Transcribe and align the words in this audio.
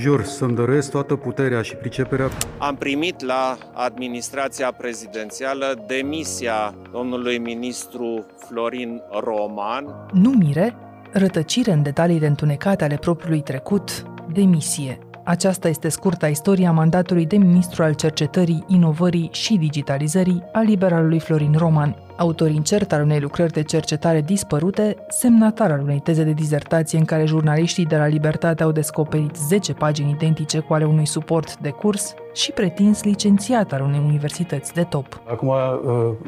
Jur 0.00 0.24
să-mi 0.24 0.54
dăruiesc 0.54 0.90
toată 0.90 1.16
puterea 1.16 1.62
și 1.62 1.74
priceperea. 1.74 2.28
Am 2.58 2.76
primit 2.76 3.24
la 3.24 3.58
administrația 3.74 4.72
prezidențială 4.72 5.84
demisia 5.86 6.74
domnului 6.92 7.38
ministru 7.38 8.26
Florin 8.48 9.02
Roman. 9.20 9.84
Numire, 10.12 10.74
rătăcire 11.12 11.72
în 11.72 11.82
detaliile 11.82 12.26
întunecate 12.26 12.84
ale 12.84 12.96
propriului 12.96 13.40
trecut, 13.40 14.02
demisie. 14.32 14.98
Aceasta 15.24 15.68
este 15.68 15.88
scurta 15.88 16.28
istoria 16.28 16.72
mandatului 16.72 17.26
de 17.26 17.36
ministru 17.36 17.82
al 17.82 17.94
cercetării, 17.94 18.64
inovării 18.66 19.28
și 19.32 19.56
digitalizării 19.56 20.42
al 20.52 20.64
liberalului 20.64 21.20
Florin 21.20 21.54
Roman, 21.56 21.96
autor 22.18 22.50
incert 22.50 22.92
al 22.92 23.02
unei 23.02 23.20
lucrări 23.20 23.52
de 23.52 23.62
cercetare 23.62 24.20
dispărute, 24.20 24.96
semnatar 25.08 25.70
al 25.70 25.80
unei 25.80 26.00
teze 26.00 26.22
de 26.22 26.32
dizertație 26.32 26.98
în 26.98 27.04
care 27.04 27.24
jurnaliștii 27.24 27.86
de 27.86 27.96
la 27.96 28.06
Libertate 28.06 28.62
au 28.62 28.72
descoperit 28.72 29.36
10 29.36 29.72
pagini 29.72 30.10
identice 30.10 30.58
cu 30.58 30.74
ale 30.74 30.84
unui 30.84 31.06
suport 31.06 31.56
de 31.58 31.70
curs 31.70 32.14
și 32.34 32.52
pretins 32.52 33.02
licențiat 33.02 33.72
al 33.72 33.82
unei 33.82 34.00
universități 34.04 34.74
de 34.74 34.82
top. 34.82 35.20
Acum 35.30 35.48
uh, 35.48 35.54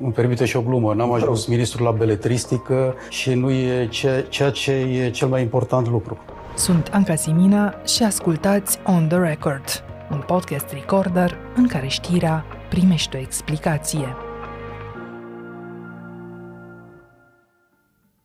îmi 0.02 0.12
permite 0.12 0.45
și 0.45 0.56
o 0.56 0.60
glumă. 0.60 0.95
N-am 0.95 1.12
ajuns 1.12 1.46
ministru 1.46 1.84
la 1.84 1.90
beletristică 1.90 2.95
și 3.09 3.34
nu 3.34 3.50
e 3.50 3.88
ceea 4.28 4.50
ce 4.50 4.72
e 4.72 5.10
cel 5.10 5.28
mai 5.28 5.42
important 5.42 5.88
lucru. 5.88 6.18
Sunt 6.54 6.88
Anca 6.92 7.14
Simina 7.14 7.74
și 7.86 8.02
ascultați 8.02 8.78
On 8.84 9.09
The 9.09 9.18
Record, 9.18 9.64
un 10.10 10.22
podcast 10.26 10.72
recorder 10.72 11.38
în 11.56 11.66
care 11.66 11.86
știrea 11.86 12.45
primește 12.68 13.16
o 13.16 13.20
explicație. 13.20 14.16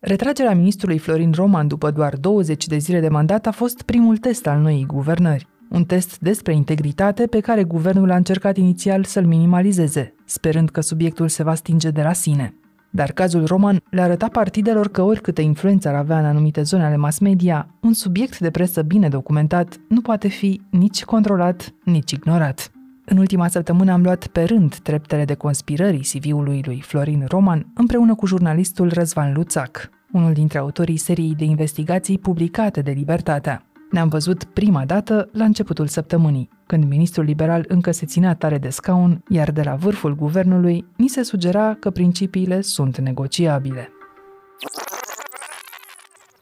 Retragerea 0.07 0.55
ministrului 0.55 0.97
Florin 0.97 1.31
Roman 1.35 1.67
după 1.67 1.91
doar 1.91 2.15
20 2.15 2.67
de 2.67 2.77
zile 2.77 2.99
de 2.99 3.07
mandat 3.07 3.47
a 3.47 3.51
fost 3.51 3.81
primul 3.81 4.17
test 4.17 4.47
al 4.47 4.59
noii 4.59 4.85
guvernări. 4.85 5.47
Un 5.69 5.83
test 5.83 6.19
despre 6.19 6.53
integritate 6.53 7.27
pe 7.27 7.39
care 7.39 7.63
guvernul 7.63 8.12
a 8.12 8.15
încercat 8.15 8.57
inițial 8.57 9.03
să-l 9.03 9.25
minimalizeze, 9.25 10.13
sperând 10.25 10.70
că 10.70 10.81
subiectul 10.81 11.27
se 11.27 11.43
va 11.43 11.55
stinge 11.55 11.89
de 11.89 12.01
la 12.01 12.13
sine. 12.13 12.53
Dar 12.89 13.12
cazul 13.12 13.45
Roman 13.45 13.81
le 13.89 14.01
arăta 14.01 14.27
partidelor 14.27 14.87
că 14.87 15.01
oricâtă 15.01 15.41
influență 15.41 15.87
ar 15.87 15.95
avea 15.95 16.19
în 16.19 16.25
anumite 16.25 16.62
zone 16.62 16.84
ale 16.84 16.97
mass 16.97 17.19
media, 17.19 17.67
un 17.81 17.93
subiect 17.93 18.40
de 18.40 18.51
presă 18.51 18.81
bine 18.81 19.09
documentat 19.09 19.79
nu 19.90 20.01
poate 20.01 20.27
fi 20.27 20.62
nici 20.69 21.03
controlat, 21.03 21.73
nici 21.84 22.12
ignorat. 22.12 22.74
În 23.05 23.17
ultima 23.17 23.48
săptămână 23.48 23.91
am 23.91 24.01
luat 24.01 24.27
pe 24.27 24.43
rând 24.43 24.75
treptele 24.75 25.25
de 25.25 25.34
conspirării 25.34 26.07
CV-ului 26.13 26.61
lui 26.65 26.81
Florin 26.81 27.25
Roman 27.27 27.71
împreună 27.75 28.15
cu 28.15 28.25
jurnalistul 28.25 28.91
Răzvan 28.93 29.34
Luțac, 29.34 29.89
unul 30.12 30.34
dintre 30.34 30.57
autorii 30.57 30.97
seriei 30.97 31.35
de 31.35 31.43
investigații 31.43 32.20
publicate 32.20 32.81
de 32.81 32.91
Libertatea. 32.91 33.65
Ne-am 33.91 34.07
văzut 34.07 34.43
prima 34.43 34.85
dată 34.85 35.29
la 35.31 35.43
începutul 35.43 35.87
săptămânii, 35.87 36.49
când 36.67 36.84
ministrul 36.84 37.25
liberal 37.25 37.65
încă 37.67 37.91
se 37.91 38.05
ținea 38.05 38.35
tare 38.35 38.57
de 38.57 38.70
scaun, 38.70 39.23
iar 39.29 39.51
de 39.51 39.62
la 39.62 39.75
vârful 39.75 40.15
guvernului 40.15 40.85
ni 40.97 41.07
se 41.07 41.23
sugera 41.23 41.73
că 41.73 41.90
principiile 41.90 42.62
sunt 42.62 42.97
negociabile. 42.97 43.90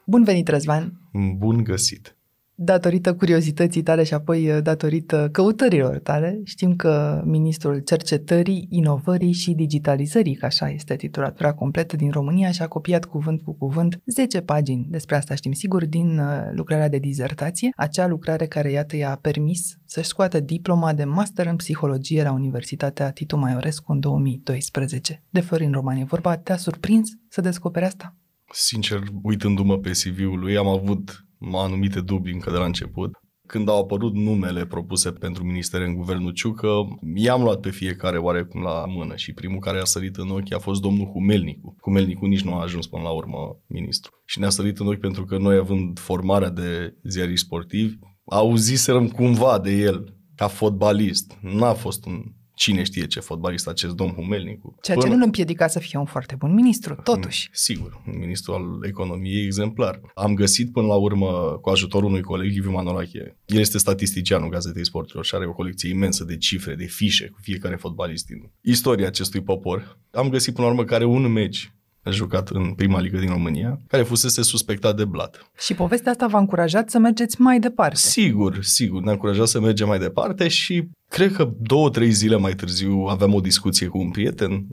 Bun 0.05 0.23
venit, 0.23 0.47
Răzvan! 0.47 0.93
Bun 1.37 1.63
găsit! 1.63 2.17
Datorită 2.55 3.15
curiozității 3.15 3.83
tale 3.83 4.03
și 4.03 4.13
apoi 4.13 4.49
uh, 4.49 4.61
datorită 4.61 5.29
căutărilor 5.31 5.99
tale, 5.99 6.41
știm 6.43 6.75
că 6.75 7.21
Ministrul 7.25 7.79
Cercetării, 7.79 8.67
Inovării 8.69 9.31
și 9.31 9.53
Digitalizării, 9.53 10.35
că 10.35 10.45
așa 10.45 10.69
este 10.69 10.95
titulatura 10.95 11.53
completă 11.53 11.95
din 11.95 12.11
România, 12.11 12.51
și-a 12.51 12.67
copiat 12.67 13.05
cuvânt 13.05 13.41
cu 13.41 13.53
cuvânt 13.53 14.01
10 14.05 14.41
pagini, 14.41 14.87
despre 14.89 15.15
asta 15.15 15.35
știm 15.35 15.51
sigur, 15.51 15.85
din 15.85 16.17
uh, 16.17 16.25
lucrarea 16.51 16.89
de 16.89 16.97
dizertație, 16.97 17.69
acea 17.75 18.07
lucrare 18.07 18.47
care, 18.47 18.71
iată, 18.71 18.95
i-a 18.95 19.19
permis 19.21 19.77
să-și 19.85 20.07
scoată 20.07 20.39
diploma 20.39 20.93
de 20.93 21.03
master 21.03 21.45
în 21.45 21.55
psihologie 21.55 22.23
la 22.23 22.31
Universitatea 22.31 23.11
Titu 23.11 23.37
Maiorescu 23.37 23.91
în 23.91 23.99
2012. 23.99 25.23
De 25.29 25.39
Florin 25.39 25.71
Roman 25.71 25.97
e 25.97 26.03
vorba, 26.03 26.37
te-a 26.37 26.57
surprins 26.57 27.09
să 27.29 27.41
descoperi 27.41 27.85
asta? 27.85 28.15
Sincer, 28.51 29.03
uitându-mă 29.21 29.77
pe 29.77 29.91
CV-ul 29.91 30.39
lui, 30.39 30.57
am 30.57 30.67
avut 30.67 31.22
anumite 31.51 32.01
dubii 32.01 32.33
încă 32.33 32.51
de 32.51 32.57
la 32.57 32.65
început. 32.65 33.11
Când 33.47 33.69
au 33.69 33.81
apărut 33.81 34.13
numele 34.13 34.65
propuse 34.65 35.11
pentru 35.11 35.43
ministere 35.43 35.85
în 35.85 35.95
guvernul 35.95 36.31
Ciucă, 36.31 36.69
i-am 37.15 37.41
luat 37.41 37.59
pe 37.59 37.69
fiecare 37.69 38.17
oarecum 38.17 38.61
la 38.61 38.85
mână 38.87 39.15
și 39.15 39.33
primul 39.33 39.59
care 39.59 39.79
a 39.79 39.83
sărit 39.83 40.15
în 40.15 40.29
ochi 40.29 40.53
a 40.53 40.59
fost 40.59 40.81
domnul 40.81 41.05
Humelnicu. 41.05 41.75
Humelnicu 41.81 42.25
nici 42.25 42.43
nu 42.43 42.53
a 42.53 42.61
ajuns 42.61 42.87
până 42.87 43.03
la 43.03 43.09
urmă 43.09 43.37
ministru. 43.67 44.11
Și 44.25 44.39
ne-a 44.39 44.49
sărit 44.49 44.79
în 44.79 44.87
ochi 44.87 44.99
pentru 44.99 45.25
că 45.25 45.37
noi, 45.37 45.57
având 45.57 45.99
formarea 45.99 46.49
de 46.49 46.97
ziariști 47.03 47.45
sportivi, 47.45 47.95
auziserăm 48.25 49.07
cumva 49.07 49.59
de 49.59 49.71
el 49.71 50.17
ca 50.35 50.47
fotbalist. 50.47 51.37
N-a 51.41 51.73
fost 51.73 52.05
un 52.05 52.23
cine 52.53 52.83
știe 52.83 53.07
ce 53.07 53.19
fotbalist 53.19 53.67
acest 53.67 53.95
domn 53.95 54.13
Humelnicu. 54.13 54.75
Ceea 54.81 54.97
ce 54.97 55.03
Până... 55.03 55.13
nu 55.13 55.19
îl 55.19 55.25
împiedica 55.25 55.67
să 55.67 55.79
fie 55.79 55.99
un 55.99 56.05
foarte 56.05 56.35
bun 56.35 56.53
ministru, 56.53 56.95
totuși. 57.03 57.49
Sigur, 57.51 58.01
un 58.07 58.17
ministru 58.19 58.53
al 58.53 58.87
economiei 58.87 59.45
exemplar. 59.45 60.01
Am 60.15 60.33
găsit 60.33 60.71
până 60.71 60.87
la 60.87 60.95
urmă, 60.95 61.59
cu 61.61 61.69
ajutorul 61.69 62.09
unui 62.09 62.21
coleg, 62.21 62.51
Liviu 62.51 62.71
Manolache, 62.71 63.37
el 63.45 63.59
este 63.59 63.77
statisticianul 63.77 64.49
Gazetei 64.49 64.85
Sportilor 64.85 65.25
și 65.25 65.35
are 65.35 65.47
o 65.47 65.53
colecție 65.53 65.89
imensă 65.89 66.23
de 66.23 66.37
cifre, 66.37 66.75
de 66.75 66.85
fișe 66.85 67.27
cu 67.27 67.37
fiecare 67.41 67.75
fotbalist 67.75 68.25
din 68.25 68.51
istoria 68.61 69.07
acestui 69.07 69.41
popor. 69.41 69.99
Am 70.11 70.29
găsit 70.29 70.53
până 70.53 70.67
la 70.67 70.73
urmă 70.73 70.85
care 70.85 71.05
un 71.05 71.31
meci 71.31 71.73
a 71.82 71.82
jucat 72.11 72.49
în 72.49 72.73
prima 72.73 72.99
ligă 72.99 73.17
din 73.17 73.29
România, 73.29 73.79
care 73.87 74.03
fusese 74.03 74.41
suspectat 74.41 74.95
de 74.95 75.05
blat. 75.05 75.51
Și 75.57 75.73
povestea 75.73 76.11
asta 76.11 76.27
v-a 76.27 76.39
încurajat 76.39 76.89
să 76.89 76.99
mergeți 76.99 77.41
mai 77.41 77.59
departe. 77.59 77.95
Sigur, 77.95 78.57
sigur, 78.61 79.01
ne-a 79.01 79.11
încurajat 79.11 79.47
să 79.47 79.59
mergem 79.59 79.87
mai 79.87 79.99
departe 79.99 80.47
și 80.47 80.89
cred 81.09 81.31
că 81.31 81.53
două, 81.61 81.89
trei 81.89 82.11
zile 82.11 82.35
mai 82.35 82.53
târziu 82.53 83.05
aveam 83.09 83.33
o 83.33 83.39
discuție 83.39 83.87
cu 83.87 83.97
un 83.97 84.11
prieten. 84.11 84.67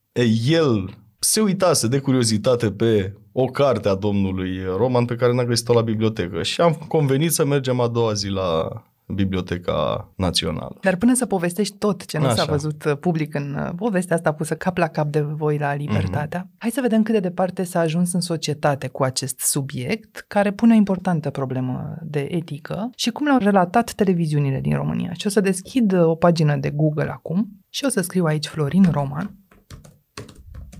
El 0.46 0.94
se 1.18 1.40
uitase 1.40 1.88
de 1.88 1.98
curiozitate 1.98 2.70
pe 2.70 3.14
o 3.32 3.44
carte 3.44 3.88
a 3.88 3.94
domnului 3.94 4.60
Roman 4.76 5.04
pe 5.04 5.14
care 5.14 5.32
n-a 5.32 5.44
găsit-o 5.44 5.72
la 5.72 5.80
bibliotecă 5.80 6.42
și 6.42 6.60
am 6.60 6.72
convenit 6.88 7.32
să 7.32 7.44
mergem 7.44 7.80
a 7.80 7.88
doua 7.88 8.12
zi 8.12 8.28
la 8.28 8.68
Biblioteca 9.14 10.08
Națională. 10.16 10.76
Dar 10.80 10.96
până 10.96 11.14
să 11.14 11.26
povestești 11.26 11.76
tot 11.76 12.04
ce 12.04 12.18
nu 12.18 12.24
Așa. 12.24 12.34
s-a 12.34 12.44
văzut 12.44 12.84
uh, 12.84 12.96
public 12.96 13.34
în 13.34 13.56
uh, 13.58 13.70
povestea 13.76 14.16
asta 14.16 14.32
pusă 14.32 14.54
cap 14.56 14.76
la 14.76 14.88
cap 14.88 15.06
de 15.08 15.20
voi 15.20 15.58
la 15.58 15.74
Libertatea, 15.74 16.44
mm-hmm. 16.44 16.58
hai 16.58 16.70
să 16.70 16.80
vedem 16.80 17.02
cât 17.02 17.14
de 17.14 17.20
departe 17.20 17.62
s-a 17.62 17.80
ajuns 17.80 18.12
în 18.12 18.20
societate 18.20 18.88
cu 18.88 19.02
acest 19.02 19.38
subiect, 19.38 20.24
care 20.28 20.52
pune 20.52 20.72
o 20.72 20.76
importantă 20.76 21.30
problemă 21.30 21.98
de 22.02 22.26
etică 22.30 22.90
și 22.96 23.10
cum 23.10 23.26
l-au 23.26 23.38
relatat 23.38 23.92
televiziunile 23.92 24.60
din 24.60 24.74
România. 24.74 25.12
Și 25.12 25.26
o 25.26 25.30
să 25.30 25.40
deschid 25.40 25.92
uh, 25.92 26.06
o 26.06 26.14
pagină 26.14 26.56
de 26.56 26.70
Google 26.70 27.10
acum 27.10 27.48
și 27.68 27.84
o 27.84 27.88
să 27.88 28.00
scriu 28.00 28.24
aici 28.24 28.46
Florin 28.46 28.88
Roman. 28.90 29.34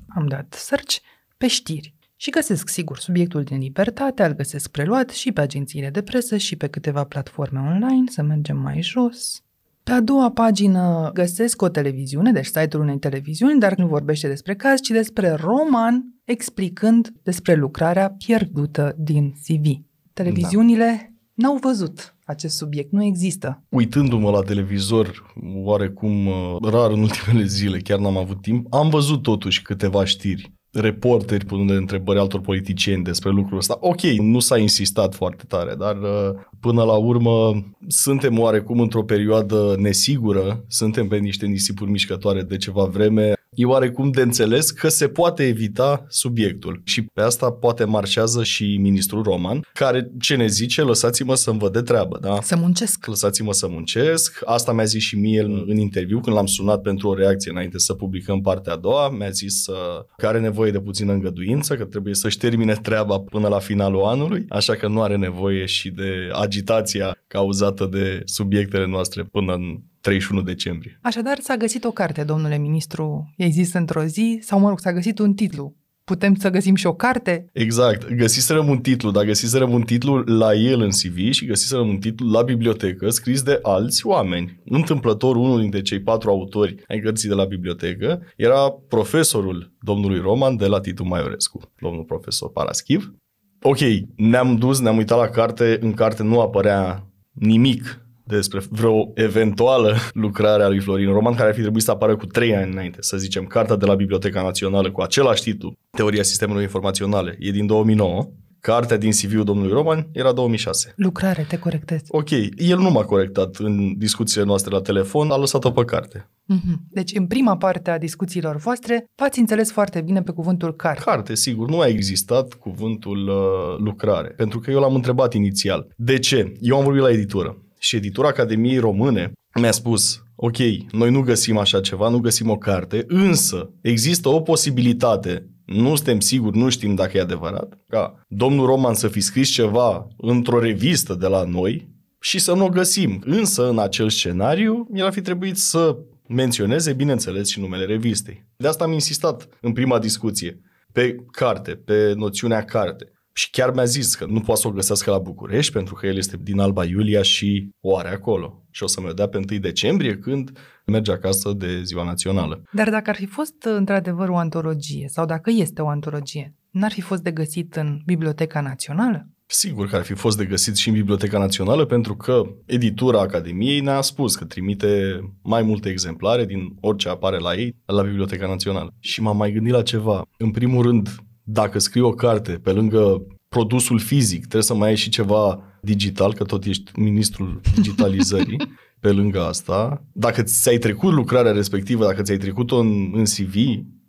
Am 0.09 0.27
dat 0.27 0.55
search 0.59 0.97
pe 1.37 1.47
știri 1.47 1.95
și 2.23 2.31
găsesc, 2.31 2.69
sigur, 2.69 2.99
subiectul 2.99 3.43
din 3.43 3.59
libertate, 3.59 4.25
îl 4.25 4.33
găsesc 4.33 4.71
preluat 4.71 5.11
și 5.11 5.33
pe 5.33 5.41
agențiile 5.41 5.91
de 5.91 6.03
presă 6.03 6.37
și 6.37 6.57
pe 6.57 6.67
câteva 6.67 7.05
platforme 7.05 7.59
online, 7.59 8.05
să 8.09 8.23
mergem 8.23 8.57
mai 8.57 8.83
jos. 8.83 9.43
Pe 9.83 9.93
a 9.93 10.01
doua 10.01 10.31
pagină 10.31 11.11
găsesc 11.15 11.63
o 11.63 11.69
televiziune, 11.69 12.33
deci 12.33 12.45
site-ul 12.45 12.83
unei 12.83 12.99
televiziuni, 12.99 13.61
dar 13.61 13.75
nu 13.75 13.87
vorbește 13.87 14.29
despre 14.29 14.55
caz, 14.55 14.81
ci 14.81 14.89
despre 14.89 15.31
roman, 15.31 16.15
explicând 16.25 17.13
despre 17.23 17.55
lucrarea 17.55 18.11
pierdută 18.11 18.95
din 18.99 19.33
CV. 19.45 19.67
Televiziunile 20.13 21.15
da. 21.35 21.47
n-au 21.47 21.57
văzut 21.57 22.17
acest 22.25 22.57
subiect, 22.57 22.93
nu 22.93 23.05
există. 23.05 23.63
Uitându-mă 23.69 24.31
la 24.31 24.41
televizor, 24.41 25.35
oarecum 25.63 26.27
uh, 26.27 26.57
rar 26.63 26.91
în 26.91 27.01
ultimele 27.01 27.45
zile, 27.45 27.79
chiar 27.79 27.99
n-am 27.99 28.17
avut 28.17 28.43
timp, 28.43 28.75
am 28.75 28.89
văzut 28.89 29.23
totuși 29.23 29.63
câteva 29.63 30.05
știri 30.05 30.59
reporteri 30.73 31.45
punând 31.45 31.71
întrebări 31.71 32.19
altor 32.19 32.41
politicieni 32.41 33.05
despre 33.05 33.31
lucrul 33.31 33.59
ăsta. 33.59 33.77
Ok, 33.81 34.01
nu 34.03 34.39
s-a 34.39 34.59
insistat 34.59 35.15
foarte 35.15 35.45
tare, 35.49 35.75
dar 35.75 35.97
uh, 35.97 36.41
până 36.61 36.83
la 36.83 36.97
urmă 36.97 37.65
suntem 37.87 38.39
oarecum 38.39 38.81
într-o 38.81 39.05
perioadă 39.05 39.75
nesigură, 39.79 40.65
suntem 40.69 41.09
pe 41.09 41.17
niște 41.17 41.47
nisipuri 41.47 41.91
mișcătoare 41.91 42.43
de 42.43 42.57
ceva 42.57 42.85
vreme 42.85 43.33
e 43.61 43.67
oarecum 43.67 44.11
de 44.11 44.21
înțeles 44.21 44.71
că 44.71 44.89
se 44.89 45.09
poate 45.09 45.47
evita 45.47 46.05
subiectul. 46.09 46.81
Și 46.85 47.03
pe 47.03 47.21
asta 47.21 47.51
poate 47.51 47.85
marșează 47.85 48.43
și 48.43 48.77
ministrul 48.81 49.23
Roman, 49.23 49.67
care 49.73 50.11
ce 50.21 50.37
ne 50.37 50.47
zice, 50.47 50.83
lăsați-mă 50.83 51.35
să-mi 51.35 51.59
văd 51.59 51.73
de 51.73 51.83
treabă, 51.83 52.19
da? 52.21 52.39
Să 52.43 52.57
muncesc. 52.57 53.07
Lăsați-mă 53.07 53.53
să 53.53 53.69
muncesc. 53.69 54.41
Asta 54.45 54.73
mi-a 54.73 54.85
zis 54.85 55.03
și 55.03 55.19
mie 55.19 55.41
în, 55.41 55.65
în 55.67 55.77
interviu, 55.77 56.21
când 56.21 56.37
l-am 56.37 56.47
sunat 56.47 56.81
pentru 56.83 57.09
o 57.09 57.15
reacție 57.15 57.51
înainte 57.51 57.79
să 57.79 57.95
publicăm 57.95 58.41
partea 58.41 58.73
a 58.73 58.77
doua. 58.77 59.09
Mi-a 59.09 59.31
zis 59.31 59.67
uh, 59.67 59.77
că 60.17 60.27
are 60.27 60.41
nevoie 60.41 60.71
de 60.71 60.81
puțină 60.81 61.13
îngăduință, 61.13 61.77
că 61.77 61.85
trebuie 61.85 62.15
să-și 62.15 62.39
termine 62.39 62.73
treaba 62.73 63.19
până 63.21 63.49
la 63.49 63.59
finalul 63.59 64.03
anului, 64.03 64.45
așa 64.49 64.75
că 64.75 64.89
nu 64.89 65.03
are 65.03 65.17
nevoie 65.17 65.65
și 65.65 65.91
de 65.91 66.29
agitația 66.33 67.17
cauzată 67.27 67.89
de 67.91 68.23
subiectele 68.25 68.87
noastre 68.87 69.23
până 69.23 69.53
în 69.53 69.81
31 70.01 70.43
decembrie. 70.43 70.99
Așadar, 71.03 71.39
s-a 71.39 71.57
găsit 71.57 71.85
o 71.85 71.91
carte, 71.91 72.25
domnule 72.25 72.59
ministru, 72.59 73.33
i-ai 73.37 73.51
zis 73.51 73.73
într-o 73.73 74.05
zi, 74.05 74.39
sau 74.43 74.59
mă 74.59 74.69
rog, 74.69 74.79
s-a 74.79 74.93
găsit 74.93 75.19
un 75.19 75.35
titlu 75.35 75.75
putem 76.11 76.35
să 76.35 76.51
găsim 76.51 76.75
și 76.75 76.87
o 76.87 76.95
carte? 76.95 77.51
Exact. 77.53 78.15
Găsiserăm 78.15 78.69
un 78.69 78.79
titlu, 78.79 79.11
dar 79.11 79.25
găsiserăm 79.25 79.73
un 79.73 79.83
titlu 79.83 80.17
la 80.17 80.55
el 80.55 80.81
în 80.81 80.89
CV 80.89 81.31
și 81.31 81.47
găsiserăm 81.47 81.89
un 81.89 81.99
titlu 81.99 82.31
la 82.31 82.43
bibliotecă 82.43 83.11
scris 83.11 83.43
de 83.43 83.59
alți 83.63 84.07
oameni. 84.07 84.61
Întâmplător, 84.65 85.37
unul 85.37 85.61
dintre 85.61 85.83
cei 85.83 86.01
patru 86.01 86.31
autori 86.31 86.75
ai 86.89 87.01
cărții 87.01 87.29
de 87.29 87.35
la 87.35 87.45
bibliotecă 87.45 88.23
era 88.37 88.71
profesorul 88.89 89.73
domnului 89.81 90.21
Roman 90.21 90.57
de 90.57 90.67
la 90.67 90.81
Titu 90.81 91.05
Maiorescu, 91.05 91.61
domnul 91.81 92.05
profesor 92.05 92.51
Paraschiv. 92.53 93.15
Ok, 93.63 93.79
ne-am 94.17 94.57
dus, 94.57 94.81
ne-am 94.81 94.97
uitat 94.97 95.19
la 95.19 95.29
carte, 95.29 95.79
în 95.81 95.93
carte 95.93 96.23
nu 96.23 96.41
apărea 96.41 97.07
nimic 97.33 98.05
despre 98.37 98.61
vreo 98.71 99.11
eventuală 99.15 99.97
lucrare 100.13 100.63
a 100.63 100.69
lui 100.69 100.81
Florin 100.81 101.13
Roman, 101.13 101.35
care 101.35 101.49
ar 101.49 101.55
fi 101.55 101.61
trebuit 101.61 101.83
să 101.83 101.91
apară 101.91 102.17
cu 102.17 102.27
trei 102.27 102.57
ani 102.57 102.73
înainte, 102.73 102.99
să 103.01 103.17
zicem, 103.17 103.45
Carta 103.45 103.77
de 103.77 103.87
la 103.87 103.95
Biblioteca 103.95 104.43
Națională 104.43 104.91
cu 104.91 105.01
același 105.01 105.43
titlu, 105.43 105.73
Teoria 105.91 106.23
Sistemelor 106.23 106.63
Informaționale, 106.63 107.37
e 107.39 107.51
din 107.51 107.67
2009, 107.67 108.29
Cartea 108.61 108.97
din 108.97 109.11
CV-ul 109.11 109.45
domnului 109.45 109.73
Roman 109.73 110.09
era 110.13 110.33
2006. 110.33 110.93
Lucrare, 110.97 111.47
te 111.49 111.59
corectez. 111.59 112.01
Ok, 112.09 112.31
el 112.57 112.79
nu 112.79 112.91
m-a 112.91 113.05
corectat 113.05 113.57
în 113.57 113.99
discuțiile 113.99 114.45
noastre 114.45 114.75
la 114.75 114.81
telefon, 114.81 115.31
a 115.31 115.37
lăsat-o 115.37 115.71
pe 115.71 115.85
carte. 115.85 116.31
Mhm. 116.45 116.81
Deci, 116.91 117.11
în 117.15 117.27
prima 117.27 117.57
parte 117.57 117.91
a 117.91 117.99
discuțiilor 117.99 118.57
voastre, 118.57 119.05
v-ați 119.15 119.39
înțeles 119.39 119.73
foarte 119.73 120.01
bine 120.01 120.23
pe 120.23 120.33
cuvântul 120.33 120.77
carte. 120.77 121.03
Carte, 121.05 121.35
sigur, 121.35 121.69
nu 121.69 121.81
a 121.81 121.87
existat 121.87 122.53
cuvântul 122.53 123.29
uh, 123.29 123.79
lucrare, 123.79 124.29
pentru 124.29 124.59
că 124.59 124.71
eu 124.71 124.81
l-am 124.81 124.95
întrebat 124.95 125.35
inițial. 125.35 125.87
De 125.97 126.19
ce? 126.19 126.53
Eu 126.61 126.77
am 126.77 126.85
vorbit 126.85 127.03
la 127.03 127.11
editură 127.11 127.57
și 127.81 127.97
editura 127.97 128.29
Academiei 128.29 128.79
Române 128.79 129.33
mi-a 129.55 129.71
spus, 129.71 130.23
ok, 130.37 130.57
noi 130.93 131.11
nu 131.11 131.21
găsim 131.21 131.57
așa 131.57 131.81
ceva, 131.81 132.09
nu 132.09 132.19
găsim 132.19 132.51
o 132.51 132.57
carte, 132.57 133.05
însă 133.09 133.71
există 133.81 134.29
o 134.29 134.41
posibilitate, 134.41 135.51
nu 135.65 135.95
suntem 135.95 136.21
siguri, 136.21 136.59
nu 136.59 136.69
știm 136.69 136.95
dacă 136.95 137.17
e 137.17 137.21
adevărat, 137.21 137.79
ca 137.89 138.25
domnul 138.29 138.67
Roman 138.67 138.95
să 138.95 139.09
fi 139.09 139.21
scris 139.21 139.49
ceva 139.49 140.09
într-o 140.17 140.61
revistă 140.61 141.15
de 141.15 141.27
la 141.27 141.45
noi 141.45 141.89
și 142.21 142.39
să 142.39 142.55
nu 142.55 142.65
o 142.65 142.69
găsim. 142.69 143.23
Însă, 143.25 143.69
în 143.69 143.79
acel 143.79 144.11
scenariu, 144.11 144.89
el 144.95 145.05
ar 145.05 145.13
fi 145.13 145.21
trebuit 145.21 145.57
să 145.57 145.97
menționeze, 146.29 146.93
bineînțeles, 146.93 147.49
și 147.49 147.61
numele 147.61 147.85
revistei. 147.85 148.47
De 148.57 148.69
asta 148.69 148.85
am 148.85 148.93
insistat 148.93 149.49
în 149.61 149.73
prima 149.73 149.99
discuție 149.99 150.61
pe 150.93 151.17
carte, 151.31 151.71
pe 151.71 152.13
noțiunea 152.17 152.65
carte. 152.65 153.13
Și 153.33 153.51
chiar 153.51 153.73
mi-a 153.75 153.85
zis 153.85 154.15
că 154.15 154.27
nu 154.29 154.41
poate 154.41 154.61
să 154.61 154.69
o 154.69 154.71
găsească 154.71 155.11
la 155.11 155.19
București 155.19 155.73
pentru 155.73 155.95
că 155.95 156.07
el 156.07 156.17
este 156.17 156.37
din 156.43 156.61
Alba 156.61 156.85
Iulia 156.85 157.23
și 157.23 157.69
o 157.81 157.97
are 157.97 158.09
acolo. 158.09 158.65
Și 158.71 158.83
o 158.83 158.87
să 158.87 159.01
mi-o 159.01 159.13
dea 159.13 159.29
pe 159.29 159.37
1 159.37 159.59
decembrie 159.59 160.17
când 160.17 160.59
merge 160.87 161.13
acasă 161.13 161.53
de 161.53 161.83
ziua 161.83 162.05
națională. 162.05 162.63
Dar 162.73 162.91
dacă 162.91 163.11
ar 163.11 163.17
fi 163.17 163.27
fost 163.27 163.63
într-adevăr 163.63 164.29
o 164.29 164.37
antologie 164.37 165.09
sau 165.09 165.27
dacă 165.27 165.51
este 165.51 165.83
o 165.83 165.89
antologie, 165.89 166.55
n-ar 166.71 166.93
fi 166.93 167.01
fost 167.01 167.23
de 167.23 167.31
găsit 167.31 167.77
în 167.77 167.99
Biblioteca 168.07 168.61
Națională? 168.61 169.29
Sigur 169.47 169.89
că 169.89 169.97
ar 169.97 170.03
fi 170.03 170.15
fost 170.15 170.37
de 170.37 170.45
găsit 170.45 170.77
și 170.77 170.89
în 170.89 170.95
Biblioteca 170.95 171.39
Națională 171.39 171.85
pentru 171.85 172.17
că 172.17 172.43
editura 172.67 173.21
Academiei 173.21 173.81
ne-a 173.81 174.01
spus 174.01 174.37
că 174.37 174.45
trimite 174.45 175.21
mai 175.43 175.63
multe 175.63 175.89
exemplare 175.89 176.45
din 176.45 176.77
orice 176.81 177.09
apare 177.09 177.39
la 177.39 177.55
ei 177.55 177.77
la 177.85 178.03
Biblioteca 178.03 178.47
Națională. 178.47 178.95
Și 178.99 179.23
m-am 179.23 179.37
mai 179.37 179.53
gândit 179.53 179.73
la 179.73 179.83
ceva. 179.83 180.23
În 180.39 180.51
primul 180.51 180.83
rând, 180.83 181.09
dacă 181.53 181.79
scrii 181.79 182.03
o 182.03 182.13
carte 182.13 182.53
pe 182.53 182.73
lângă 182.73 183.27
produsul 183.49 183.99
fizic, 183.99 184.39
trebuie 184.39 184.63
să 184.63 184.75
mai 184.75 184.89
ai 184.89 184.97
și 184.97 185.09
ceva 185.09 185.63
digital, 185.83 186.35
că 186.35 186.45
tot 186.45 186.65
ești 186.65 187.01
ministrul 187.01 187.61
digitalizării. 187.75 188.57
pe 189.01 189.11
lângă 189.11 189.45
asta, 189.45 190.05
dacă 190.13 190.43
ți-ai 190.43 190.79
trecut 190.79 191.13
lucrarea 191.13 191.53
respectivă, 191.53 192.05
dacă 192.05 192.23
ți-ai 192.23 192.37
trecut-o 192.37 192.77
în, 192.77 193.11
în 193.15 193.25
CV, 193.25 193.55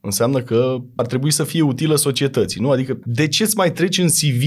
înseamnă 0.01 0.41
că 0.41 0.77
ar 0.95 1.05
trebui 1.05 1.31
să 1.31 1.43
fie 1.43 1.61
utilă 1.61 1.95
societății. 1.95 2.61
Nu? 2.61 2.71
Adică 2.71 2.99
de 3.05 3.27
ce 3.27 3.43
îți 3.43 3.57
mai 3.57 3.71
treci 3.71 3.97
în 3.97 4.07
CV 4.07 4.43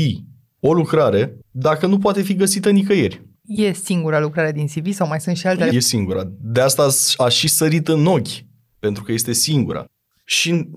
o 0.61 0.73
lucrare 0.73 1.39
dacă 1.51 1.87
nu 1.87 1.99
poate 1.99 2.23
fi 2.23 2.35
găsită 2.35 2.71
nicăieri? 2.71 3.23
E 3.43 3.73
singura 3.73 4.21
lucrare 4.21 4.53
din 4.53 4.67
CV 4.67 4.93
sau 4.93 5.07
mai 5.09 5.21
sunt 5.21 5.37
și 5.37 5.47
altele? 5.47 5.71
E 5.75 5.81
singura. 5.81 6.23
De 6.41 6.61
asta 6.61 6.89
a 7.17 7.29
și 7.29 7.49
sărit 7.49 7.89
în 7.89 8.07
ochi, 8.07 8.45
pentru 8.79 9.03
că 9.03 9.13
este 9.13 9.33
singura. 9.33 9.85
Și 10.25 10.69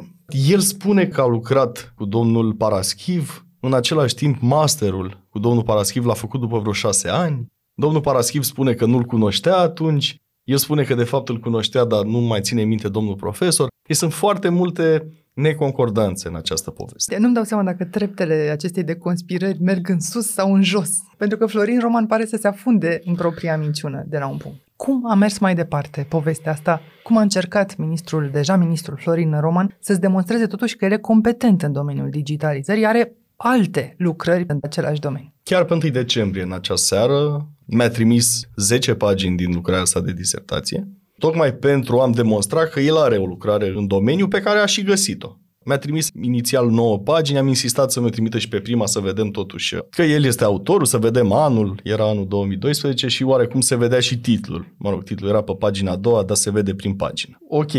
el 0.49 0.59
spune 0.59 1.07
că 1.07 1.21
a 1.21 1.25
lucrat 1.25 1.93
cu 1.95 2.05
domnul 2.05 2.53
Paraschiv, 2.53 3.45
în 3.59 3.73
același 3.73 4.15
timp 4.15 4.37
masterul 4.41 5.25
cu 5.29 5.39
domnul 5.39 5.63
Paraschiv 5.63 6.05
l-a 6.05 6.13
făcut 6.13 6.39
după 6.39 6.59
vreo 6.59 6.73
șase 6.73 7.09
ani. 7.09 7.45
Domnul 7.73 8.01
Paraschiv 8.01 8.43
spune 8.43 8.73
că 8.73 8.85
nu-l 8.85 9.03
cunoștea 9.03 9.57
atunci, 9.57 10.15
el 10.43 10.57
spune 10.57 10.83
că 10.83 10.95
de 10.95 11.03
fapt 11.03 11.29
îl 11.29 11.39
cunoștea, 11.39 11.83
dar 11.83 12.03
nu 12.03 12.17
mai 12.17 12.41
ține 12.41 12.63
minte 12.63 12.89
domnul 12.89 13.15
profesor. 13.15 13.67
Deci 13.87 13.97
sunt 13.97 14.13
foarte 14.13 14.49
multe 14.49 15.11
neconcordanțe 15.33 16.27
în 16.27 16.35
această 16.35 16.71
poveste. 16.71 17.17
Nu-mi 17.17 17.33
dau 17.33 17.43
seama 17.43 17.63
dacă 17.63 17.85
treptele 17.85 18.33
acestei 18.33 18.83
de 18.83 18.95
conspirări 18.95 19.61
merg 19.61 19.89
în 19.89 19.99
sus 19.99 20.27
sau 20.31 20.53
în 20.53 20.63
jos, 20.63 20.89
pentru 21.17 21.37
că 21.37 21.45
Florin 21.45 21.79
Roman 21.79 22.05
pare 22.05 22.25
să 22.25 22.37
se 22.41 22.47
afunde 22.47 23.01
în 23.03 23.15
propria 23.15 23.57
minciună 23.57 24.03
de 24.07 24.17
la 24.17 24.27
un 24.27 24.37
punct. 24.37 24.66
Cum 24.77 25.09
a 25.09 25.13
mers 25.13 25.37
mai 25.37 25.55
departe 25.55 26.05
povestea 26.09 26.51
asta? 26.51 26.81
Cum 27.03 27.17
a 27.17 27.21
încercat 27.21 27.77
ministrul, 27.77 28.29
deja 28.31 28.55
ministrul 28.55 28.97
Florin 28.97 29.39
Roman, 29.39 29.77
să-ți 29.79 29.99
demonstreze 29.99 30.45
totuși 30.47 30.75
că 30.75 30.85
el 30.85 30.91
e 30.91 30.97
competent 30.97 31.61
în 31.61 31.71
domeniul 31.71 32.09
digitalizării, 32.09 32.85
are 32.85 33.15
alte 33.35 33.95
lucrări 33.97 34.45
în 34.47 34.57
același 34.61 34.99
domeniu? 34.99 35.33
Chiar 35.43 35.63
pe 35.63 35.73
1 35.73 35.81
decembrie, 35.81 36.43
în 36.43 36.51
acea 36.51 36.75
seară, 36.75 37.47
mi-a 37.65 37.89
trimis 37.89 38.49
10 38.55 38.95
pagini 38.95 39.37
din 39.37 39.53
lucrarea 39.53 39.85
sa 39.85 39.99
de 39.99 40.13
disertație, 40.13 40.87
tocmai 41.17 41.53
pentru 41.53 41.99
a-mi 41.99 42.13
demonstra 42.13 42.65
că 42.65 42.79
el 42.79 42.97
are 42.97 43.17
o 43.17 43.25
lucrare 43.25 43.73
în 43.75 43.87
domeniu 43.87 44.27
pe 44.27 44.41
care 44.41 44.59
a 44.59 44.65
și 44.65 44.83
găsit-o. 44.83 45.37
Mi-a 45.67 45.77
trimis 45.77 46.09
inițial 46.21 46.69
9 46.69 46.99
pagini, 46.99 47.37
am 47.37 47.47
insistat 47.47 47.91
să 47.91 48.01
mi 48.01 48.09
trimită 48.09 48.37
și 48.37 48.49
pe 48.49 48.59
prima 48.59 48.85
să 48.85 48.99
vedem 48.99 49.29
totuși 49.29 49.77
că 49.89 50.01
el 50.01 50.23
este 50.23 50.43
autorul, 50.43 50.85
să 50.85 50.97
vedem 50.97 51.31
anul, 51.31 51.79
era 51.83 52.09
anul 52.09 52.27
2012 52.27 53.07
și 53.07 53.23
oarecum 53.23 53.61
se 53.61 53.75
vedea 53.75 53.99
și 53.99 54.19
titlul. 54.19 54.75
Mă 54.77 54.89
rog, 54.89 55.03
titlul 55.03 55.29
era 55.29 55.41
pe 55.41 55.53
pagina 55.59 55.91
a 55.91 55.95
doua, 55.95 56.23
dar 56.23 56.35
se 56.35 56.51
vede 56.51 56.75
prin 56.75 56.95
pagină. 56.95 57.37
Ok, 57.49 57.71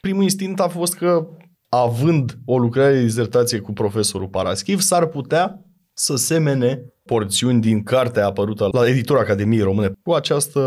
primul 0.00 0.22
instinct 0.22 0.60
a 0.60 0.68
fost 0.68 0.94
că 0.94 1.28
având 1.68 2.38
o 2.44 2.58
lucrare 2.58 2.92
de 2.92 3.02
dizertație 3.02 3.58
cu 3.58 3.72
profesorul 3.72 4.28
Paraschiv, 4.28 4.80
s-ar 4.80 5.06
putea 5.06 5.64
să 5.92 6.16
semene 6.16 6.82
porțiuni 7.04 7.60
din 7.60 7.82
cartea 7.82 8.26
apărută 8.26 8.68
la 8.72 8.88
editura 8.88 9.20
Academiei 9.20 9.62
Române 9.62 9.92
cu 10.02 10.12
această 10.12 10.60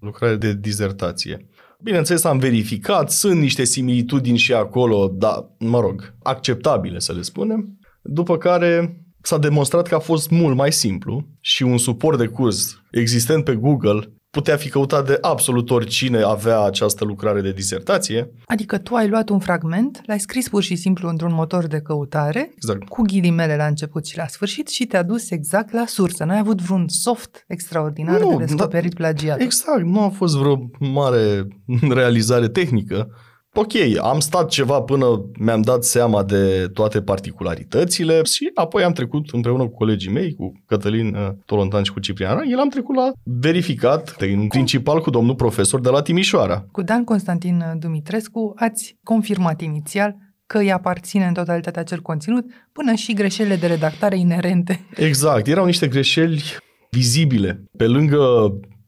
lucrare 0.00 0.36
de 0.36 0.54
dizertație. 0.54 1.46
Bineînțeles, 1.82 2.24
am 2.24 2.38
verificat, 2.38 3.10
sunt 3.10 3.40
niște 3.40 3.64
similitudini 3.64 4.36
și 4.36 4.52
acolo, 4.52 5.12
dar, 5.14 5.50
mă 5.58 5.80
rog, 5.80 6.14
acceptabile 6.22 6.98
să 6.98 7.12
le 7.12 7.22
spunem. 7.22 7.78
După 8.02 8.36
care 8.36 9.00
s-a 9.22 9.38
demonstrat 9.38 9.88
că 9.88 9.94
a 9.94 9.98
fost 9.98 10.30
mult 10.30 10.56
mai 10.56 10.72
simplu 10.72 11.26
și 11.40 11.62
un 11.62 11.78
suport 11.78 12.18
de 12.18 12.26
curs 12.26 12.82
existent 12.90 13.44
pe 13.44 13.54
Google 13.54 14.12
putea 14.36 14.56
fi 14.56 14.68
căutat 14.68 15.06
de 15.06 15.18
absolut 15.20 15.70
oricine 15.70 16.22
avea 16.22 16.60
această 16.60 17.04
lucrare 17.04 17.40
de 17.40 17.52
disertație. 17.52 18.30
Adică 18.46 18.78
tu 18.78 18.94
ai 18.94 19.08
luat 19.08 19.28
un 19.28 19.38
fragment, 19.38 20.02
l-ai 20.06 20.20
scris 20.20 20.48
pur 20.48 20.62
și 20.62 20.76
simplu 20.76 21.08
într-un 21.08 21.32
motor 21.32 21.66
de 21.66 21.80
căutare, 21.80 22.52
exact. 22.54 22.88
cu 22.88 23.02
ghilimele 23.02 23.56
la 23.56 23.66
început 23.66 24.06
și 24.06 24.16
la 24.16 24.26
sfârșit 24.26 24.68
și 24.68 24.86
te-a 24.86 25.02
dus 25.02 25.30
exact 25.30 25.72
la 25.72 25.86
sursă. 25.86 26.24
N-ai 26.24 26.38
avut 26.38 26.60
vreun 26.60 26.88
soft 26.88 27.44
extraordinar 27.48 28.20
nu, 28.20 28.36
de 28.36 28.44
descoperit 28.44 28.94
da, 28.94 28.96
plagiat. 28.96 29.40
Exact, 29.40 29.84
nu 29.84 30.00
a 30.00 30.08
fost 30.08 30.36
vreo 30.36 30.70
mare 30.78 31.48
realizare 32.00 32.48
tehnică. 32.48 33.08
Ok, 33.54 33.72
am 34.02 34.20
stat 34.20 34.48
ceva 34.48 34.80
până 34.80 35.06
mi-am 35.38 35.60
dat 35.60 35.84
seama 35.84 36.22
de 36.22 36.70
toate 36.72 37.02
particularitățile 37.02 38.22
și 38.22 38.50
apoi 38.54 38.82
am 38.82 38.92
trecut 38.92 39.30
împreună 39.30 39.62
cu 39.62 39.74
colegii 39.74 40.10
mei, 40.10 40.34
cu 40.34 40.52
Cătălin 40.66 41.14
uh, 41.14 41.28
Tolontan 41.44 41.82
și 41.82 41.92
cu 41.92 42.00
Ciprian 42.00 42.42
El 42.50 42.58
am 42.58 42.68
trecut 42.68 42.96
la 42.96 43.12
verificat, 43.22 44.16
în 44.18 44.46
principal 44.46 45.00
cu 45.00 45.10
domnul 45.10 45.34
profesor 45.34 45.80
de 45.80 45.88
la 45.88 46.02
Timișoara. 46.02 46.66
Cu 46.70 46.82
Dan 46.82 47.04
Constantin 47.04 47.64
Dumitrescu 47.78 48.52
ați 48.56 48.96
confirmat 49.02 49.60
inițial 49.60 50.16
că 50.46 50.58
îi 50.58 50.72
aparține 50.72 51.26
în 51.26 51.32
totalitate 51.32 51.78
acel 51.78 52.00
conținut, 52.00 52.44
până 52.72 52.94
și 52.94 53.12
greșelile 53.12 53.56
de 53.56 53.66
redactare 53.66 54.18
inerente. 54.18 54.86
Exact, 54.96 55.46
erau 55.46 55.64
niște 55.64 55.88
greșeli 55.88 56.42
vizibile. 56.90 57.64
Pe 57.76 57.86
lângă 57.86 58.18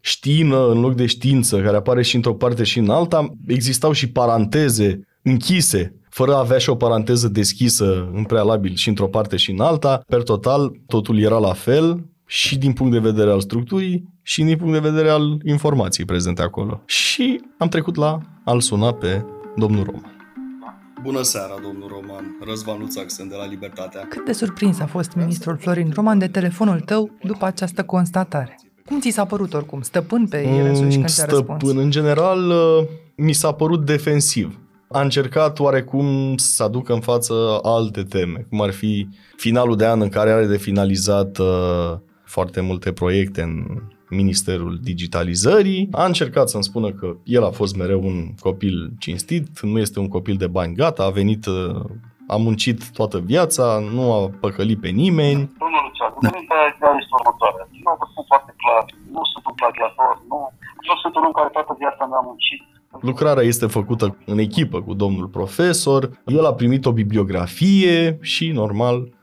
știină 0.05 0.69
în 0.71 0.81
loc 0.81 0.95
de 0.95 1.07
știință, 1.07 1.61
care 1.61 1.77
apare 1.77 2.03
și 2.03 2.17
într-o 2.17 2.35
parte 2.35 2.63
și 2.63 2.79
în 2.79 2.91
alta, 2.91 3.35
existau 3.47 3.93
și 3.93 4.11
paranteze 4.11 5.07
închise, 5.23 5.95
fără 6.09 6.35
a 6.35 6.39
avea 6.39 6.59
și 6.59 6.71
o 6.71 6.75
paranteză 6.75 7.29
deschisă 7.29 8.11
în 8.13 8.25
prealabil 8.25 8.75
și 8.75 8.89
într-o 8.89 9.09
parte 9.09 9.37
și 9.37 9.51
în 9.51 9.61
alta. 9.61 10.03
Per 10.07 10.23
total, 10.23 10.73
totul 10.87 11.19
era 11.19 11.39
la 11.39 11.53
fel 11.53 12.05
și 12.27 12.59
din 12.59 12.73
punct 12.73 12.93
de 12.93 12.99
vedere 12.99 13.31
al 13.31 13.41
structurii 13.41 14.05
și 14.23 14.43
din 14.43 14.57
punct 14.57 14.73
de 14.73 14.89
vedere 14.89 15.09
al 15.09 15.39
informației 15.45 16.07
prezente 16.07 16.43
acolo. 16.43 16.83
Și 16.87 17.41
am 17.59 17.69
trecut 17.69 17.97
la 17.97 18.19
al 18.45 18.61
suna 18.61 18.93
pe 18.93 19.25
domnul 19.57 19.85
Roman. 19.85 20.13
Bună 21.03 21.23
seara, 21.23 21.55
domnul 21.63 21.89
Roman. 21.89 22.25
Răzvan 22.47 22.79
Luțaxen 22.79 23.29
de 23.29 23.35
la 23.35 23.47
Libertatea. 23.47 24.07
Cât 24.09 24.25
de 24.25 24.33
surprins 24.33 24.81
a 24.81 24.87
fost 24.87 25.15
ministrul 25.15 25.57
Florin 25.57 25.91
Roman 25.95 26.19
de 26.19 26.29
telefonul 26.29 26.81
tău 26.81 27.11
după 27.23 27.45
această 27.45 27.83
constatare? 27.83 28.57
Cum 28.89 29.01
ți 29.01 29.11
s-a 29.11 29.25
părut 29.25 29.55
oricum? 29.55 29.83
Stăpân 29.83 30.27
pe 30.27 30.49
el 30.49 30.67
însuși 30.67 30.97
când 30.97 31.09
Stăpân, 31.09 31.79
în 31.79 31.91
general, 31.91 32.49
uh, 32.51 32.87
mi 33.17 33.33
s-a 33.33 33.53
părut 33.53 33.85
defensiv. 33.85 34.59
a 34.89 35.01
încercat 35.01 35.59
oarecum 35.59 36.35
să 36.37 36.63
aducă 36.63 36.93
în 36.93 37.01
față 37.01 37.59
alte 37.63 38.03
teme, 38.03 38.47
cum 38.49 38.61
ar 38.61 38.71
fi 38.71 39.09
finalul 39.37 39.77
de 39.77 39.87
an 39.87 40.01
în 40.01 40.09
care 40.09 40.31
are 40.31 40.47
de 40.47 40.57
finalizat 40.57 41.39
uh, 41.39 41.97
foarte 42.25 42.61
multe 42.61 42.93
proiecte 42.93 43.43
în 43.43 43.65
Ministerul 44.11 44.79
Digitalizării. 44.83 45.89
A 45.91 46.05
încercat 46.05 46.49
să-mi 46.49 46.65
spună 46.65 46.93
că 46.93 47.17
el 47.25 47.45
a 47.45 47.51
fost 47.51 47.77
mereu 47.77 48.01
un 48.05 48.35
copil 48.41 48.93
cinstit, 48.99 49.61
nu 49.61 49.79
este 49.79 49.99
un 49.99 50.09
copil 50.09 50.37
de 50.37 50.47
bani 50.47 50.75
gata, 50.75 51.03
a 51.03 51.11
venit, 51.11 51.47
uh, 51.47 51.85
a 52.35 52.37
muncit 52.47 52.79
toată 52.99 53.19
viața, 53.33 53.65
nu 53.97 54.05
a 54.13 54.19
păcălit 54.45 54.81
pe 54.81 54.91
nimeni. 55.03 55.41
Domnul 55.63 55.83
Luceanu, 55.87 56.17
da. 56.25 56.31
este 57.03 57.15
următoarea. 57.19 57.65
Eu 57.87 57.97
vă 58.01 58.07
spun 58.11 58.25
foarte 58.33 58.53
clar, 58.63 58.85
nu 59.15 59.23
sunt 59.33 59.45
un 59.51 59.55
plagiator, 59.61 60.13
nu, 60.31 60.39
eu 60.91 60.97
sunt 61.03 61.15
un 61.17 61.25
om 61.29 61.35
care 61.39 61.51
toată 61.57 61.73
viața 61.83 62.03
mi-a 62.11 62.25
muncit 62.31 62.61
Lucrarea 63.01 63.43
este 63.43 63.67
făcută 63.67 64.17
în 64.27 64.39
echipă 64.39 64.83
cu 64.83 64.95
domnul 64.95 65.27
profesor, 65.27 66.11
el 66.27 66.45
a 66.45 66.55
primit 66.55 66.87
o 66.87 66.93
bibliografie 66.93 68.19
și, 68.21 68.51
normal, 68.51 69.15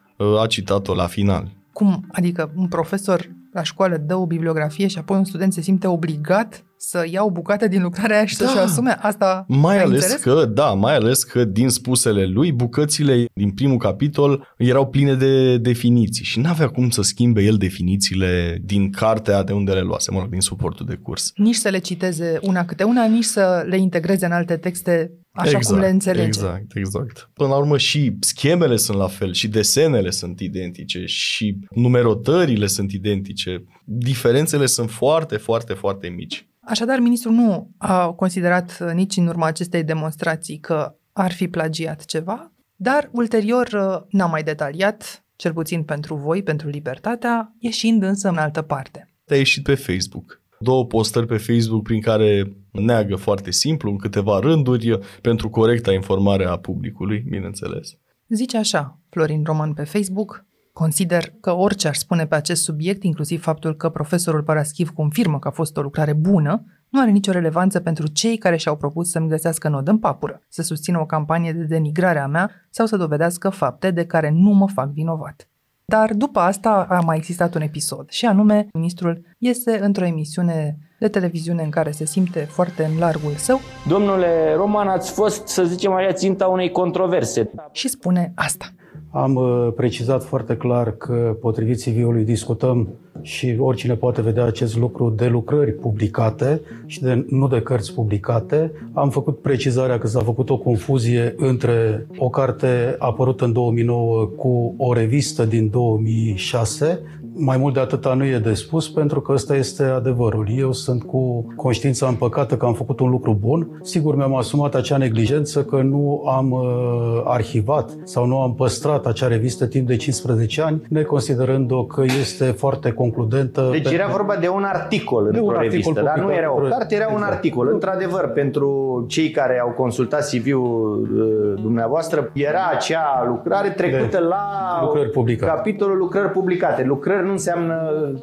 a 0.42 0.48
citat-o 0.48 0.94
la 0.94 1.08
final. 1.08 1.48
Cum? 1.74 2.06
Adică 2.12 2.52
un 2.56 2.68
profesor 2.68 3.30
la 3.52 3.64
școală 3.64 3.98
dă 3.98 4.16
o 4.16 4.26
bibliografie 4.26 4.88
și 4.88 4.98
apoi 4.98 5.18
un 5.18 5.24
student 5.24 5.54
se 5.54 5.62
simte 5.62 5.88
obligat 5.88 6.64
să 6.84 7.06
ia 7.10 7.24
o 7.24 7.32
bucată 7.32 7.68
din 7.68 7.82
lucrarea 7.82 8.16
aia 8.16 8.26
și 8.26 8.38
da. 8.38 8.46
să-și 8.46 8.58
asume 8.58 8.98
asta? 9.00 9.46
Mai 9.48 9.82
ales 9.82 10.04
înțeles? 10.04 10.22
că, 10.22 10.46
da, 10.46 10.74
mai 10.74 10.96
ales 10.96 11.24
că 11.24 11.44
din 11.44 11.70
spusele 11.70 12.26
lui, 12.26 12.52
bucățile 12.52 13.26
din 13.34 13.52
primul 13.52 13.78
capitol 13.78 14.54
erau 14.58 14.88
pline 14.88 15.16
de 15.16 15.58
definiții 15.58 16.26
și 16.26 16.40
n-avea 16.40 16.68
cum 16.68 16.90
să 16.90 17.02
schimbe 17.02 17.42
el 17.42 17.56
definițiile 17.56 18.62
din 18.62 18.92
cartea 18.92 19.44
de 19.44 19.54
unde 19.54 19.72
le 19.72 19.82
luase, 19.82 20.12
mă 20.12 20.20
rog, 20.20 20.30
din 20.30 20.40
suportul 20.40 20.86
de 20.86 20.96
curs. 20.96 21.32
Nici 21.36 21.56
să 21.56 21.70
le 21.70 21.78
citeze 21.78 22.40
una 22.42 22.66
câte 22.66 22.84
una, 22.84 23.06
nici 23.06 23.24
să 23.24 23.66
le 23.68 23.78
integreze 23.78 24.26
în 24.26 24.32
alte 24.32 24.58
texte 24.58 25.12
așa 25.32 25.58
exact, 25.58 25.66
cum 25.66 25.80
le 25.80 25.90
înțelege. 25.90 26.26
Exact, 26.26 26.76
exact. 26.76 27.30
Până 27.34 27.50
la 27.50 27.58
urmă 27.58 27.78
și 27.78 28.18
schemele 28.20 28.76
sunt 28.76 28.98
la 28.98 29.08
fel, 29.08 29.34
și 29.34 29.48
desenele 29.48 30.10
sunt 30.10 30.40
identice, 30.40 31.06
și 31.06 31.58
numerotările 31.70 32.68
sunt 32.68 32.92
identice. 32.92 33.64
Diferențele 33.84 34.66
sunt 34.66 34.90
foarte, 34.90 35.38
foarte, 35.38 35.74
foarte 35.74 36.08
mici. 36.08 36.46
Așadar, 36.62 37.00
ministrul 37.00 37.34
nu 37.34 37.72
a 37.78 38.12
considerat 38.12 38.94
nici 38.94 39.18
în 39.18 39.28
urma 39.28 39.46
acestei 39.46 39.84
demonstrații 39.84 40.58
că 40.58 40.96
ar 41.14 41.32
fi 41.32 41.48
plagiat 41.48 42.06
ceva, 42.06 42.52
dar 42.76 43.10
ulterior 43.12 43.68
uh, 43.68 44.08
n-a 44.10 44.26
mai 44.26 44.44
detaliat, 44.44 45.26
cel 45.36 45.54
puțin 45.54 45.84
pentru 45.84 46.16
voi, 46.16 46.44
pentru 46.44 46.70
libertatea, 46.70 47.56
ieșind 47.60 48.04
însă 48.04 48.30
în 48.30 48.38
altă 48.38 48.62
parte. 48.62 49.10
A 49.28 49.36
ieșit 49.36 49.64
pe 49.64 49.76
Facebook. 49.76 50.42
Două 50.60 50.86
postări 50.86 51.26
pe 51.26 51.38
Facebook 51.38 51.84
prin 51.84 52.02
care 52.02 52.56
neagă 52.72 53.16
foarte 53.16 53.52
simplu, 53.52 53.90
în 53.90 53.98
câteva 53.98 54.40
rânduri, 54.40 55.00
pentru 55.22 55.50
corecta 55.50 55.92
informare 55.92 56.46
a 56.46 56.58
publicului, 56.58 57.26
bineînțeles. 57.30 57.98
Zice 58.28 58.58
așa, 58.58 59.00
Florin 59.10 59.44
Roman 59.44 59.74
pe 59.74 59.84
Facebook, 59.84 60.46
Consider 60.74 61.34
că 61.40 61.52
orice 61.52 61.88
aș 61.88 61.98
spune 61.98 62.26
pe 62.26 62.36
acest 62.36 62.64
subiect, 62.64 63.04
inclusiv 63.04 63.42
faptul 63.42 63.76
că 63.76 63.90
profesorul 63.90 64.44
Paraschiv 64.44 64.90
confirmă 64.90 65.40
că 65.40 65.48
a 65.48 65.52
fost 65.52 65.78
o 65.78 65.82
lucrare 65.82 66.14
bună, 66.14 66.64
nu 66.90 67.02
are 67.02 67.10
nicio 67.10 67.32
relevanță 67.32 67.80
pentru 67.80 68.08
cei 68.08 68.38
care 68.38 68.58
și-au 68.58 68.76
propus 68.76 69.10
să-mi 69.10 69.30
găsească 69.30 69.70
nod 69.70 69.88
în 69.88 69.98
papură, 69.98 70.42
să 70.48 70.62
susțină 70.62 71.00
o 71.00 71.06
campanie 71.06 71.54
de 71.54 71.64
denigrare 71.64 72.20
a 72.20 72.28
mea 72.28 72.52
sau 72.70 72.86
să 72.86 72.98
dovedească 72.98 73.50
fapte 73.50 73.92
de 73.92 74.06
care 74.06 74.30
nu 74.30 74.50
mă 74.50 74.68
fac 74.68 74.90
vinovat. 74.90 75.48
Dar 75.86 76.14
după 76.14 76.40
asta 76.40 76.86
a 76.90 77.00
mai 77.00 77.18
existat 77.18 77.56
un 77.56 77.62
episod 77.62 78.10
și 78.10 78.26
anume, 78.26 78.68
ministrul 78.74 79.22
iese 79.38 79.80
într-o 79.82 80.06
emisiune 80.06 80.78
de 81.00 81.08
televiziune 81.08 81.64
în 81.64 81.70
care 81.70 81.92
se 81.92 82.06
simte 82.06 82.40
foarte 82.40 82.84
în 82.84 82.98
largul 83.00 83.32
său. 83.32 83.60
Domnule 83.88 84.54
Roman, 84.56 84.88
ați 84.88 85.12
fost, 85.12 85.48
să 85.48 85.64
zicem 85.64 85.92
așa, 85.92 86.14
ținta 86.14 86.48
unei 86.48 86.72
controverse. 86.72 87.52
Și 87.72 87.88
spune 87.88 88.32
asta. 88.36 88.66
Am 89.12 89.36
uh, 89.36 89.68
precizat 89.76 90.24
foarte 90.24 90.56
clar 90.56 90.92
că, 90.92 91.38
potrivit 91.42 91.82
CV-ului, 91.82 92.24
discutăm 92.24 92.88
și 93.22 93.56
oricine 93.60 93.94
poate 93.94 94.22
vedea 94.22 94.44
acest 94.44 94.78
lucru 94.78 95.10
de 95.10 95.28
lucrări 95.28 95.72
publicate 95.72 96.62
și 96.86 97.02
de, 97.02 97.26
nu 97.30 97.48
de 97.48 97.62
cărți 97.62 97.94
publicate. 97.94 98.72
Am 98.94 99.10
făcut 99.10 99.40
precizarea 99.40 100.00
că 100.00 100.08
s-a 100.08 100.20
făcut 100.20 100.50
o 100.50 100.58
confuzie 100.58 101.34
între 101.38 102.08
o 102.18 102.30
carte 102.30 102.96
apărută 103.00 103.46
în 103.46 103.54
2009 103.54 104.26
cu 104.26 104.74
o 104.78 104.94
revistă 104.94 105.46
din 105.46 105.70
2006 105.70 107.00
mai 107.34 107.58
mult 107.58 107.74
de 107.74 107.80
atâta 107.80 108.14
nu 108.14 108.26
e 108.26 108.38
de 108.38 108.54
spus, 108.54 108.90
pentru 108.90 109.22
că 109.22 109.32
ăsta 109.32 109.56
este 109.56 109.84
adevărul. 109.84 110.48
Eu 110.58 110.72
sunt 110.72 111.04
cu 111.04 111.54
conștiința 111.56 112.08
împăcată 112.08 112.58
că 112.58 112.66
am 112.66 112.74
făcut 112.74 113.00
un 113.00 113.10
lucru 113.10 113.38
bun. 113.40 113.80
Sigur, 113.82 114.16
mi-am 114.16 114.36
asumat 114.36 114.76
acea 114.76 114.98
neglijență 114.98 115.64
că 115.64 115.76
nu 115.76 116.24
am 116.28 116.52
uh, 116.52 117.22
arhivat 117.26 117.98
sau 118.04 118.26
nu 118.26 118.42
am 118.42 118.56
păstrat 118.56 119.06
acea 119.06 119.28
revistă 119.28 119.68
timp 119.68 119.88
de 119.88 119.96
15 119.96 120.62
ani, 120.62 120.82
neconsiderând-o 120.90 121.86
că 121.86 122.04
este 122.20 122.46
foarte 122.46 122.92
concludentă. 122.92 123.68
Deci 123.72 123.88
pe... 123.88 123.94
era 123.94 124.08
vorba 124.08 124.36
de 124.36 124.48
un 124.48 124.64
articol 124.64 125.26
într-o 125.26 125.44
un 125.44 125.56
revistă, 125.60 126.02
dar 126.02 126.20
nu 126.20 126.34
era 126.34 126.54
o 126.54 126.60
carte, 126.60 126.96
era 126.96 127.04
exact. 127.04 127.22
un 127.22 127.24
articol. 127.24 127.70
Într-adevăr, 127.74 128.28
pentru 128.28 129.06
cei 129.08 129.30
care 129.30 129.60
au 129.60 129.70
consultat 129.70 130.30
CV-ul 130.30 131.10
uh, 131.16 131.62
dumneavoastră, 131.62 132.32
era 132.34 132.70
acea 132.74 133.26
lucrare 133.28 133.70
trecută 133.70 134.18
de 134.18 134.18
la 134.18 134.80
lucrări 134.82 135.10
publicate. 135.10 135.52
capitolul 135.52 135.98
lucrări 135.98 136.30
publicate. 136.30 136.84
Lucrări 136.84 137.21
nu 137.22 137.32
înseamnă 137.32 137.76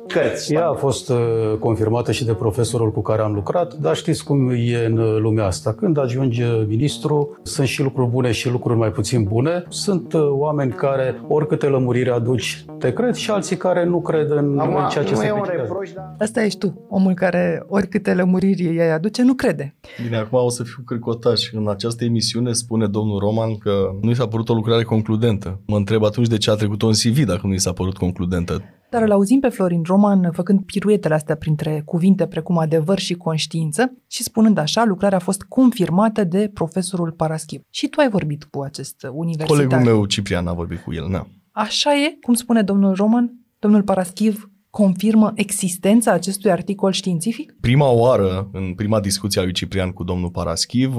cărți. 0.07 0.55
Ea 0.55 0.69
a 0.69 0.73
fost 0.73 1.11
uh, 1.11 1.17
confirmată 1.59 2.13
și 2.13 2.25
de 2.25 2.33
profesorul 2.33 2.93
cu 2.93 3.03
care 3.03 3.23
am 3.23 3.33
lucrat, 3.33 3.75
dar 3.75 3.97
știți 3.97 4.25
cum 4.25 4.51
e 4.51 4.85
în 4.87 4.99
uh, 4.99 5.17
lumea 5.19 5.45
asta. 5.45 5.73
Când 5.73 5.99
ajunge 5.99 6.47
ministru, 6.67 7.39
sunt 7.43 7.67
și 7.67 7.83
lucruri 7.83 8.11
bune 8.11 8.33
și 8.33 8.51
lucruri 8.51 8.79
mai 8.79 8.91
puțin 8.91 9.23
bune. 9.25 9.65
Sunt 9.69 10.13
uh, 10.13 10.21
oameni 10.31 10.73
care, 10.73 11.21
oricâte 11.29 11.67
lămurire 11.67 12.11
aduci, 12.11 12.65
te 12.79 12.93
cred 12.93 13.15
și 13.15 13.31
alții 13.31 13.57
care 13.57 13.85
nu 13.85 14.01
cred 14.01 14.31
în, 14.31 14.59
Acum, 14.59 14.75
în 14.75 14.89
ceea 14.89 15.05
ce 15.05 15.11
nu 15.11 15.17
se 15.17 15.27
e 15.27 15.33
un 15.33 15.47
reproș, 15.47 15.93
dar... 15.93 16.15
Asta 16.19 16.45
ești 16.45 16.59
tu, 16.59 16.87
omul 16.89 17.15
care 17.15 17.65
oricâte 17.69 18.15
lămuriri 18.15 18.63
ei 18.63 18.91
aduce, 18.91 19.23
nu 19.23 19.35
crede. 19.35 19.75
Bine, 20.05 20.17
acum 20.17 20.45
o 20.45 20.49
să 20.49 20.63
fiu 20.63 20.83
cricotaș. 20.87 21.51
În 21.53 21.69
această 21.69 22.05
emisiune 22.05 22.53
spune 22.53 22.87
domnul 22.87 23.19
Roman 23.19 23.57
că 23.59 23.71
nu 24.01 24.11
i 24.11 24.15
s-a 24.15 24.27
părut 24.29 24.49
o 24.49 24.55
lucrare 24.55 24.83
concludentă. 24.83 25.61
Mă 25.67 25.77
întreb 25.77 26.05
atunci 26.05 26.27
de 26.27 26.37
ce 26.37 26.51
a 26.51 26.55
trecut-o 26.55 26.87
în 26.87 26.93
CV 26.93 27.25
dacă 27.25 27.47
nu 27.47 27.53
i 27.53 27.59
s-a 27.59 27.73
părut 27.73 27.97
concludentă. 27.97 28.63
Dar 28.91 29.03
îl 29.03 29.11
auzim 29.11 29.41
pe 29.41 29.49
Florin 29.49 29.83
Roman 29.87 30.31
făcând 30.33 30.65
piruetele 30.65 31.15
astea 31.15 31.37
printre 31.37 31.83
cuvinte 31.85 32.27
precum 32.27 32.59
adevăr 32.59 32.99
și 32.99 33.15
conștiință 33.15 33.93
și 34.07 34.23
spunând 34.23 34.59
așa, 34.59 34.85
lucrarea 34.85 35.19
a 35.19 35.21
fost 35.21 35.43
confirmată 35.43 36.25
de 36.25 36.51
profesorul 36.55 37.11
Paraschiv. 37.11 37.61
Și 37.71 37.89
tu 37.89 38.01
ai 38.01 38.09
vorbit 38.09 38.45
cu 38.45 38.61
acest 38.61 39.07
universitar. 39.13 39.67
Colegul 39.67 39.93
meu, 39.93 40.07
Ciprian, 40.07 40.47
a 40.47 40.53
vorbit 40.53 40.79
cu 40.79 40.95
el, 40.95 41.09
na. 41.09 41.27
Așa 41.51 41.95
e, 41.95 42.17
cum 42.21 42.35
spune 42.35 42.63
domnul 42.63 42.95
Roman, 42.95 43.33
domnul 43.59 43.83
Paraschiv 43.83 44.51
confirmă 44.71 45.33
existența 45.35 46.13
acestui 46.13 46.51
articol 46.51 46.93
științific? 46.93 47.55
Prima 47.61 47.91
oară, 47.91 48.51
în 48.53 48.73
prima 48.77 49.01
discuție 49.01 49.41
a 49.41 49.45
lui 49.45 49.53
Ciprian 49.53 49.91
cu 49.91 50.05
domnul 50.05 50.31
Paraschiv, 50.31 50.95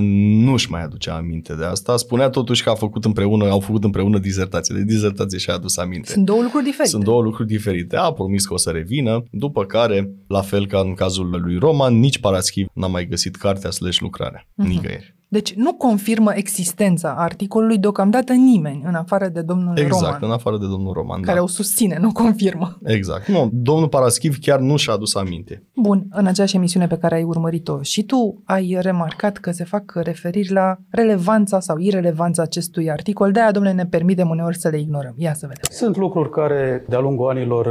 nu-și 0.00 0.70
mai 0.70 0.82
aducea 0.82 1.14
aminte 1.14 1.54
de 1.54 1.64
asta. 1.64 1.96
Spunea 1.96 2.28
totuși 2.28 2.62
că 2.62 2.70
a 2.70 2.74
făcut 2.74 3.04
împreună, 3.04 3.48
au 3.48 3.60
făcut 3.60 3.84
împreună 3.84 4.18
dizertație. 4.18 4.74
De 4.74 4.84
dizertație 4.84 5.38
și-a 5.38 5.54
adus 5.54 5.76
aminte. 5.76 6.10
Sunt 6.12 6.24
două 6.24 6.42
lucruri 6.42 6.64
diferite. 6.64 6.90
Sunt 6.90 7.04
două 7.04 7.22
lucruri 7.22 7.48
diferite. 7.48 7.96
A 7.96 8.12
promis 8.12 8.46
că 8.46 8.52
o 8.52 8.56
să 8.56 8.70
revină, 8.70 9.22
după 9.30 9.64
care, 9.64 10.10
la 10.26 10.40
fel 10.40 10.66
ca 10.66 10.78
în 10.78 10.94
cazul 10.94 11.40
lui 11.42 11.58
Roman, 11.58 11.98
nici 11.98 12.18
Paraschiv 12.18 12.66
n-a 12.72 12.86
mai 12.86 13.06
găsit 13.06 13.36
cartea 13.36 13.70
slash 13.70 13.98
lucrarea. 13.98 14.40
Uh-huh. 14.42 14.66
Nicăieri. 14.66 15.16
Deci 15.28 15.54
nu 15.54 15.74
confirmă 15.74 16.32
existența 16.34 17.14
articolului 17.18 17.78
deocamdată 17.78 18.32
nimeni, 18.32 18.82
în 18.86 18.94
afară 18.94 19.28
de 19.28 19.40
domnul 19.40 19.72
exact, 19.76 19.90
Roman. 19.90 20.04
Exact, 20.04 20.22
în 20.22 20.30
afară 20.30 20.58
de 20.58 20.66
domnul 20.66 20.92
Roman. 20.92 21.22
Care 21.22 21.36
da. 21.36 21.42
o 21.42 21.46
susține, 21.46 21.98
nu 22.00 22.12
confirmă. 22.12 22.78
Exact. 22.84 23.26
Nu, 23.26 23.50
domnul 23.52 23.88
Paraschiv 23.88 24.38
chiar 24.40 24.60
nu 24.60 24.76
și-a 24.76 24.92
adus 24.92 25.14
aminte. 25.14 25.62
Bun, 25.74 26.06
în 26.10 26.26
aceeași 26.26 26.56
emisiune 26.56 26.86
pe 26.86 26.96
care 26.96 27.14
ai 27.14 27.22
urmărit-o 27.22 27.82
și 27.82 28.02
tu 28.02 28.42
ai 28.44 28.76
remarcat 28.80 29.36
că 29.36 29.50
se 29.50 29.64
fac 29.64 29.92
referiri 29.94 30.52
la 30.52 30.76
relevanța 30.90 31.60
sau 31.60 31.78
irelevanța 31.78 32.42
acestui 32.42 32.90
articol. 32.90 33.30
De-aia, 33.32 33.50
domnule, 33.50 33.74
ne 33.74 33.86
permitem 33.86 34.28
uneori 34.28 34.58
să 34.58 34.68
le 34.68 34.78
ignorăm. 34.78 35.14
Ia 35.16 35.34
să 35.34 35.46
vedem. 35.46 35.62
Sunt 35.70 35.96
lucruri 35.96 36.30
care, 36.30 36.84
de-a 36.88 37.00
lungul 37.00 37.28
anilor, 37.28 37.66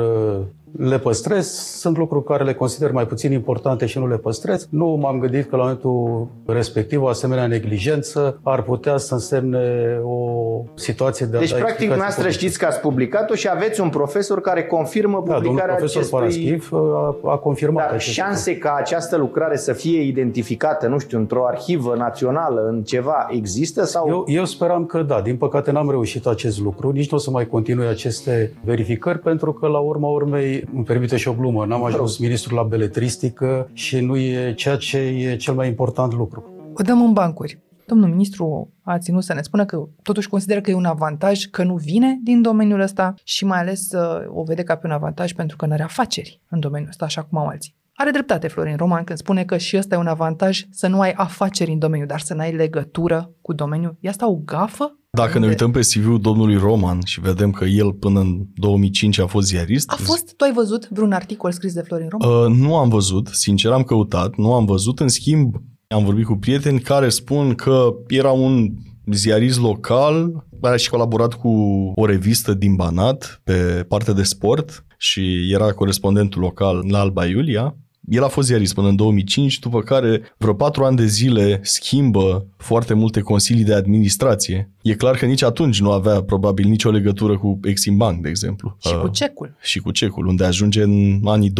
le 0.72 1.00
păstrez. 1.00 1.48
Sunt 1.80 1.98
lucruri 1.98 2.26
care 2.26 2.44
le 2.44 2.54
consider 2.54 2.92
mai 2.92 3.08
puțin 3.08 3.32
importante 3.32 3.86
și 3.86 4.00
nu 4.00 4.08
le 4.08 4.18
păstrez. 4.18 4.68
Nu 4.70 4.86
m-am 4.88 5.20
gândit 5.20 5.50
că 5.50 5.56
la 5.56 5.62
momentul 5.62 6.28
respectiv 6.46 7.02
o 7.02 7.08
asemenea 7.08 7.48
neglijență 7.48 8.40
ar 8.44 8.62
putea 8.62 8.98
să 8.98 9.14
însemne 9.14 10.00
o 10.04 10.62
situație 10.74 11.26
de 11.26 11.38
Deci, 11.38 11.54
practic, 11.54 11.94
noastră 11.94 12.30
știți 12.30 12.60
că 12.60 12.66
ați 12.66 12.80
publicat-o 12.80 13.36
și 13.36 13.50
aveți 13.50 13.82
un 13.82 13.90
profesor 13.90 14.42
care 14.42 14.64
confirmă 14.64 15.24
da, 15.26 15.34
publicarea 15.34 15.68
da, 15.68 15.74
profesor 15.74 16.02
acestui... 16.02 16.50
Paraschiv 16.50 16.70
a, 16.74 17.32
a 17.32 17.38
confirmat 17.38 17.90
Dar 17.90 18.00
șanse 18.00 18.50
lucru. 18.50 18.68
ca 18.68 18.76
această 18.76 19.18
lucrare 19.18 19.58
să 19.58 19.74
fie 19.74 20.02
identificată, 20.02 20.88
nu 20.88 20.98
știu, 20.98 21.18
într-o 21.18 21.46
arhivă 21.46 21.96
națională, 21.96 22.68
în 22.70 22.84
ceva, 22.84 23.28
există? 23.30 23.86
sau? 23.86 24.08
Eu, 24.08 24.24
eu 24.28 24.46
speram 24.46 24.86
că 24.86 25.02
da. 25.02 25.22
Din 25.22 25.38
păcate 25.38 25.72
n-am 25.72 25.90
reușit 25.90 26.26
acest 26.26 26.60
lucru. 26.60 26.92
Nici 26.92 27.12
nu 27.12 27.18
o 27.18 27.20
să 27.20 27.32
mai 27.32 27.48
continui 27.48 27.88
aceste 27.88 28.54
verificări, 28.64 29.20
pentru 29.20 29.54
că 29.54 29.68
la 29.68 29.78
urma 29.78 30.08
urmei 30.08 30.57
îmi 30.74 30.84
permite 30.84 31.18
și 31.18 31.28
o 31.28 31.34
glumă, 31.34 31.66
n-am 31.66 31.84
ajuns 31.84 32.18
ministru 32.18 32.56
la 32.56 32.64
beletristică 32.64 33.70
și 33.74 34.00
nu 34.00 34.18
e 34.18 34.54
ceea 34.54 34.76
ce 34.76 34.98
e 34.98 35.36
cel 35.36 35.54
mai 35.54 35.68
important 35.68 36.14
lucru. 36.14 36.44
O 36.74 36.82
dăm 36.84 37.02
în 37.02 37.14
bancuri. 37.14 37.60
Domnul 37.86 38.10
ministru 38.10 38.74
a 38.82 38.98
ținut 38.98 39.24
să 39.24 39.34
ne 39.34 39.42
spună 39.42 39.66
că 39.66 39.88
totuși 40.02 40.30
consideră 40.30 40.62
că 40.62 40.72
e 40.72 40.74
un 40.74 40.86
avantaj 40.86 41.46
că 41.46 41.64
nu 41.64 41.76
vine 41.76 42.20
din 42.24 42.42
domeniul 42.42 42.80
ăsta 42.80 43.14
și 43.24 43.46
mai 43.46 43.60
ales 43.60 43.92
uh, 43.92 44.26
o 44.28 44.44
vede 44.44 44.64
ca 44.64 44.76
pe 44.76 44.88
un 44.88 44.94
avantaj 44.94 45.34
pentru 45.34 45.58
că 45.58 45.66
nu 45.66 45.74
are 45.74 45.84
afaceri 45.84 46.42
în 46.50 46.60
domeniul 46.60 46.90
ăsta, 46.90 47.06
așa 47.06 47.24
cum 47.24 47.38
au 47.38 47.48
alții. 47.48 47.76
Are 47.94 48.12
dreptate 48.12 48.48
Florin 48.48 48.76
Roman 48.76 49.04
când 49.04 49.18
spune 49.18 49.44
că 49.44 49.58
și 49.58 49.78
ăsta 49.78 49.96
e 49.96 49.98
un 49.98 50.08
avantaj 50.08 50.66
să 50.72 50.88
nu 50.88 51.00
ai 51.00 51.12
afaceri 51.12 51.72
în 51.72 51.80
domeniu, 51.80 52.06
dar 52.06 52.20
să 52.20 52.34
n-ai 52.34 52.52
legătură 52.52 53.32
cu 53.42 53.54
domeniul. 53.54 53.98
E 54.00 54.10
asta 54.10 54.28
o 54.28 54.36
gafă? 54.46 54.98
Dacă 55.18 55.40
ne 55.40 55.48
uităm 55.48 55.72
pe 55.72 55.80
CV-ul 55.80 56.22
domnului 56.22 56.58
Roman 56.58 57.00
și 57.06 57.22
vedem 57.22 57.52
că 57.52 57.66
el 57.66 57.94
până 57.94 58.20
în 58.20 58.46
2005 58.56 59.20
a 59.20 59.26
fost 59.26 59.48
ziarist... 59.48 59.90
A 59.90 59.96
fost? 59.96 60.34
Tu 60.36 60.44
ai 60.44 60.54
văzut 60.54 60.88
vreun 60.90 61.12
articol 61.12 61.52
scris 61.52 61.74
de 61.74 61.82
Florin 61.82 62.08
Roman? 62.10 62.52
Uh, 62.52 62.58
nu 62.58 62.76
am 62.76 62.90
văzut, 62.90 63.28
sincer 63.28 63.72
am 63.72 63.84
căutat, 63.84 64.36
nu 64.36 64.54
am 64.54 64.66
văzut. 64.66 65.00
În 65.00 65.08
schimb, 65.08 65.56
am 65.88 66.04
vorbit 66.04 66.26
cu 66.26 66.36
prieteni 66.36 66.80
care 66.80 67.10
spun 67.10 67.54
că 67.54 67.90
era 68.08 68.32
un 68.32 68.70
ziarist 69.12 69.60
local, 69.60 70.46
a 70.62 70.76
și 70.76 70.90
colaborat 70.90 71.34
cu 71.34 71.50
o 71.96 72.06
revistă 72.06 72.54
din 72.54 72.76
Banat 72.76 73.42
pe 73.44 73.86
partea 73.88 74.14
de 74.14 74.24
sport 74.24 74.86
și 74.98 75.52
era 75.52 75.72
corespondentul 75.72 76.42
local 76.42 76.86
la 76.90 77.00
Alba 77.00 77.26
Iulia 77.26 77.76
el 78.08 78.24
a 78.24 78.28
fost 78.28 78.48
ziarist 78.48 78.74
până 78.74 78.88
în 78.88 78.96
2005, 78.96 79.60
după 79.60 79.82
care 79.82 80.22
vreo 80.38 80.54
patru 80.54 80.84
ani 80.84 80.98
de 80.98 81.06
zile 81.06 81.60
schimbă 81.64 82.46
foarte 82.58 82.94
multe 82.94 83.22
consilii 83.22 83.64
de 83.64 83.74
administrație. 83.74 84.72
E 84.82 84.96
clar 84.96 85.18
că 85.18 85.26
nici 85.26 85.44
atunci 85.44 85.82
nu 85.82 85.92
avea 85.92 86.24
probabil 86.24 86.68
nicio 86.68 86.92
legătură 86.92 87.38
cu 87.38 87.60
Exim 87.64 87.98
Bank, 87.98 88.22
de 88.22 88.30
exemplu. 88.30 88.78
Și 88.80 88.94
uh, 88.94 89.00
cu 89.00 89.08
cecul. 89.08 89.56
Și 89.62 89.80
cu 89.80 89.92
cecul, 89.92 90.26
unde 90.26 90.44
ajunge 90.44 90.82
în 90.84 91.22
anii 91.26 91.52
2007-2008, 91.52 91.54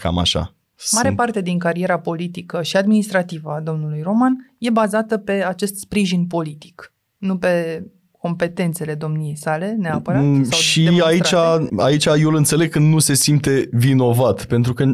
cam 0.00 0.18
așa. 0.18 0.54
Mare 0.92 1.06
Sunt... 1.06 1.16
parte 1.16 1.40
din 1.40 1.58
cariera 1.58 1.98
politică 1.98 2.62
și 2.62 2.76
administrativă 2.76 3.50
a 3.50 3.60
domnului 3.60 4.00
Roman 4.02 4.54
e 4.58 4.70
bazată 4.70 5.16
pe 5.16 5.32
acest 5.32 5.76
sprijin 5.76 6.26
politic, 6.26 6.92
nu 7.18 7.36
pe 7.36 7.84
competențele 8.22 8.94
domniei 8.94 9.36
sale, 9.36 9.76
neapărat? 9.78 10.22
Mm, 10.22 10.44
sau 10.44 10.58
și 10.58 11.02
aici, 11.04 11.34
aici 11.76 12.04
eu 12.04 12.28
îl 12.28 12.34
înțeleg 12.34 12.70
că 12.70 12.78
nu 12.78 12.98
se 12.98 13.14
simte 13.14 13.68
vinovat, 13.72 14.44
pentru 14.44 14.72
că 14.72 14.84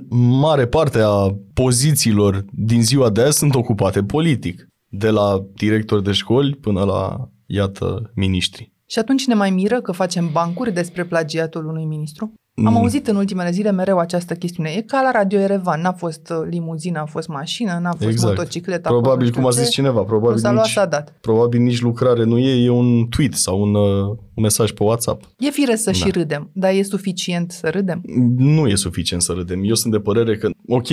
mare 0.41 0.67
parte 0.67 0.99
a 1.03 1.37
pozițiilor 1.53 2.45
din 2.53 2.83
ziua 2.83 3.11
de 3.11 3.21
azi 3.21 3.39
sunt 3.39 3.55
ocupate 3.55 4.03
politic, 4.03 4.69
de 4.89 5.11
la 5.11 5.45
director 5.55 6.01
de 6.01 6.13
școli 6.13 6.55
până 6.55 6.85
la, 6.85 7.29
iată, 7.47 8.11
miniștri. 8.15 8.73
Și 8.87 8.99
atunci 8.99 9.27
ne 9.27 9.35
mai 9.35 9.51
miră 9.51 9.81
că 9.81 9.93
facem 9.93 10.29
bancuri 10.33 10.73
despre 10.73 11.05
plagiatul 11.05 11.67
unui 11.67 11.85
ministru? 11.85 12.33
Am 12.67 12.73
mm. 12.73 12.77
auzit 12.77 13.07
în 13.07 13.17
ultimele 13.17 13.51
zile 13.51 13.71
mereu 13.71 13.99
această 13.99 14.35
chestiune. 14.35 14.71
E 14.77 14.81
ca 14.81 15.01
la 15.01 15.11
Radio 15.11 15.39
Erevan. 15.39 15.81
N-a 15.81 15.93
fost 15.93 16.31
uh, 16.31 16.47
limuzină, 16.51 17.01
a 17.01 17.05
fost 17.05 17.29
mașină, 17.29 17.79
n-a 17.83 17.91
fost 17.91 18.11
exact. 18.11 18.37
motocicletă. 18.37 18.89
Probabil, 18.89 19.31
cum 19.31 19.47
a 19.47 19.51
zis 19.51 19.71
cineva, 19.71 20.03
probabil 20.03 20.39
s-a 20.39 20.51
nici, 20.51 20.75
luat, 20.75 20.91
dat. 20.91 21.15
probabil 21.21 21.61
nici 21.61 21.81
lucrare 21.81 22.25
nu 22.25 22.39
e, 22.39 22.65
e 22.65 22.71
un 22.71 23.09
tweet 23.09 23.35
sau 23.35 23.61
un, 23.63 23.75
uh, 23.75 24.07
un 24.35 24.43
mesaj 24.43 24.71
pe 24.71 24.83
WhatsApp. 24.83 25.25
E 25.39 25.51
fire 25.51 25.77
să 25.77 25.91
da. 25.91 25.97
și 25.97 26.11
râdem, 26.11 26.51
dar 26.53 26.73
e 26.73 26.83
suficient 26.83 27.51
să 27.51 27.69
râdem? 27.69 28.01
Nu 28.37 28.67
e 28.67 28.75
suficient 28.75 29.23
să 29.23 29.33
râdem. 29.33 29.61
Eu 29.65 29.75
sunt 29.75 29.93
de 29.93 29.99
părere 29.99 30.37
că, 30.37 30.51
ok, 30.67 30.89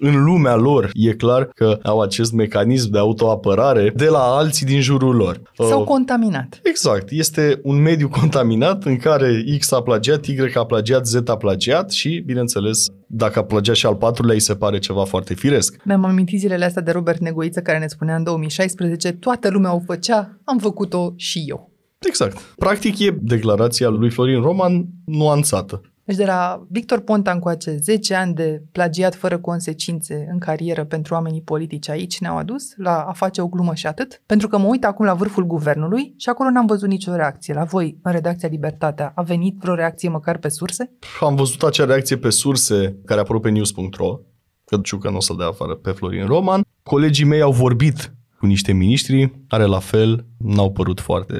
în 0.00 0.24
lumea 0.24 0.54
lor 0.54 0.90
e 0.94 1.12
clar 1.12 1.44
că 1.44 1.78
au 1.82 2.00
acest 2.00 2.32
mecanism 2.32 2.90
de 2.90 2.98
autoapărare 2.98 3.92
de 3.96 4.06
la 4.06 4.18
alții 4.18 4.66
din 4.66 4.80
jurul 4.80 5.16
lor. 5.16 5.42
S-au 5.56 5.80
uh, 5.80 5.86
contaminat. 5.86 6.60
Exact. 6.62 7.10
Este 7.10 7.60
un 7.62 7.82
mediu 7.82 8.08
contaminat 8.20 8.84
în 8.84 8.96
care 8.96 9.44
X 9.58 9.72
a 9.72 9.82
plagiat, 9.82 10.26
Y 10.26 10.36
a 10.54 10.64
plagiat, 10.64 11.06
Z 11.06 11.14
a 11.26 11.36
plagiat 11.36 11.90
și, 11.90 12.22
bineînțeles, 12.26 12.86
dacă 13.06 13.38
a 13.38 13.44
plagiat 13.44 13.76
și 13.76 13.86
al 13.86 13.94
patrulea, 13.94 14.34
îi 14.34 14.40
se 14.40 14.54
pare 14.54 14.78
ceva 14.78 15.04
foarte 15.04 15.34
firesc. 15.34 15.76
Mi-am 15.84 16.04
amintit 16.04 16.38
zilele 16.38 16.64
astea 16.64 16.82
de 16.82 16.90
Robert 16.90 17.20
Negoiță 17.20 17.60
care 17.60 17.78
ne 17.78 17.86
spunea 17.86 18.16
în 18.16 18.22
2016 18.22 19.12
toată 19.12 19.50
lumea 19.50 19.74
o 19.74 19.80
făcea, 19.86 20.38
am 20.44 20.58
făcut-o 20.58 21.12
și 21.16 21.44
eu. 21.48 21.70
Exact. 21.98 22.38
Practic 22.56 22.98
e 22.98 23.16
declarația 23.20 23.88
lui 23.88 24.10
Florin 24.10 24.40
Roman 24.40 24.86
nuanțată. 25.04 25.80
Deci 26.10 26.18
de 26.18 26.24
la 26.24 26.66
Victor 26.68 27.00
Ponta 27.00 27.30
încoace 27.30 27.76
10 27.76 28.14
ani 28.14 28.34
de 28.34 28.62
plagiat 28.72 29.14
fără 29.14 29.38
consecințe 29.38 30.28
în 30.32 30.38
carieră 30.38 30.84
pentru 30.84 31.14
oamenii 31.14 31.42
politici 31.42 31.88
aici 31.88 32.20
ne-au 32.20 32.36
adus 32.36 32.72
la 32.76 33.00
a 33.00 33.12
face 33.12 33.40
o 33.40 33.46
glumă 33.46 33.74
și 33.74 33.86
atât. 33.86 34.22
Pentru 34.26 34.48
că 34.48 34.58
mă 34.58 34.66
uit 34.66 34.84
acum 34.84 35.04
la 35.04 35.14
vârful 35.14 35.46
guvernului 35.46 36.14
și 36.16 36.28
acolo 36.28 36.50
n-am 36.50 36.66
văzut 36.66 36.88
nicio 36.88 37.14
reacție. 37.14 37.54
La 37.54 37.64
voi, 37.64 37.98
în 38.02 38.12
redacția 38.12 38.48
Libertatea, 38.48 39.12
a 39.14 39.22
venit 39.22 39.56
vreo 39.60 39.74
reacție 39.74 40.08
măcar 40.08 40.38
pe 40.38 40.48
surse? 40.48 40.92
Am 41.20 41.34
văzut 41.34 41.62
acea 41.62 41.84
reacție 41.84 42.16
pe 42.16 42.30
surse 42.30 42.96
care 43.04 43.18
a 43.18 43.22
apărut 43.22 43.42
pe 43.42 43.50
news.ro 43.50 44.18
că 44.64 44.96
că 44.96 45.10
nu 45.10 45.16
o 45.16 45.20
să 45.20 45.34
dea 45.38 45.46
afară 45.46 45.74
pe 45.74 45.90
Florin 45.90 46.26
Roman. 46.26 46.60
Colegii 46.82 47.24
mei 47.24 47.40
au 47.40 47.52
vorbit 47.52 48.14
cu 48.38 48.46
niște 48.46 48.72
miniștri 48.72 49.32
care 49.48 49.64
la 49.64 49.78
fel 49.78 50.26
n-au 50.36 50.72
părut 50.72 51.00
foarte 51.00 51.36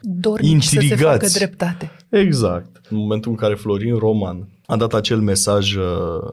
Dornici 0.00 0.70
intrigați. 0.70 0.88
să 0.88 0.96
se 0.96 1.04
facă 1.04 1.26
dreptate. 1.26 1.90
Exact. 2.20 2.80
În 2.90 2.96
momentul 2.96 3.30
în 3.30 3.36
care 3.36 3.54
Florin 3.54 3.96
Roman 3.96 4.48
a 4.66 4.76
dat 4.76 4.94
acel 4.94 5.20
mesaj 5.20 5.74
uh, 5.74 5.84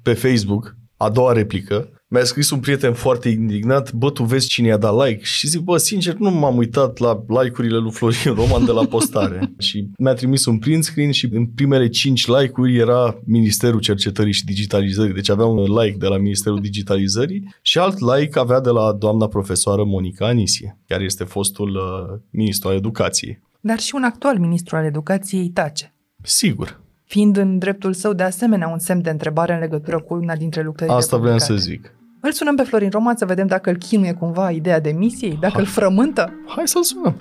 pe 0.04 0.14
Facebook, 0.14 0.76
a 0.98 1.10
doua 1.10 1.32
replică, 1.32 1.90
mi-a 2.08 2.24
scris 2.24 2.50
un 2.50 2.60
prieten 2.60 2.94
foarte 2.94 3.30
indignat, 3.30 3.94
bă, 3.94 4.10
tu 4.10 4.24
vezi 4.24 4.48
cine 4.48 4.68
i-a 4.68 4.78
dat 4.78 5.06
like? 5.06 5.24
Și 5.24 5.48
zic, 5.48 5.62
bă, 5.62 5.78
sincer, 5.78 6.16
nu 6.16 6.32
m-am 6.32 6.58
uitat 6.58 6.98
la 6.98 7.24
like-urile 7.28 7.78
lui 7.78 7.92
Florin 7.92 8.34
Roman 8.34 8.66
de 8.66 8.72
la 8.72 8.86
postare. 8.86 9.54
și 9.68 9.88
mi-a 9.98 10.14
trimis 10.14 10.46
un 10.46 10.58
print 10.58 10.84
screen 10.84 11.12
și 11.12 11.30
în 11.32 11.46
primele 11.46 11.90
5 11.90 12.28
like-uri 12.28 12.78
era 12.78 13.20
Ministerul 13.26 13.80
Cercetării 13.80 14.34
și 14.34 14.46
Digitalizării. 14.46 15.14
Deci 15.14 15.30
avea 15.30 15.46
un 15.46 15.64
like 15.64 15.98
de 15.98 16.08
la 16.08 16.18
Ministerul 16.18 16.62
Digitalizării 16.62 17.56
și 17.62 17.78
alt 17.78 18.00
like 18.00 18.40
avea 18.40 18.60
de 18.60 18.70
la 18.70 18.94
doamna 18.94 19.28
profesoară 19.28 19.84
Monica 19.84 20.26
Anisie, 20.26 20.80
care 20.88 21.04
este 21.04 21.24
fostul 21.24 21.70
uh, 21.70 22.20
ministru 22.30 22.70
al 22.70 22.76
educației. 22.76 23.42
Dar 23.62 23.80
și 23.80 23.96
un 23.96 24.04
actual 24.04 24.38
ministru 24.38 24.76
al 24.76 24.86
educației 24.86 25.50
tace. 25.50 25.94
Sigur 26.22 26.82
fiind 27.12 27.38
în 27.38 27.58
dreptul 27.58 27.94
său 27.94 28.14
de 28.14 28.24
asemenea 28.24 28.68
un 28.68 28.80
semn 28.80 29.02
de 29.02 29.10
întrebare 29.10 29.54
în 29.54 29.60
legătură 29.60 30.00
cu 30.02 30.14
una 30.14 30.36
dintre 30.36 30.62
lucrările 30.62 30.98
Asta 30.98 31.18
vreau 31.18 31.38
să 31.38 31.56
zic. 31.56 31.94
Îl 32.20 32.32
sunăm 32.32 32.56
pe 32.56 32.64
Florin 32.64 32.90
Roman 32.90 33.16
să 33.16 33.26
vedem 33.26 33.48
dacă 33.48 33.70
îl 33.70 33.78
chinuie 33.78 34.14
cumva 34.14 34.52
ideea 34.52 34.80
de 34.80 34.92
misiei, 34.92 35.38
dacă 35.40 35.54
Hai. 35.54 35.62
îl 35.62 35.68
frământă. 35.68 36.34
Hai 36.48 36.68
să-l 36.68 36.84
sunăm. 36.84 37.16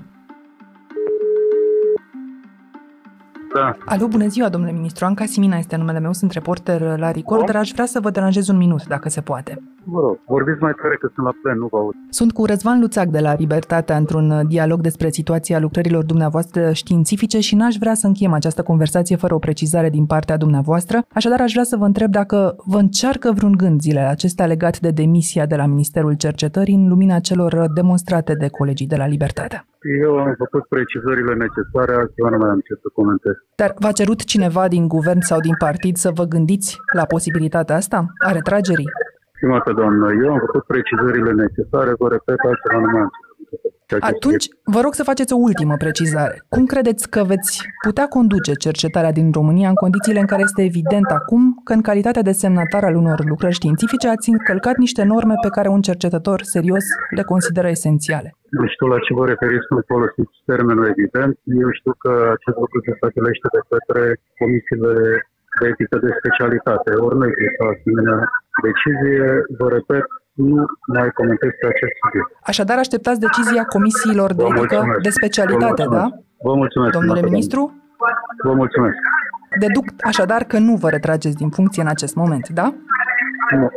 Da. 3.54 3.76
Alo, 3.84 4.06
bună 4.06 4.26
ziua, 4.26 4.48
domnule 4.48 4.72
ministru. 4.72 5.04
Anca 5.04 5.24
Simina 5.24 5.56
este 5.56 5.76
numele 5.76 5.98
meu, 5.98 6.12
sunt 6.12 6.32
reporter 6.32 6.98
la 6.98 7.10
Record, 7.10 7.46
dar 7.46 7.56
aș 7.56 7.70
vrea 7.70 7.86
să 7.86 8.00
vă 8.00 8.10
deranjez 8.10 8.48
un 8.48 8.56
minut, 8.56 8.86
dacă 8.86 9.08
se 9.08 9.20
poate. 9.20 9.62
Vă 9.84 10.00
rog, 10.00 10.18
vorbiți 10.26 10.60
mai 10.60 10.72
tare 10.82 10.96
că 11.00 11.10
sunt 11.14 11.26
la 11.26 11.32
plen, 11.42 11.58
nu 11.58 11.66
vă 11.70 11.76
aud. 11.76 11.94
Sunt 12.10 12.32
cu 12.32 12.44
Răzvan 12.44 12.80
Luțac 12.80 13.08
de 13.08 13.18
la 13.18 13.34
Libertatea 13.34 13.96
într-un 13.96 14.46
dialog 14.46 14.80
despre 14.80 15.10
situația 15.10 15.58
lucrărilor 15.58 16.04
dumneavoastră 16.04 16.72
științifice 16.72 17.40
și 17.40 17.54
n-aș 17.54 17.76
vrea 17.76 17.94
să 17.94 18.06
încheiem 18.06 18.32
această 18.32 18.62
conversație 18.62 19.16
fără 19.16 19.34
o 19.34 19.38
precizare 19.38 19.90
din 19.90 20.06
partea 20.06 20.36
dumneavoastră. 20.36 21.04
Așadar, 21.14 21.40
aș 21.40 21.52
vrea 21.52 21.64
să 21.64 21.76
vă 21.76 21.84
întreb 21.84 22.10
dacă 22.10 22.56
vă 22.64 22.78
încearcă 22.78 23.32
vreun 23.32 23.52
gând 23.56 23.80
zilele 23.80 24.06
acestea 24.06 24.46
legat 24.46 24.78
de 24.80 24.90
demisia 24.90 25.46
de 25.46 25.56
la 25.56 25.66
Ministerul 25.66 26.12
Cercetării 26.12 26.74
în 26.74 26.88
lumina 26.88 27.18
celor 27.18 27.66
demonstrate 27.74 28.34
de 28.34 28.48
colegii 28.48 28.86
de 28.86 28.96
la 28.96 29.06
Libertatea. 29.06 29.64
Eu 30.02 30.18
am 30.18 30.34
făcut 30.38 30.64
precizările 30.74 31.34
necesare, 31.34 31.92
altceva 31.94 32.28
nu 32.28 32.38
mai 32.42 32.50
am 32.50 32.62
ce 32.66 32.74
să 32.82 32.88
comentez. 32.98 33.34
Dar 33.60 33.70
v-a 33.82 33.92
cerut 33.92 34.24
cineva 34.24 34.68
din 34.68 34.88
guvern 34.88 35.20
sau 35.30 35.38
din 35.40 35.56
partid 35.66 35.96
să 35.96 36.10
vă 36.18 36.24
gândiți 36.34 36.78
la 36.98 37.04
posibilitatea 37.14 37.76
asta, 37.76 37.98
a 38.26 38.30
retragerii? 38.32 38.90
Stimată 39.36 39.72
doamnă, 39.72 40.06
eu 40.22 40.32
am 40.32 40.40
făcut 40.46 40.64
precizările 40.72 41.32
necesare, 41.44 41.92
vă 41.98 42.08
repet, 42.08 42.38
altceva 42.48 42.78
nu 42.84 42.90
mai 42.94 43.02
am 43.04 43.10
ce 43.14 43.29
atunci, 44.00 44.46
vă 44.64 44.80
rog 44.80 44.94
să 44.94 45.02
faceți 45.10 45.32
o 45.32 45.36
ultimă 45.48 45.74
precizare. 45.84 46.36
Cum 46.48 46.64
credeți 46.66 47.10
că 47.10 47.20
veți 47.32 47.52
putea 47.86 48.06
conduce 48.06 48.52
cercetarea 48.52 49.12
din 49.12 49.28
România 49.32 49.68
în 49.68 49.74
condițiile 49.84 50.20
în 50.20 50.26
care 50.26 50.42
este 50.42 50.62
evident 50.62 51.08
acum 51.18 51.42
că 51.64 51.72
în 51.72 51.82
calitatea 51.88 52.22
de 52.22 52.38
semnatar 52.42 52.84
al 52.84 52.94
unor 53.02 53.18
lucrări 53.32 53.58
științifice 53.60 54.08
ați 54.08 54.30
încălcat 54.30 54.76
niște 54.76 55.02
norme 55.12 55.34
pe 55.42 55.54
care 55.56 55.68
un 55.68 55.82
cercetător 55.88 56.38
serios 56.42 56.84
le 57.16 57.22
consideră 57.22 57.68
esențiale? 57.68 58.34
Nu 58.58 58.66
știu 58.72 58.86
la 58.86 58.98
ce 59.04 59.14
vă 59.18 59.24
referiți 59.32 59.66
când 59.68 59.82
folosiți 59.92 60.36
termenul 60.50 60.86
evident. 60.94 61.32
Eu 61.64 61.70
știu 61.78 61.94
că 62.04 62.12
acest 62.36 62.58
lucru 62.62 62.78
se 62.84 62.92
stabilește 62.98 63.46
de 63.56 63.60
către 63.70 64.02
comisiile 64.40 64.94
de 65.58 65.64
etică 65.72 65.96
de 66.04 66.10
specialitate. 66.20 66.90
Ori 67.06 67.16
nu 67.20 67.26
există 67.30 67.60
o 67.64 67.72
asemenea 67.74 68.18
decizie. 68.66 69.26
Vă 69.60 69.66
repet, 69.76 70.06
nu 70.32 70.64
mai 70.86 71.10
comentez 71.10 71.50
pe 71.60 71.66
acest 71.66 71.92
subiect. 72.04 72.28
Așadar, 72.42 72.78
așteptați 72.78 73.20
decizia 73.20 73.64
comisiilor 73.64 74.34
de 74.34 74.44
etică 74.44 74.84
de 75.02 75.10
specialitate, 75.10 75.84
Vă 75.84 75.94
da? 75.94 76.08
Vă 76.42 76.54
mulțumesc. 76.54 76.92
Domnule 76.92 77.22
ministru? 77.22 77.74
Vă 78.44 78.52
mulțumesc. 78.52 78.96
Deduc 79.58 79.84
așadar 80.00 80.44
că 80.44 80.58
nu 80.58 80.76
vă 80.76 80.90
retrageți 80.90 81.36
din 81.36 81.50
funcție 81.50 81.82
în 81.82 81.88
acest 81.88 82.14
moment, 82.14 82.48
da? 82.48 82.74
Nu. 83.50 83.68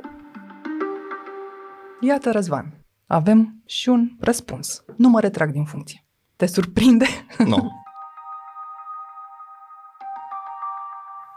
Iată, 1.99 2.31
Răzvan, 2.31 2.65
avem 3.07 3.61
și 3.65 3.89
un 3.89 4.09
răspuns. 4.19 4.83
Nu 4.97 5.09
mă 5.09 5.19
retrag 5.19 5.51
din 5.51 5.63
funcție. 5.63 6.03
Te 6.35 6.45
surprinde? 6.45 7.05
Nu. 7.37 7.71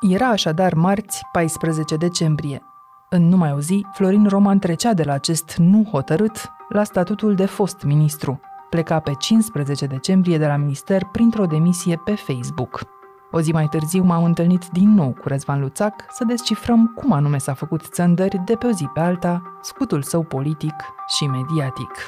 Era 0.15 0.29
așadar 0.29 0.75
marți 0.75 1.23
14 1.33 1.97
decembrie 1.97 2.63
în 3.11 3.29
numai 3.29 3.53
o 3.53 3.61
zi, 3.61 3.87
Florin 3.93 4.27
Roman 4.29 4.59
trecea 4.59 4.95
de 4.95 5.03
la 5.03 5.13
acest 5.13 5.57
nu 5.57 5.85
hotărât 5.91 6.51
la 6.69 6.85
statutul 6.85 7.35
de 7.35 7.47
fost 7.47 7.83
ministru. 7.83 8.41
Pleca 8.71 9.01
pe 9.01 9.13
15 9.19 9.87
decembrie 9.87 10.39
de 10.39 10.47
la 10.47 10.57
minister 10.57 11.05
printr-o 11.13 11.47
demisie 11.47 12.01
pe 12.05 12.15
Facebook. 12.15 12.81
O 13.31 13.41
zi 13.41 13.53
mai 13.53 13.67
târziu 13.69 14.03
m-am 14.03 14.25
întâlnit 14.25 14.69
din 14.69 14.95
nou 14.95 15.13
cu 15.13 15.29
Răzvan 15.29 15.61
Luțac 15.61 16.05
să 16.11 16.25
descifrăm 16.25 16.87
cum 16.87 17.13
anume 17.13 17.39
s-a 17.39 17.55
făcut 17.55 17.83
țăndări 17.83 18.43
de 18.45 18.55
pe 18.55 18.67
o 18.67 18.71
zi 18.71 18.85
pe 18.95 19.01
alta, 19.01 19.43
scutul 19.63 20.03
său 20.03 20.23
politic 20.23 20.75
și 21.17 21.27
mediatic. 21.27 22.07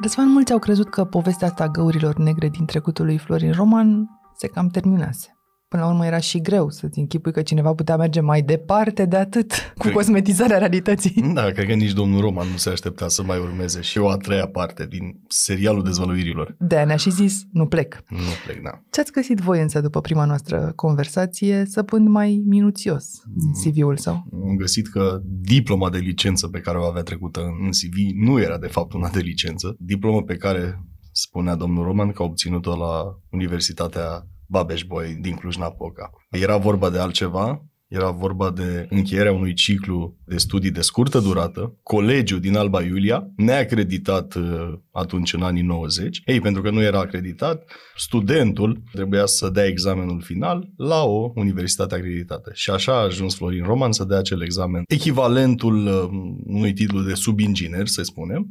Răzvan, 0.00 0.28
mulți 0.28 0.52
au 0.52 0.58
crezut 0.58 0.88
că 0.88 1.04
povestea 1.04 1.46
asta 1.46 1.64
a 1.64 1.68
găurilor 1.68 2.14
negre 2.14 2.48
din 2.48 2.64
trecutul 2.64 3.04
lui 3.04 3.18
Florin 3.18 3.52
Roman 3.52 4.08
se 4.34 4.48
cam 4.48 4.68
terminase. 4.68 5.35
Până 5.68 5.82
la 5.82 5.88
urmă 5.88 6.06
era 6.06 6.18
și 6.18 6.40
greu 6.40 6.70
să-ți 6.70 6.98
închipui 6.98 7.32
că 7.32 7.42
cineva 7.42 7.74
putea 7.74 7.96
merge 7.96 8.20
mai 8.20 8.42
departe 8.42 9.04
de 9.04 9.16
atât 9.16 9.52
cu 9.52 9.82
cred... 9.82 9.92
cosmetizarea 9.92 10.58
realității. 10.58 11.32
Da, 11.34 11.50
cred 11.50 11.66
că 11.66 11.74
nici 11.74 11.92
domnul 11.92 12.20
Roman 12.20 12.48
nu 12.48 12.56
se 12.56 12.70
aștepta 12.70 13.08
să 13.08 13.22
mai 13.22 13.38
urmeze 13.38 13.80
și 13.80 13.98
o 13.98 14.08
a 14.08 14.16
treia 14.16 14.46
parte 14.46 14.86
din 14.86 15.20
serialul 15.28 15.82
dezvăluirilor. 15.82 16.56
De 16.58 16.82
ne-a 16.82 16.96
și 16.96 17.10
zis, 17.10 17.42
nu 17.52 17.66
plec. 17.66 18.02
Nu 18.08 18.18
plec, 18.44 18.62
da. 18.62 18.82
Ce-ați 18.90 19.12
găsit 19.12 19.38
voi 19.38 19.60
însă 19.60 19.80
după 19.80 20.00
prima 20.00 20.24
noastră 20.24 20.72
conversație, 20.76 21.64
săpând 21.66 22.08
mai 22.08 22.42
minuțios 22.46 23.22
în 23.24 23.32
mm. 23.46 23.72
CV-ul 23.72 23.96
său? 23.96 24.26
Am 24.32 24.56
găsit 24.56 24.88
că 24.88 25.20
diploma 25.24 25.90
de 25.90 25.98
licență 25.98 26.48
pe 26.48 26.60
care 26.60 26.78
o 26.78 26.84
avea 26.84 27.02
trecută 27.02 27.40
în 27.40 27.70
CV 27.70 28.24
nu 28.26 28.40
era 28.40 28.58
de 28.58 28.66
fapt 28.66 28.92
una 28.92 29.08
de 29.08 29.20
licență. 29.20 29.76
Diploma 29.78 30.22
pe 30.22 30.36
care 30.36 30.84
spunea 31.12 31.54
domnul 31.54 31.84
Roman 31.84 32.12
că 32.12 32.22
a 32.22 32.26
obținut-o 32.26 32.76
la 32.76 33.20
Universitatea 33.30 34.26
Babeș-Boi 34.46 35.18
din 35.20 35.34
Cluj-Napoca. 35.34 36.10
Era 36.30 36.56
vorba 36.56 36.90
de 36.90 36.98
altceva, 36.98 37.66
era 37.88 38.10
vorba 38.10 38.50
de 38.50 38.86
încheierea 38.90 39.32
unui 39.32 39.54
ciclu 39.54 40.16
de 40.24 40.36
studii 40.36 40.70
de 40.70 40.80
scurtă 40.80 41.20
durată, 41.20 41.78
colegiu 41.82 42.38
din 42.38 42.56
Alba 42.56 42.82
Iulia, 42.82 43.30
neacreditat 43.36 44.34
uh, 44.34 44.72
atunci 44.90 45.32
în 45.32 45.42
anii 45.42 45.62
90. 45.62 46.22
Ei, 46.24 46.40
pentru 46.40 46.62
că 46.62 46.70
nu 46.70 46.82
era 46.82 46.98
acreditat, 46.98 47.70
studentul 47.96 48.82
trebuia 48.92 49.26
să 49.26 49.48
dea 49.48 49.64
examenul 49.64 50.22
final 50.22 50.70
la 50.76 51.02
o 51.02 51.32
universitate 51.34 51.94
acreditată. 51.94 52.50
Și 52.54 52.70
așa 52.70 52.92
a 52.92 53.02
ajuns 53.02 53.34
Florin 53.34 53.64
Roman 53.64 53.92
să 53.92 54.04
dea 54.04 54.18
acel 54.18 54.42
examen, 54.42 54.82
echivalentul 54.88 55.86
uh, 55.86 56.08
unui 56.46 56.72
titlu 56.72 57.00
de 57.02 57.14
subinginer, 57.14 57.86
să 57.86 58.02
spunem, 58.02 58.46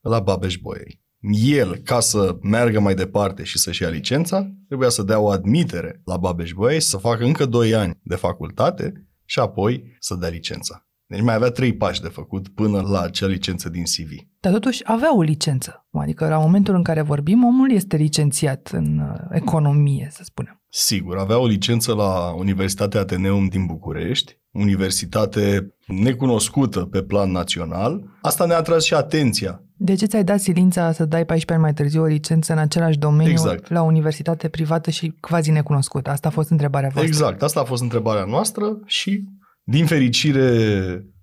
la 0.00 0.20
Babeș-Bolyai 0.20 1.04
el, 1.32 1.76
ca 1.76 2.00
să 2.00 2.36
meargă 2.42 2.80
mai 2.80 2.94
departe 2.94 3.42
și 3.42 3.58
să-și 3.58 3.82
ia 3.82 3.88
licența, 3.88 4.50
trebuia 4.66 4.88
să 4.88 5.02
dea 5.02 5.18
o 5.18 5.30
admitere 5.30 6.00
la 6.04 6.16
babeș 6.16 6.52
bolyai 6.52 6.80
să 6.80 6.96
facă 6.96 7.24
încă 7.24 7.46
2 7.46 7.74
ani 7.74 8.00
de 8.02 8.14
facultate 8.14 9.06
și 9.24 9.38
apoi 9.38 9.96
să 9.98 10.14
dea 10.14 10.28
licența. 10.28 10.86
Deci 11.06 11.20
mai 11.20 11.34
avea 11.34 11.50
trei 11.50 11.76
pași 11.76 12.00
de 12.00 12.08
făcut 12.08 12.48
până 12.48 12.80
la 12.80 13.00
acea 13.00 13.26
licență 13.26 13.68
din 13.68 13.82
CV. 13.82 14.10
Dar 14.40 14.52
totuși 14.52 14.82
avea 14.84 15.16
o 15.16 15.22
licență. 15.22 15.86
Adică 15.92 16.28
la 16.28 16.38
momentul 16.38 16.74
în 16.74 16.82
care 16.82 17.02
vorbim, 17.02 17.44
omul 17.44 17.72
este 17.72 17.96
licențiat 17.96 18.70
în 18.72 18.98
uh, 18.98 19.20
economie, 19.30 20.08
să 20.12 20.20
spunem. 20.24 20.60
Sigur, 20.68 21.16
avea 21.16 21.38
o 21.38 21.46
licență 21.46 21.94
la 21.94 22.34
Universitatea 22.38 23.00
Ateneum 23.00 23.46
din 23.46 23.66
București, 23.66 24.38
universitate 24.50 25.74
necunoscută 25.86 26.80
pe 26.80 27.02
plan 27.02 27.30
național. 27.30 28.04
Asta 28.22 28.44
ne-a 28.44 28.56
atras 28.56 28.84
și 28.84 28.94
atenția 28.94 29.65
de 29.76 29.94
ce 29.94 30.06
ți-ai 30.06 30.24
dat 30.24 30.40
silința 30.40 30.92
să 30.92 31.04
dai 31.04 31.24
14 31.24 31.52
ani 31.52 31.62
mai 31.62 31.72
târziu 31.72 32.02
o 32.02 32.06
licență 32.06 32.52
în 32.52 32.58
același 32.58 32.98
domeniu 32.98 33.30
exact. 33.30 33.70
la 33.70 33.82
o 33.82 33.84
universitate 33.84 34.48
privată 34.48 34.90
și 34.90 35.14
quasi 35.20 35.50
necunoscută? 35.50 36.10
Asta 36.10 36.28
a 36.28 36.30
fost 36.30 36.50
întrebarea 36.50 36.88
voastră. 36.88 37.14
Exact, 37.14 37.42
asta 37.42 37.60
a 37.60 37.64
fost 37.64 37.82
întrebarea 37.82 38.24
noastră 38.24 38.78
și, 38.84 39.24
din 39.62 39.86
fericire, 39.86 40.50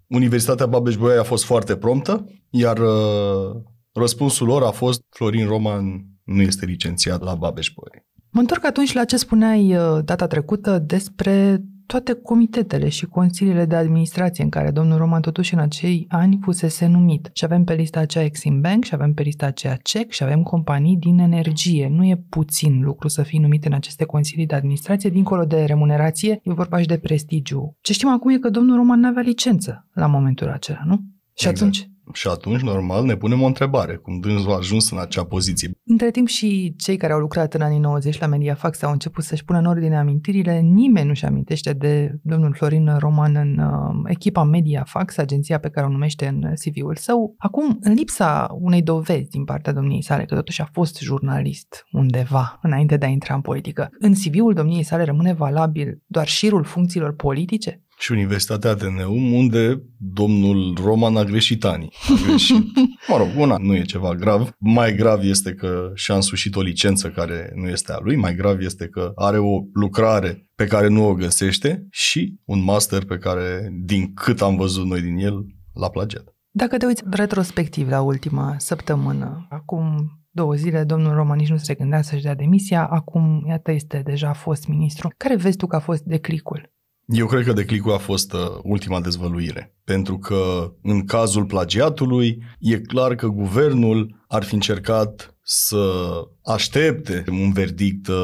Universitatea 0.08 0.66
babeș 0.66 0.96
bolyai 0.96 1.18
a 1.18 1.24
fost 1.24 1.44
foarte 1.44 1.76
promptă, 1.76 2.26
iar 2.50 2.78
uh, 2.78 3.62
răspunsul 3.94 4.48
lor 4.48 4.64
a 4.64 4.72
fost 4.72 5.02
Florin 5.10 5.48
Roman 5.48 6.06
nu 6.24 6.42
este 6.42 6.66
licențiat 6.66 7.22
la 7.24 7.36
babeș 7.36 7.72
bolyai 7.76 8.06
Mă 8.30 8.40
întorc 8.40 8.66
atunci 8.66 8.94
la 8.94 9.06
ce 9.06 9.18
spuneai 9.18 9.76
uh, 9.76 10.00
data 10.06 10.28
trecută 10.28 10.80
despre 10.80 11.64
toate 11.94 12.14
comitetele 12.14 12.90
și 12.90 13.06
consiliile 13.06 13.66
de 13.66 13.76
administrație 13.76 14.44
în 14.44 14.50
care 14.50 14.72
domnul 14.72 14.98
Roman 14.98 15.22
totuși 15.22 15.54
în 15.54 15.60
acei 15.60 16.06
ani 16.10 16.40
fusese 16.42 16.88
numit. 16.88 17.30
Și 17.34 17.44
avem 17.44 17.64
pe 17.64 17.74
lista 17.74 18.00
aceea 18.00 18.24
Exim 18.24 18.62
Bank 18.62 18.84
și 18.84 18.94
avem 18.94 19.14
pe 19.14 19.22
lista 19.22 19.46
aceea 19.46 19.76
CEC 19.76 20.12
și 20.12 20.24
avem 20.24 20.44
companii 20.44 20.98
din 20.98 21.20
energie. 21.20 21.88
Nu 21.88 22.06
e 22.06 22.24
puțin 22.30 22.82
lucru 22.82 23.08
să 23.08 23.24
fii 23.24 23.40
numit 23.40 23.66
în 23.66 23.74
aceste 23.74 24.06
consilii 24.06 24.46
de 24.46 24.56
administrație, 24.56 25.10
dincolo 25.10 25.46
de 25.46 25.64
remunerație, 25.64 26.40
e 26.44 26.54
vorba 26.54 26.80
și 26.80 26.88
de 26.88 26.98
prestigiu. 26.98 27.78
Ce 27.82 27.94
știm 27.94 28.10
acum 28.10 28.32
e 28.32 28.38
că 28.38 28.50
domnul 28.50 28.76
Roman 28.76 29.00
nu 29.00 29.08
avea 29.08 29.22
licență 29.22 29.88
la 29.94 30.08
momentul 30.08 30.50
acela, 30.50 30.82
nu? 30.86 30.96
Și 31.34 31.48
exact. 31.48 31.58
atunci, 31.58 31.90
și 32.14 32.28
atunci, 32.28 32.62
normal, 32.62 33.06
ne 33.06 33.16
punem 33.16 33.42
o 33.42 33.46
întrebare, 33.46 33.96
cum 33.96 34.20
dânsul 34.20 34.52
a 34.52 34.56
ajuns 34.56 34.92
în 34.92 35.00
acea 35.00 35.24
poziție. 35.24 35.72
Între 35.86 36.12
timp 36.12 36.28
și 36.28 36.74
cei 36.78 36.98
care 36.98 37.14
au 37.14 37.20
lucrat 37.20 37.54
în 37.54 37.62
anii 37.62 37.80
90 37.80 38.20
la 38.20 38.28
Mediafax 38.28 38.82
au 38.82 38.92
început 38.92 39.24
să-și 39.24 39.46
pună 39.46 39.60
în 39.60 39.66
ordine 39.66 39.98
amintirile. 39.98 40.60
Nimeni 40.60 41.08
nu-și 41.08 41.26
amintește 41.26 41.74
de 41.74 42.20
domnul 42.22 42.54
Florin 42.54 42.98
Roman 43.00 43.36
în 43.36 43.58
uh, 43.58 44.12
echipa 44.12 44.44
Mediafax, 44.44 45.18
agenția 45.18 45.60
pe 45.60 45.70
care 45.70 45.86
o 45.86 45.90
numește 45.90 46.28
în 46.28 46.54
CV-ul 46.54 46.96
său. 46.96 47.36
Acum, 47.38 47.78
în 47.82 47.94
lipsa 47.94 48.58
unei 48.60 48.82
dovezi 48.82 49.30
din 49.30 49.44
partea 49.44 49.74
domniei 49.74 50.04
sale, 50.04 50.26
că 50.26 50.36
totuși 50.36 50.62
a 50.62 50.70
fost 50.72 51.00
jurnalist 51.00 51.86
undeva 51.92 52.60
înainte 52.62 52.98
de 52.98 53.06
a 53.06 53.10
intra 53.10 53.36
în 53.36 53.42
politică, 53.42 53.90
în 54.00 54.14
CV-ul 54.14 54.54
domniei 54.54 54.84
sale 54.84 55.04
rămâne 55.04 55.34
valabil 55.34 56.02
doar 56.06 56.28
șirul 56.28 56.64
funcțiilor 56.64 57.16
politice? 57.16 57.83
Și 58.04 58.12
Universitatea 58.12 58.70
Ateneum, 58.70 59.34
unde 59.34 59.84
domnul 59.98 60.78
Roman 60.84 61.16
a 61.18 61.24
greșit 61.24 61.64
anii. 61.64 61.94
A 62.10 62.28
greșit. 62.28 62.64
Mă 63.10 63.18
rog, 63.18 63.28
una 63.38 63.58
nu 63.58 63.76
e 63.76 63.82
ceva 63.82 64.16
grav. 64.16 64.56
Mai 64.60 64.96
grav 64.96 65.20
este 65.22 65.54
că 65.54 65.92
și-a 65.94 66.16
însușit 66.16 66.56
o 66.56 66.62
licență 66.62 67.10
care 67.10 67.52
nu 67.56 67.68
este 67.68 67.92
a 67.92 67.98
lui, 68.00 68.16
mai 68.16 68.36
grav 68.36 68.60
este 68.60 68.88
că 68.88 69.12
are 69.16 69.38
o 69.38 69.62
lucrare 69.74 70.48
pe 70.56 70.66
care 70.66 70.88
nu 70.88 71.08
o 71.08 71.14
găsește 71.14 71.88
și 71.90 72.40
un 72.46 72.64
master 72.64 73.06
pe 73.06 73.18
care, 73.18 73.70
din 73.86 74.14
cât 74.14 74.42
am 74.42 74.56
văzut 74.56 74.86
noi 74.86 75.02
din 75.02 75.18
el, 75.18 75.46
l-a 75.74 75.90
plagiat. 75.90 76.36
Dacă 76.52 76.78
te 76.78 76.86
uiți 76.86 77.04
retrospectiv 77.10 77.90
la 77.90 78.02
ultima 78.02 78.56
săptămână, 78.58 79.48
acum 79.50 79.86
două 80.30 80.54
zile, 80.54 80.84
domnul 80.84 81.14
Roman 81.14 81.38
nici 81.38 81.50
nu 81.50 81.58
se 81.58 81.74
gândea 81.74 82.02
să-și 82.02 82.24
dea 82.24 82.36
demisia, 82.36 82.88
acum, 82.88 83.46
iată, 83.48 83.72
este 83.72 84.02
deja 84.06 84.34
fost 84.34 84.68
ministru. 84.68 85.10
Care 85.18 85.36
vezi 85.36 85.58
tu 85.58 85.68
că 85.68 85.76
a 85.76 85.80
fost 85.80 86.04
declicul? 86.04 86.72
Eu 87.06 87.26
cred 87.26 87.46
că 87.46 87.54
declicul 87.54 87.94
a 87.94 87.98
fost 87.98 88.34
uh, 88.34 88.40
ultima 88.64 89.02
dezvăluire, 89.02 89.76
pentru 89.84 90.18
că 90.18 90.74
în 90.82 91.06
cazul 91.06 91.46
plagiatului 91.46 92.44
e 92.60 92.80
clar 92.80 93.16
că 93.16 93.28
guvernul 93.28 94.26
ar 94.28 94.44
fi 94.44 94.54
încercat 94.54 95.36
să 95.42 96.14
aștepte 96.44 97.24
un 97.30 97.52
verdict, 97.52 98.08
uh, 98.08 98.16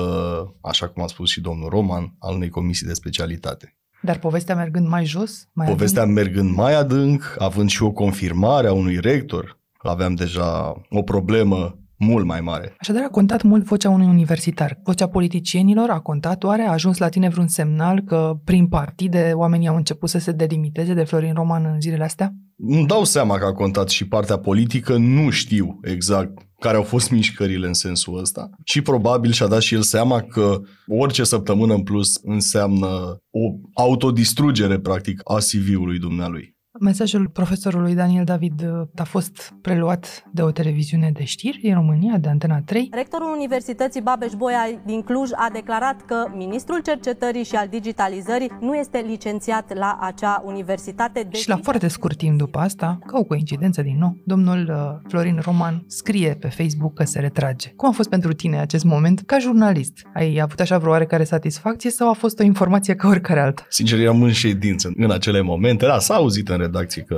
așa 0.62 0.88
cum 0.88 1.04
a 1.04 1.08
spus 1.08 1.30
și 1.30 1.42
domnul 1.42 1.70
Roman, 1.70 2.16
al 2.20 2.36
unei 2.36 2.50
comisii 2.50 2.88
de 2.88 2.94
specialitate. 2.94 3.78
Dar 4.02 4.20
povestea 4.20 4.56
mergând 4.56 4.88
mai 4.88 5.06
jos? 5.06 5.48
Mai 5.54 5.68
povestea 5.68 6.02
adânc? 6.02 6.18
mergând 6.18 6.56
mai 6.56 6.76
adânc, 6.76 7.36
având 7.38 7.70
și 7.70 7.84
o 7.84 7.92
confirmare 7.92 8.68
a 8.68 8.74
unui 8.74 9.00
rector, 9.00 9.60
aveam 9.78 10.16
deja 10.16 10.82
o 10.90 11.02
problemă 11.02 11.78
mult 12.00 12.26
mai 12.26 12.42
mare. 12.42 12.76
Așadar 12.80 13.04
a 13.04 13.10
contat 13.10 13.42
mult 13.42 13.64
vocea 13.64 13.90
unui 13.90 14.06
universitar. 14.06 14.80
Vocea 14.84 15.08
politicienilor 15.08 15.90
a 15.90 16.00
contat 16.00 16.44
oare? 16.44 16.62
A 16.62 16.72
ajuns 16.72 16.98
la 16.98 17.10
tine 17.10 17.30
vreun 17.30 17.48
semnal 17.48 18.02
că 18.02 18.40
prin 18.44 18.68
partide 18.68 19.32
oamenii 19.36 19.68
au 19.68 19.76
început 19.76 20.10
să 20.10 20.20
se 20.20 20.32
delimiteze 20.32 20.94
de 20.94 21.04
Florin 21.04 21.34
Roman 21.34 21.66
în 21.66 21.82
zilele 21.82 22.04
astea? 22.04 22.34
Îmi 22.58 22.88
dau 22.88 23.04
seama 23.04 23.38
că 23.38 23.46
a 23.46 23.54
contat 23.54 23.90
și 23.90 24.08
partea 24.08 24.38
politică, 24.38 24.98
nu 24.98 25.30
știu 25.30 25.80
exact 25.84 26.32
care 26.60 26.78
au 26.78 26.84
fost 26.84 27.12
mișcările 27.20 27.68
în 27.68 27.74
sensul 27.74 28.20
ăsta 28.20 28.50
și 28.64 28.82
probabil 28.82 29.32
și-a 29.32 29.48
dat 29.48 29.62
și 29.62 29.74
el 29.74 29.82
seama 29.82 30.22
că 30.22 30.62
orice 30.88 31.24
săptămână 31.24 31.74
în 31.74 31.84
plus 31.84 32.20
înseamnă 32.24 32.88
o 33.30 33.54
autodistrugere 33.74 34.80
practic 34.80 35.22
a 35.24 35.38
CV-ului 35.38 36.00
dumnealui. 36.00 36.58
Mesajul 36.80 37.28
profesorului 37.28 37.96
Daniel 37.96 38.24
David 38.24 38.62
uh, 38.62 38.88
a 38.96 39.04
fost 39.04 39.54
preluat 39.62 40.24
de 40.32 40.42
o 40.42 40.52
televiziune 40.52 41.12
de 41.14 41.24
știri 41.24 41.60
din 41.62 41.74
România, 41.74 42.18
de 42.18 42.30
Antena 42.30 42.62
3. 42.62 42.90
Rectorul 42.92 43.32
Universității 43.36 44.02
Babeș-Bolyai 44.02 44.80
din 44.86 45.02
Cluj 45.02 45.30
a 45.32 45.50
declarat 45.54 46.06
că 46.06 46.26
ministrul 46.36 46.82
cercetării 46.82 47.44
și 47.44 47.56
al 47.56 47.68
digitalizării 47.68 48.52
nu 48.60 48.76
este 48.76 49.04
licențiat 49.08 49.78
la 49.78 49.98
acea 50.02 50.44
universitate. 50.46 51.28
De 51.30 51.38
și 51.38 51.50
la 51.50 51.60
foarte 51.64 51.88
scurt 51.88 52.18
timp 52.18 52.38
după 52.38 52.60
asta, 52.60 53.00
ca 53.06 53.18
o 53.18 53.24
coincidență 53.24 53.82
din 53.82 53.98
nou, 54.00 54.18
domnul 54.26 54.70
uh, 54.70 55.10
Florin 55.10 55.40
Roman 55.44 55.84
scrie 55.88 56.38
pe 56.40 56.48
Facebook 56.48 56.94
că 56.94 57.04
se 57.04 57.20
retrage. 57.20 57.70
Cum 57.76 57.90
a 57.90 57.92
fost 57.92 58.10
pentru 58.10 58.34
tine 58.34 58.60
acest 58.60 58.84
moment 58.84 59.22
ca 59.26 59.40
jurnalist? 59.40 59.94
Ai 60.14 60.40
avut 60.42 60.60
așa 60.60 60.78
vreo 60.78 60.92
oarecare 60.92 61.24
satisfacție 61.24 61.90
sau 61.90 62.10
a 62.10 62.14
fost 62.14 62.40
o 62.40 62.44
informație 62.44 62.96
ca 62.96 63.08
oricare 63.08 63.40
alta? 63.40 63.66
Sincer, 63.70 64.00
eram 64.00 64.22
în 64.22 64.32
ședință 64.32 64.92
în 64.96 65.12
acele 65.12 65.42
momente. 65.42 65.86
Da, 65.86 66.00
s-a 66.00 66.14
auzit 66.14 66.50
în 66.50 66.69
redacție 66.70 67.02
că 67.02 67.18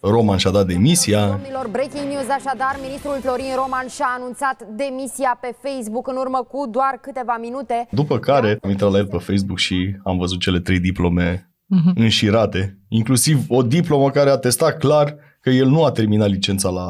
Roman 0.00 0.36
și-a 0.36 0.50
dat 0.50 0.66
demisia. 0.66 1.26
Domnilor, 1.26 1.66
breaking 1.76 2.06
news 2.12 2.28
așadar, 2.38 2.74
ministrul 2.86 3.16
Florin 3.24 3.54
Roman 3.62 3.86
și-a 3.96 4.10
anunțat 4.18 4.58
demisia 4.82 5.32
pe 5.44 5.50
Facebook 5.64 6.06
în 6.12 6.16
urmă 6.16 6.40
cu 6.52 6.60
doar 6.76 6.94
câteva 7.06 7.36
minute. 7.46 7.88
După 7.90 8.18
care 8.18 8.58
am 8.62 8.70
intrat 8.70 8.90
la 8.92 8.98
el 8.98 9.06
pe 9.06 9.18
Facebook 9.28 9.58
și 9.58 9.76
am 10.04 10.16
văzut 10.18 10.40
cele 10.40 10.60
trei 10.60 10.80
diplome 10.88 11.28
uh-huh. 11.76 11.94
înșirate, 11.94 12.78
inclusiv 12.88 13.36
o 13.48 13.62
diplomă 13.62 14.10
care 14.10 14.30
a 14.30 14.38
testat 14.46 14.78
clar 14.78 15.16
că 15.40 15.50
el 15.50 15.68
nu 15.68 15.84
a 15.84 15.90
terminat 15.90 16.28
licența 16.28 16.68
la, 16.68 16.88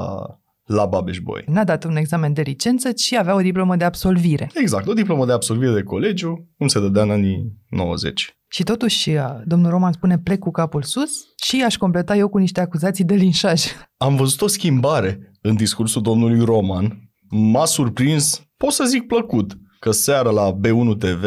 la 0.65 0.85
Babeș 0.87 1.19
Boy. 1.19 1.45
N-a 1.47 1.65
dat 1.65 1.85
un 1.85 1.97
examen 1.97 2.33
de 2.33 2.43
licență, 2.43 2.93
ci 2.93 3.13
avea 3.13 3.35
o 3.35 3.41
diplomă 3.41 3.77
de 3.77 3.85
absolvire. 3.85 4.51
Exact, 4.55 4.87
o 4.87 4.93
diplomă 4.93 5.27
de 5.27 5.33
absolvire 5.33 5.73
de 5.73 5.83
colegiu, 5.83 6.49
cum 6.59 6.67
se 6.67 6.81
dădea 6.81 7.03
în 7.03 7.11
anii 7.11 7.53
90. 7.71 8.38
Și 8.51 8.63
totuși, 8.63 9.11
domnul 9.45 9.71
Roman 9.71 9.93
spune 9.93 10.19
plec 10.19 10.39
cu 10.39 10.51
capul 10.51 10.83
sus 10.83 11.11
și 11.45 11.63
aș 11.65 11.77
completa 11.77 12.17
eu 12.17 12.29
cu 12.29 12.39
niște 12.39 12.61
acuzații 12.61 13.05
de 13.05 13.15
linșaj. 13.15 13.63
Am 13.97 14.17
văzut 14.17 14.41
o 14.41 14.47
schimbare 14.47 15.33
în 15.41 15.55
discursul 15.55 16.03
domnului 16.03 16.45
Roman. 16.45 17.11
M-a 17.31 17.65
surprins, 17.65 18.43
pot 18.57 18.73
să 18.73 18.85
zic 18.85 19.07
plăcut, 19.07 19.59
că 19.79 19.91
seara 19.91 20.31
la 20.31 20.59
B1 20.61 20.99
TV 20.99 21.25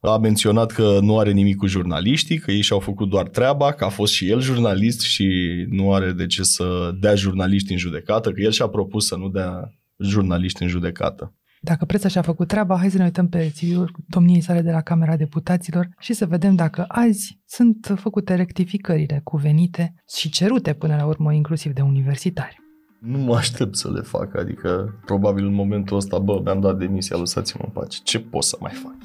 a 0.00 0.18
menționat 0.18 0.72
că 0.72 0.98
nu 1.02 1.18
are 1.18 1.30
nimic 1.30 1.56
cu 1.56 1.66
jurnaliștii, 1.66 2.38
că 2.38 2.50
ei 2.50 2.60
și-au 2.60 2.78
făcut 2.78 3.08
doar 3.08 3.28
treaba, 3.28 3.72
că 3.72 3.84
a 3.84 3.88
fost 3.88 4.12
și 4.12 4.30
el 4.30 4.40
jurnalist 4.40 5.00
și 5.00 5.28
nu 5.68 5.92
are 5.92 6.12
de 6.12 6.26
ce 6.26 6.42
să 6.42 6.90
dea 7.00 7.14
jurnaliști 7.14 7.72
în 7.72 7.78
judecată, 7.78 8.30
că 8.30 8.40
el 8.40 8.50
și-a 8.50 8.66
propus 8.66 9.06
să 9.06 9.16
nu 9.16 9.28
dea 9.28 9.72
jurnaliști 9.98 10.62
în 10.62 10.68
judecată. 10.68 11.34
Dacă 11.64 11.84
preța 11.84 12.08
și-a 12.08 12.22
făcut 12.22 12.48
treaba, 12.48 12.78
hai 12.78 12.90
să 12.90 12.96
ne 12.96 13.04
uităm 13.04 13.28
pe 13.28 13.52
cv 13.60 13.84
domniei 14.08 14.40
sale 14.40 14.60
de 14.60 14.70
la 14.70 14.80
Camera 14.80 15.16
Deputaților 15.16 15.88
și 15.98 16.12
să 16.12 16.26
vedem 16.26 16.54
dacă 16.54 16.84
azi 16.88 17.40
sunt 17.46 17.94
făcute 17.96 18.34
rectificările 18.34 19.20
cuvenite 19.24 19.94
și 20.08 20.30
cerute 20.30 20.72
până 20.72 20.96
la 20.96 21.06
urmă 21.06 21.32
inclusiv 21.32 21.72
de 21.72 21.80
universitari. 21.80 22.56
Nu 23.00 23.18
mă 23.18 23.36
aștept 23.36 23.76
să 23.76 23.90
le 23.90 24.00
fac, 24.00 24.36
adică 24.36 24.98
probabil 25.04 25.46
în 25.46 25.54
momentul 25.54 25.96
ăsta, 25.96 26.18
bă, 26.18 26.40
mi-am 26.44 26.60
dat 26.60 26.78
demisia, 26.78 27.16
lăsați-mă 27.16 27.64
în 27.64 27.72
pace. 27.72 27.98
Ce 28.02 28.20
pot 28.20 28.42
să 28.42 28.56
mai 28.60 28.72
fac? 28.72 28.96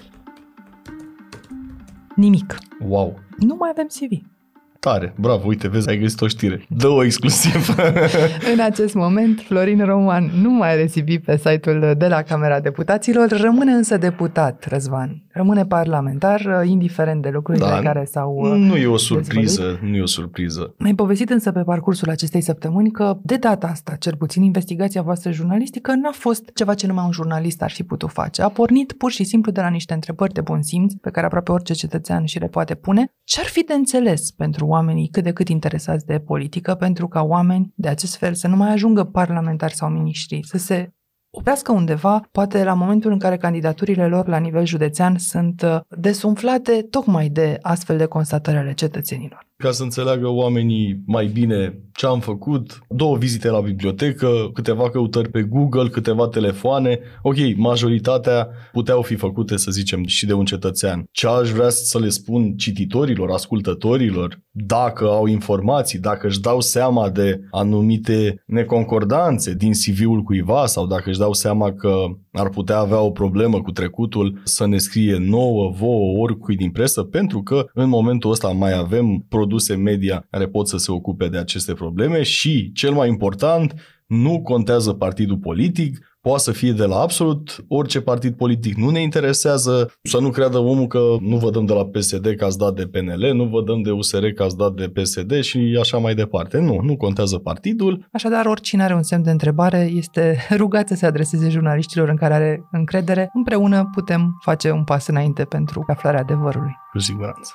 Nimic. 2.15 2.57
Wow. 2.87 3.19
Nu 3.37 3.55
mai 3.55 3.69
avem 3.71 3.87
CV. 3.87 4.36
Tare, 4.79 5.13
bravo, 5.17 5.47
uite, 5.47 5.67
vezi, 5.67 5.89
ai 5.89 5.97
găsit 5.97 6.21
o 6.21 6.27
știre. 6.27 6.65
Dă-o 6.69 7.03
exclusiv. 7.03 7.75
în 8.53 8.59
acest 8.59 8.93
moment, 8.93 9.39
Florin 9.39 9.85
Roman 9.85 10.31
nu 10.41 10.49
mai 10.49 10.71
are 10.71 10.85
CV 10.85 11.23
pe 11.25 11.37
site-ul 11.37 11.93
de 11.97 12.07
la 12.07 12.21
Camera 12.21 12.59
Deputaților, 12.59 13.29
rămâne 13.29 13.71
însă 13.71 13.97
deputat, 13.97 14.65
Răzvan. 14.69 15.23
Rămâne 15.31 15.65
parlamentar, 15.65 16.63
indiferent 16.65 17.21
de 17.21 17.29
lucrurile 17.29 17.65
da, 17.65 17.79
care 17.79 18.05
s-au 18.05 18.55
Nu 18.55 18.75
e 18.75 18.87
o 18.87 18.97
surpriză, 18.97 19.61
dezvăluit. 19.61 19.91
nu 19.91 19.95
e 19.95 20.01
o 20.01 20.05
surpriză. 20.05 20.73
Mi-ai 20.77 20.93
povestit 20.95 21.29
însă 21.29 21.51
pe 21.51 21.61
parcursul 21.61 22.09
acestei 22.09 22.41
săptămâni 22.41 22.91
că, 22.91 23.17
de 23.23 23.35
data 23.35 23.67
asta, 23.67 23.95
cel 23.99 24.15
puțin 24.15 24.43
investigația 24.43 25.01
voastră 25.01 25.31
jurnalistică 25.31 25.93
n-a 25.95 26.11
fost 26.11 26.49
ceva 26.53 26.73
ce 26.73 26.87
numai 26.87 27.05
un 27.05 27.11
jurnalist 27.11 27.61
ar 27.61 27.71
fi 27.71 27.83
putut 27.83 28.11
face. 28.11 28.41
A 28.41 28.49
pornit 28.49 28.91
pur 28.91 29.11
și 29.11 29.23
simplu 29.23 29.51
de 29.51 29.61
la 29.61 29.69
niște 29.69 29.93
întrebări 29.93 30.33
de 30.33 30.41
bun 30.41 30.61
simț, 30.61 30.93
pe 31.01 31.09
care 31.09 31.25
aproape 31.25 31.51
orice 31.51 31.73
cetățean 31.73 32.25
și 32.25 32.39
le 32.39 32.47
poate 32.47 32.75
pune. 32.75 33.11
Ce 33.23 33.39
ar 33.39 33.45
fi 33.45 33.63
de 33.63 33.73
înțeles 33.73 34.31
pentru 34.31 34.66
oamenii 34.67 35.07
cât 35.07 35.23
de 35.23 35.31
cât 35.31 35.47
interesați 35.47 36.05
de 36.05 36.19
politică 36.19 36.75
pentru 36.75 37.07
ca 37.07 37.21
oameni 37.21 37.73
de 37.75 37.87
acest 37.87 38.15
fel 38.15 38.33
să 38.33 38.47
nu 38.47 38.55
mai 38.55 38.71
ajungă 38.71 39.03
parlamentari 39.03 39.75
sau 39.75 39.89
miniștri, 39.89 40.43
să 40.43 40.57
se 40.57 40.91
oprească 41.29 41.71
undeva, 41.71 42.27
poate 42.31 42.63
la 42.63 42.73
momentul 42.73 43.11
în 43.11 43.19
care 43.19 43.37
candidaturile 43.37 44.07
lor 44.07 44.27
la 44.27 44.37
nivel 44.37 44.65
județean 44.65 45.17
sunt 45.17 45.61
uh, 45.61 45.79
desumflate 45.89 46.81
tocmai 46.89 47.29
de 47.29 47.57
astfel 47.61 47.97
de 47.97 48.05
constatări 48.05 48.57
ale 48.57 48.73
cetățenilor 48.73 49.46
ca 49.57 49.71
să 49.71 49.83
înțeleagă 49.83 50.27
oamenii 50.27 51.01
mai 51.05 51.25
bine 51.25 51.81
ce 51.93 52.05
am 52.05 52.19
făcut, 52.19 52.79
două 52.89 53.17
vizite 53.17 53.49
la 53.49 53.59
bibliotecă, 53.59 54.49
câteva 54.53 54.89
căutări 54.89 55.29
pe 55.29 55.41
Google, 55.41 55.89
câteva 55.89 56.27
telefoane. 56.27 56.99
Ok, 57.21 57.35
majoritatea 57.55 58.47
puteau 58.71 59.01
fi 59.01 59.15
făcute, 59.15 59.57
să 59.57 59.71
zicem, 59.71 60.05
și 60.05 60.25
de 60.25 60.33
un 60.33 60.45
cetățean. 60.45 61.03
Ce 61.11 61.27
aș 61.27 61.49
vrea 61.49 61.69
să 61.69 61.99
le 61.99 62.09
spun 62.09 62.55
cititorilor, 62.55 63.29
ascultătorilor, 63.29 64.39
dacă 64.51 65.05
au 65.05 65.25
informații, 65.25 65.99
dacă 65.99 66.27
își 66.27 66.39
dau 66.39 66.61
seama 66.61 67.09
de 67.09 67.41
anumite 67.51 68.43
neconcordanțe 68.45 69.53
din 69.53 69.71
CV-ul 69.71 70.21
cuiva 70.21 70.65
sau 70.65 70.87
dacă 70.87 71.09
își 71.09 71.19
dau 71.19 71.33
seama 71.33 71.73
că 71.73 72.05
ar 72.37 72.49
putea 72.49 72.77
avea 72.77 72.99
o 72.99 73.11
problemă 73.11 73.61
cu 73.61 73.71
trecutul, 73.71 74.41
să 74.43 74.67
ne 74.67 74.77
scrie 74.77 75.17
nouă, 75.17 75.69
vouă, 75.69 76.21
oricui 76.21 76.55
din 76.55 76.71
presă, 76.71 77.03
pentru 77.03 77.43
că 77.43 77.65
în 77.73 77.89
momentul 77.89 78.31
ăsta 78.31 78.47
mai 78.47 78.77
avem 78.77 79.25
produse 79.29 79.75
media 79.75 80.25
care 80.29 80.47
pot 80.47 80.67
să 80.67 80.77
se 80.77 80.91
ocupe 80.91 81.27
de 81.27 81.37
aceste 81.37 81.73
probleme 81.73 82.23
și, 82.23 82.71
cel 82.71 82.91
mai 82.91 83.07
important, 83.07 83.73
nu 84.07 84.41
contează 84.41 84.93
partidul 84.93 85.37
politic, 85.37 86.16
poate 86.27 86.43
să 86.43 86.51
fie 86.51 86.71
de 86.71 86.85
la 86.85 86.99
absolut 86.99 87.65
orice 87.67 88.01
partid 88.01 88.35
politic, 88.35 88.75
nu 88.75 88.89
ne 88.89 89.01
interesează 89.01 89.91
să 90.03 90.19
nu 90.19 90.29
creadă 90.29 90.57
omul 90.57 90.87
că 90.87 90.99
nu 91.21 91.37
vă 91.37 91.49
dăm 91.49 91.65
de 91.65 91.73
la 91.73 91.85
PSD 91.85 92.33
că 92.37 92.45
ați 92.45 92.57
dat 92.57 92.73
de 92.73 92.87
PNL, 92.87 93.31
nu 93.33 93.43
vă 93.43 93.61
dăm 93.61 93.81
de 93.81 93.91
USR 93.91 94.25
că 94.25 94.43
ați 94.43 94.57
dat 94.57 94.73
de 94.73 94.89
PSD 94.89 95.41
și 95.41 95.77
așa 95.79 95.97
mai 95.97 96.15
departe. 96.15 96.59
Nu, 96.59 96.79
nu 96.81 96.97
contează 96.97 97.37
partidul. 97.37 98.07
Așadar, 98.11 98.45
oricine 98.45 98.83
are 98.83 98.93
un 98.93 99.03
semn 99.03 99.23
de 99.23 99.31
întrebare 99.31 99.91
este 99.93 100.37
rugat 100.61 100.87
să 100.87 100.95
se 100.95 101.05
adreseze 101.05 101.49
jurnaliștilor 101.49 102.09
în 102.09 102.15
care 102.15 102.33
are 102.33 102.67
încredere. 102.71 103.29
Împreună 103.33 103.89
putem 103.93 104.37
face 104.41 104.71
un 104.71 104.83
pas 104.83 105.07
înainte 105.07 105.43
pentru 105.43 105.83
aflarea 105.87 106.19
adevărului. 106.19 106.71
Cu 106.91 106.99
siguranță. 106.99 107.53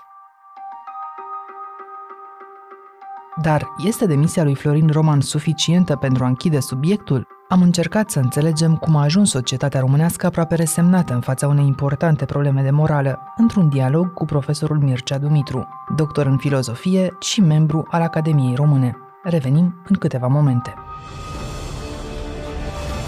Dar 3.43 3.67
este 3.87 4.07
demisia 4.07 4.45
lui 4.45 4.55
Florin 4.55 4.89
Roman 4.93 5.21
suficientă 5.21 5.97
pentru 5.97 6.25
a 6.25 6.27
închide 6.27 6.61
subiectul? 6.61 7.27
Am 7.53 7.63
încercat 7.63 8.11
să 8.11 8.19
înțelegem 8.19 8.77
cum 8.77 8.97
a 8.97 9.03
ajuns 9.03 9.31
societatea 9.31 9.81
românească 9.81 10.27
aproape 10.27 10.55
resemnată 10.55 11.15
în 11.15 11.21
fața 11.21 11.47
unei 11.47 11.67
importante 11.67 12.25
probleme 12.25 12.63
de 12.63 12.71
morală, 12.71 13.19
într-un 13.37 13.69
dialog 13.69 14.13
cu 14.13 14.25
profesorul 14.25 14.79
Mircea 14.79 15.19
Dumitru, 15.19 15.69
doctor 15.97 16.27
în 16.27 16.39
filozofie 16.39 17.17
și 17.21 17.41
membru 17.41 17.87
al 17.91 18.03
Academiei 18.03 18.55
Române. 18.55 18.97
Revenim 19.23 19.83
în 19.89 19.97
câteva 19.97 20.27
momente. 20.27 20.75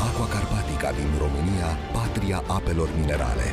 Aqua 0.07 0.26
Carpatica 0.26 0.90
din 0.90 1.11
România, 1.18 1.68
patria 1.92 2.42
apelor 2.46 2.88
minerale. 3.00 3.46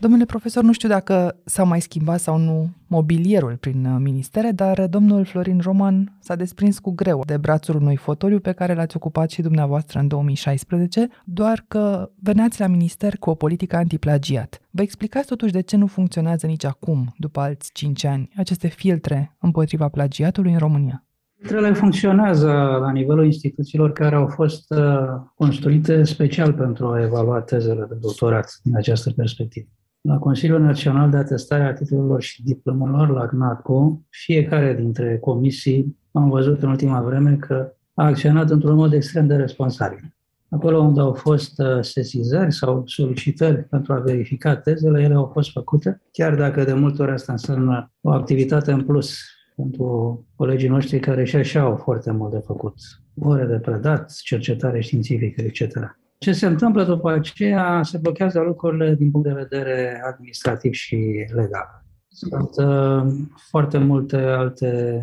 Domnule 0.00 0.24
profesor, 0.24 0.62
nu 0.62 0.72
știu 0.72 0.88
dacă 0.88 1.36
s-a 1.44 1.64
mai 1.64 1.80
schimbat 1.80 2.20
sau 2.20 2.38
nu 2.38 2.68
mobilierul 2.86 3.56
prin 3.56 3.84
uh, 3.84 3.96
ministere, 4.00 4.50
dar 4.50 4.86
domnul 4.86 5.24
Florin 5.24 5.60
Roman 5.62 6.16
s-a 6.20 6.34
desprins 6.34 6.78
cu 6.78 6.90
greu 6.90 7.22
de 7.26 7.36
brațul 7.36 7.76
unui 7.76 7.96
fotoliu 7.96 8.38
pe 8.38 8.52
care 8.52 8.74
l-ați 8.74 8.96
ocupat 8.96 9.30
și 9.30 9.42
dumneavoastră 9.42 9.98
în 9.98 10.08
2016, 10.08 11.08
doar 11.24 11.64
că 11.68 12.10
veneați 12.22 12.60
la 12.60 12.66
minister 12.66 13.16
cu 13.16 13.30
o 13.30 13.34
politică 13.34 13.76
antiplagiat. 13.76 14.60
Vă 14.70 14.82
explicați 14.82 15.26
totuși 15.26 15.52
de 15.52 15.60
ce 15.60 15.76
nu 15.76 15.86
funcționează 15.86 16.46
nici 16.46 16.64
acum, 16.64 17.14
după 17.16 17.40
alți 17.40 17.70
5 17.72 18.04
ani, 18.04 18.28
aceste 18.36 18.68
filtre 18.68 19.36
împotriva 19.40 19.88
plagiatului 19.88 20.52
în 20.52 20.58
România? 20.58 21.04
Filtrele 21.38 21.72
funcționează 21.72 22.50
la 22.80 22.90
nivelul 22.90 23.24
instituțiilor 23.24 23.92
care 23.92 24.14
au 24.14 24.26
fost 24.26 24.70
uh, 24.70 24.80
construite 25.34 26.04
special 26.04 26.52
pentru 26.52 26.86
a 26.86 27.02
evalua 27.02 27.40
tezele 27.40 27.86
de 27.88 27.94
doctorat 28.00 28.60
din 28.62 28.76
această 28.76 29.10
perspectivă. 29.10 29.68
La 30.00 30.18
Consiliul 30.18 30.60
Național 30.60 31.10
de 31.10 31.16
Atestare 31.16 31.62
a 31.62 31.72
Titlurilor 31.72 32.22
și 32.22 32.42
Diplomelor, 32.42 33.10
la 33.10 33.26
CNATCO, 33.26 34.00
fiecare 34.08 34.74
dintre 34.74 35.18
comisii 35.18 35.96
am 36.12 36.28
văzut 36.28 36.62
în 36.62 36.68
ultima 36.68 37.00
vreme 37.00 37.36
că 37.36 37.72
a 37.94 38.04
acționat 38.04 38.50
într-un 38.50 38.74
mod 38.74 38.92
extrem 38.92 39.26
de 39.26 39.36
responsabil. 39.36 40.14
Acolo 40.50 40.78
unde 40.78 41.00
au 41.00 41.12
fost 41.12 41.58
uh, 41.58 41.66
sesizări 41.80 42.52
sau 42.52 42.82
solicitări 42.86 43.64
pentru 43.64 43.92
a 43.92 43.98
verifica 43.98 44.56
tezele, 44.56 45.02
ele 45.02 45.14
au 45.14 45.30
fost 45.32 45.50
făcute, 45.50 46.02
chiar 46.12 46.34
dacă 46.34 46.64
de 46.64 46.72
multe 46.72 47.02
ori 47.02 47.10
asta 47.10 47.32
înseamnă 47.32 47.92
o 48.00 48.10
activitate 48.10 48.72
în 48.72 48.84
plus 48.84 49.18
pentru 49.56 50.26
colegii 50.36 50.68
noștri 50.68 51.00
care 51.00 51.24
și 51.24 51.36
așa 51.36 51.60
au 51.60 51.76
foarte 51.76 52.10
mult 52.10 52.32
de 52.32 52.42
făcut. 52.46 52.74
Ore 53.20 53.44
de 53.44 53.58
predat, 53.58 54.12
cercetare 54.22 54.80
științifică, 54.80 55.40
etc. 55.40 55.97
Ce 56.18 56.32
se 56.32 56.46
întâmplă 56.46 56.84
după 56.84 57.10
aceea, 57.10 57.82
se 57.82 57.98
blochează 57.98 58.40
lucrurile 58.40 58.94
din 58.94 59.10
punct 59.10 59.26
de 59.26 59.34
vedere 59.34 60.02
administrativ 60.12 60.72
și 60.72 60.96
legal. 61.34 61.84
Sunt 62.08 62.56
uh, 62.56 63.12
foarte 63.50 63.78
multe 63.78 64.16
alte 64.16 65.02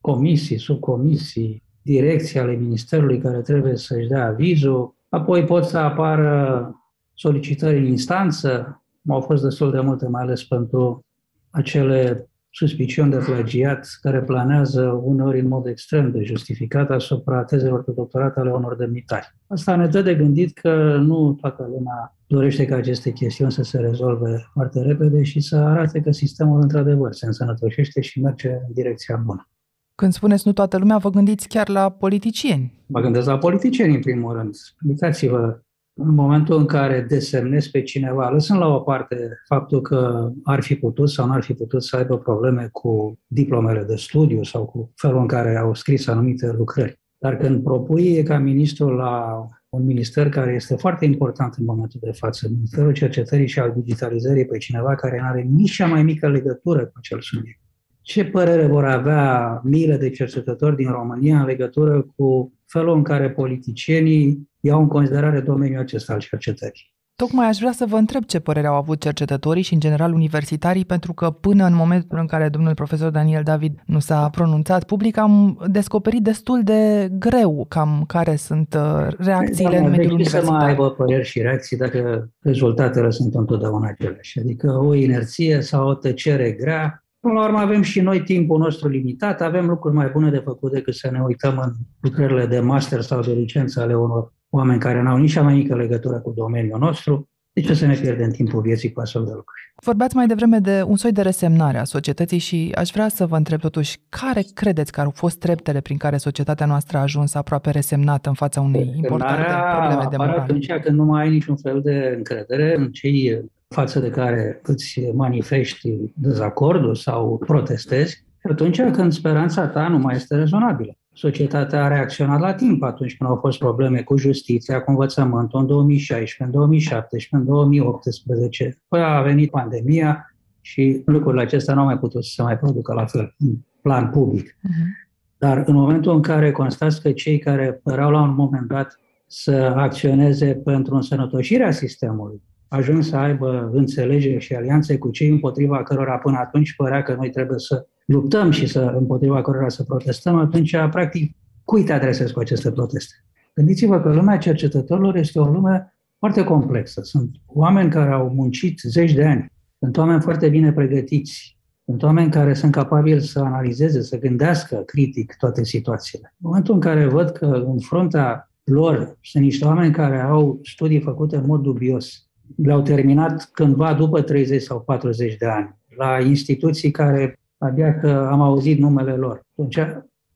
comisii, 0.00 0.58
subcomisii, 0.58 1.62
direcții 1.82 2.38
ale 2.38 2.52
Ministerului 2.52 3.18
care 3.18 3.40
trebuie 3.40 3.76
să-și 3.76 4.08
dea 4.08 4.26
avizul, 4.26 4.94
apoi 5.08 5.44
pot 5.44 5.64
să 5.64 5.78
apară 5.78 6.74
solicitări 7.14 7.78
în 7.78 7.84
instanță, 7.84 8.82
au 9.08 9.20
fost 9.20 9.42
destul 9.42 9.70
de 9.70 9.80
multe, 9.80 10.08
mai 10.08 10.22
ales 10.22 10.44
pentru 10.44 11.04
acele 11.50 12.29
suspiciuni 12.50 13.10
de 13.10 13.16
plagiat 13.16 13.88
care 14.00 14.22
planează 14.22 15.00
uneori 15.02 15.40
în 15.40 15.48
mod 15.48 15.66
extrem 15.66 16.10
de 16.10 16.22
justificat 16.22 16.90
asupra 16.90 17.44
tezelor 17.44 17.84
de 17.84 17.92
doctorat 17.92 18.36
ale 18.36 18.50
unor 18.50 18.76
demnitari. 18.76 19.34
Asta 19.46 19.76
ne 19.76 19.86
dă 19.86 20.02
de 20.02 20.14
gândit 20.14 20.58
că 20.58 20.96
nu 21.00 21.32
toată 21.40 21.68
lumea 21.72 22.16
dorește 22.26 22.64
ca 22.64 22.76
aceste 22.76 23.12
chestiuni 23.12 23.52
să 23.52 23.62
se 23.62 23.78
rezolve 23.78 24.48
foarte 24.52 24.82
repede 24.82 25.22
și 25.22 25.40
să 25.40 25.56
arate 25.56 26.00
că 26.00 26.10
sistemul 26.10 26.60
într-adevăr 26.60 27.12
se 27.12 27.26
însănătoșește 27.26 28.00
și 28.00 28.20
merge 28.20 28.48
în 28.48 28.72
direcția 28.72 29.16
bună. 29.16 29.48
Când 29.94 30.12
spuneți 30.12 30.46
nu 30.46 30.52
toată 30.52 30.78
lumea, 30.78 30.96
vă 30.96 31.10
gândiți 31.10 31.48
chiar 31.48 31.68
la 31.68 31.90
politicieni. 31.90 32.82
Mă 32.86 33.00
gândesc 33.00 33.26
la 33.26 33.38
politicieni, 33.38 33.94
în 33.94 34.00
primul 34.00 34.32
rând. 34.32 34.56
Uitați-vă 34.88 35.60
în 36.02 36.14
momentul 36.14 36.58
în 36.58 36.66
care 36.66 37.06
desemnezi 37.08 37.70
pe 37.70 37.82
cineva, 37.82 38.30
lăsând 38.30 38.58
la 38.58 38.66
o 38.66 38.78
parte 38.78 39.16
faptul 39.46 39.80
că 39.80 40.30
ar 40.44 40.62
fi 40.62 40.74
putut 40.74 41.10
sau 41.10 41.26
nu 41.26 41.32
ar 41.32 41.42
fi 41.42 41.54
putut 41.54 41.82
să 41.82 41.96
aibă 41.96 42.18
probleme 42.18 42.68
cu 42.72 43.18
diplomele 43.26 43.82
de 43.82 43.96
studiu 43.96 44.42
sau 44.42 44.64
cu 44.64 44.92
felul 44.96 45.20
în 45.20 45.26
care 45.26 45.56
au 45.56 45.74
scris 45.74 46.06
anumite 46.06 46.52
lucrări. 46.52 47.00
Dar 47.18 47.36
când 47.36 47.62
propui 47.62 48.22
ca 48.22 48.38
ministru 48.38 48.88
la 48.88 49.44
un 49.68 49.84
minister 49.84 50.28
care 50.28 50.52
este 50.54 50.76
foarte 50.76 51.04
important 51.04 51.54
în 51.54 51.64
momentul 51.64 52.00
de 52.02 52.12
față, 52.12 52.48
Ministerul 52.50 52.92
Cercetării 52.92 53.48
și 53.48 53.58
al 53.58 53.72
Digitalizării, 53.76 54.46
pe 54.46 54.58
cineva 54.58 54.94
care 54.94 55.18
nu 55.20 55.26
are 55.26 55.40
nici 55.40 55.74
cea 55.74 55.86
mai 55.86 56.02
mică 56.02 56.28
legătură 56.28 56.84
cu 56.84 56.92
acel 56.94 57.20
subiect, 57.20 57.60
ce 58.00 58.24
părere 58.24 58.66
vor 58.66 58.84
avea 58.84 59.60
miile 59.64 59.96
de 59.96 60.10
cercetători 60.10 60.76
din 60.76 60.90
România 60.90 61.40
în 61.40 61.46
legătură 61.46 62.06
cu 62.16 62.52
felul 62.66 62.96
în 62.96 63.02
care 63.02 63.30
politicienii 63.30 64.49
iau 64.60 64.80
în 64.80 64.88
considerare 64.88 65.40
domeniul 65.40 65.80
acesta 65.80 66.12
al 66.12 66.18
cercetării. 66.18 66.98
Tocmai 67.20 67.48
aș 67.48 67.58
vrea 67.58 67.72
să 67.72 67.84
vă 67.88 67.96
întreb 67.96 68.24
ce 68.24 68.38
părere 68.38 68.66
au 68.66 68.74
avut 68.74 69.00
cercetătorii 69.00 69.62
și, 69.62 69.74
în 69.74 69.80
general, 69.80 70.12
universitarii, 70.12 70.84
pentru 70.84 71.12
că 71.12 71.30
până 71.30 71.64
în 71.64 71.74
momentul 71.74 72.18
în 72.18 72.26
care 72.26 72.48
domnul 72.48 72.74
profesor 72.74 73.10
Daniel 73.10 73.42
David 73.42 73.82
nu 73.86 73.98
s-a 73.98 74.28
pronunțat 74.28 74.84
public, 74.84 75.16
am 75.16 75.64
descoperit 75.70 76.22
destul 76.22 76.62
de 76.62 77.08
greu 77.18 77.66
cam 77.68 78.04
care 78.06 78.36
sunt 78.36 78.74
uh, 78.74 79.06
reacțiile 79.18 79.70
Doamne, 79.70 79.86
în 79.86 79.90
mediul 79.90 80.16
deci 80.16 80.26
universitar. 80.26 80.42
să 80.42 80.50
mai 80.50 80.66
aibă 80.66 80.90
păreri 80.90 81.26
și 81.26 81.40
reacții 81.40 81.76
dacă 81.76 82.30
rezultatele 82.38 83.10
sunt 83.10 83.34
întotdeauna 83.34 83.88
aceleași. 83.88 84.38
Adică 84.38 84.78
o 84.84 84.94
inerție 84.94 85.60
sau 85.60 85.88
o 85.88 85.94
tăcere 85.94 86.50
grea. 86.50 87.04
Până 87.20 87.34
la 87.34 87.44
urmă 87.44 87.58
avem 87.58 87.82
și 87.82 88.00
noi 88.00 88.22
timpul 88.22 88.58
nostru 88.58 88.88
limitat, 88.88 89.40
avem 89.40 89.66
lucruri 89.66 89.94
mai 89.94 90.08
bune 90.12 90.30
de 90.30 90.42
făcut 90.44 90.72
decât 90.72 90.94
să 90.94 91.08
ne 91.10 91.20
uităm 91.20 91.58
în 91.64 91.72
lucrările 92.00 92.46
de 92.46 92.60
master 92.60 93.00
sau 93.00 93.20
de 93.20 93.32
licență 93.32 93.80
ale 93.80 93.94
unor 93.94 94.32
oameni 94.50 94.80
care 94.80 95.02
n-au 95.02 95.16
nici 95.16 95.32
cea 95.32 95.42
mai 95.42 95.54
mică 95.54 95.76
legătură 95.76 96.20
cu 96.20 96.32
domeniul 96.36 96.78
nostru, 96.78 97.28
de 97.52 97.60
ce 97.60 97.74
să 97.74 97.86
ne 97.86 97.94
pierdem 97.94 98.30
timpul 98.30 98.60
vieții 98.60 98.92
cu 98.92 99.00
astfel 99.00 99.24
de 99.24 99.30
lucruri? 99.34 99.60
Vorbeați 99.84 100.16
mai 100.16 100.26
devreme 100.26 100.58
de 100.58 100.82
un 100.86 100.96
soi 100.96 101.12
de 101.12 101.22
resemnare 101.22 101.78
a 101.78 101.84
societății 101.84 102.38
și 102.38 102.72
aș 102.74 102.90
vrea 102.90 103.08
să 103.08 103.26
vă 103.26 103.36
întreb 103.36 103.60
totuși 103.60 103.98
care 104.08 104.42
credeți 104.54 104.92
că 104.92 105.00
au 105.00 105.10
fost 105.10 105.38
treptele 105.38 105.80
prin 105.80 105.96
care 105.96 106.16
societatea 106.16 106.66
noastră 106.66 106.98
a 106.98 107.00
ajuns 107.00 107.34
aproape 107.34 107.70
resemnată 107.70 108.28
în 108.28 108.34
fața 108.34 108.60
unei 108.60 108.92
importante 108.96 109.52
probleme 109.70 110.06
de 110.10 110.16
morale? 110.16 110.40
atunci 110.40 110.72
când 110.72 110.96
nu 110.96 111.04
mai 111.04 111.22
ai 111.22 111.30
niciun 111.30 111.56
fel 111.56 111.80
de 111.82 112.14
încredere 112.16 112.76
în 112.76 112.90
cei 112.90 113.44
față 113.68 114.00
de 114.00 114.10
care 114.10 114.60
îți 114.62 115.00
manifesti 115.14 116.12
dezacordul 116.14 116.94
sau 116.94 117.42
protestezi, 117.46 118.24
atunci 118.50 118.80
când 118.80 119.12
speranța 119.12 119.66
ta 119.66 119.88
nu 119.88 119.98
mai 119.98 120.14
este 120.14 120.36
rezonabilă 120.36 120.94
societatea 121.12 121.84
a 121.84 121.88
reacționat 121.88 122.40
la 122.40 122.54
timp 122.54 122.82
atunci 122.82 123.16
când 123.16 123.30
au 123.30 123.36
fost 123.36 123.58
probleme 123.58 124.02
cu 124.02 124.16
justiția, 124.16 124.82
cu 124.82 124.90
învățământul 124.90 125.60
în 125.60 125.66
2016, 125.66 126.42
în 126.42 126.50
2017, 126.50 127.36
în 127.36 127.44
2018. 127.44 128.78
Păi 128.88 129.02
a 129.02 129.22
venit 129.22 129.50
pandemia 129.50 130.34
și 130.60 131.02
lucrurile 131.04 131.42
acestea 131.42 131.74
nu 131.74 131.80
au 131.80 131.86
mai 131.86 131.98
putut 131.98 132.24
să 132.24 132.30
se 132.34 132.42
mai 132.42 132.58
producă 132.58 132.94
la 132.94 133.06
fel, 133.06 133.34
în 133.38 133.54
plan 133.82 134.10
public. 134.10 134.48
Uh-huh. 134.48 135.08
Dar 135.38 135.62
în 135.66 135.74
momentul 135.74 136.14
în 136.14 136.22
care 136.22 136.52
constați 136.52 137.02
că 137.02 137.12
cei 137.12 137.38
care 137.38 137.80
păreau 137.82 138.10
la 138.10 138.22
un 138.22 138.34
moment 138.34 138.66
dat 138.66 139.00
să 139.26 139.72
acționeze 139.76 140.54
pentru 140.54 140.94
însănătoșirea 140.94 141.70
sistemului, 141.70 142.42
ajung 142.68 143.02
să 143.02 143.16
aibă 143.16 143.70
înțelegere 143.72 144.38
și 144.38 144.54
alianțe 144.54 144.98
cu 144.98 145.10
cei 145.10 145.28
împotriva 145.28 145.82
cărora 145.82 146.18
până 146.18 146.36
atunci 146.36 146.74
părea 146.76 147.02
că 147.02 147.14
noi 147.14 147.30
trebuie 147.30 147.58
să 147.58 147.86
luptăm 148.12 148.50
și 148.50 148.66
să 148.66 148.94
împotriva 148.96 149.42
cărora 149.42 149.68
să 149.68 149.82
protestăm, 149.82 150.36
atunci, 150.36 150.76
practic, 150.90 151.36
cui 151.64 151.84
te 151.84 151.92
adresezi 151.92 152.32
cu 152.32 152.38
aceste 152.38 152.72
proteste? 152.72 153.14
Gândiți-vă 153.54 154.00
că 154.00 154.12
lumea 154.12 154.38
cercetătorilor 154.38 155.16
este 155.16 155.38
o 155.38 155.44
lume 155.44 155.94
foarte 156.18 156.44
complexă. 156.44 157.00
Sunt 157.02 157.30
oameni 157.46 157.90
care 157.90 158.10
au 158.10 158.32
muncit 158.34 158.80
zeci 158.82 159.12
de 159.12 159.24
ani, 159.24 159.52
sunt 159.78 159.96
oameni 159.96 160.20
foarte 160.20 160.48
bine 160.48 160.72
pregătiți, 160.72 161.58
sunt 161.84 162.02
oameni 162.02 162.30
care 162.30 162.54
sunt 162.54 162.72
capabili 162.72 163.22
să 163.22 163.38
analizeze, 163.38 164.02
să 164.02 164.18
gândească 164.18 164.76
critic 164.76 165.36
toate 165.38 165.64
situațiile. 165.64 166.34
În 166.38 166.48
momentul 166.48 166.74
în 166.74 166.80
care 166.80 167.06
văd 167.06 167.30
că 167.30 167.46
în 167.46 167.78
fruntea 167.78 168.50
lor 168.64 169.18
sunt 169.22 169.44
niște 169.44 169.64
oameni 169.64 169.92
care 169.92 170.20
au 170.20 170.60
studii 170.62 171.00
făcute 171.00 171.36
în 171.36 171.46
mod 171.46 171.62
dubios, 171.62 172.28
le-au 172.56 172.82
terminat 172.82 173.48
cândva 173.52 173.94
după 173.94 174.22
30 174.22 174.62
sau 174.62 174.80
40 174.80 175.36
de 175.36 175.46
ani, 175.46 175.78
la 175.96 176.18
instituții 176.20 176.90
care 176.90 177.39
abia 177.60 177.98
că 177.98 178.28
am 178.30 178.40
auzit 178.40 178.78
numele 178.78 179.16
lor. 179.16 179.46
Atunci, 179.52 179.78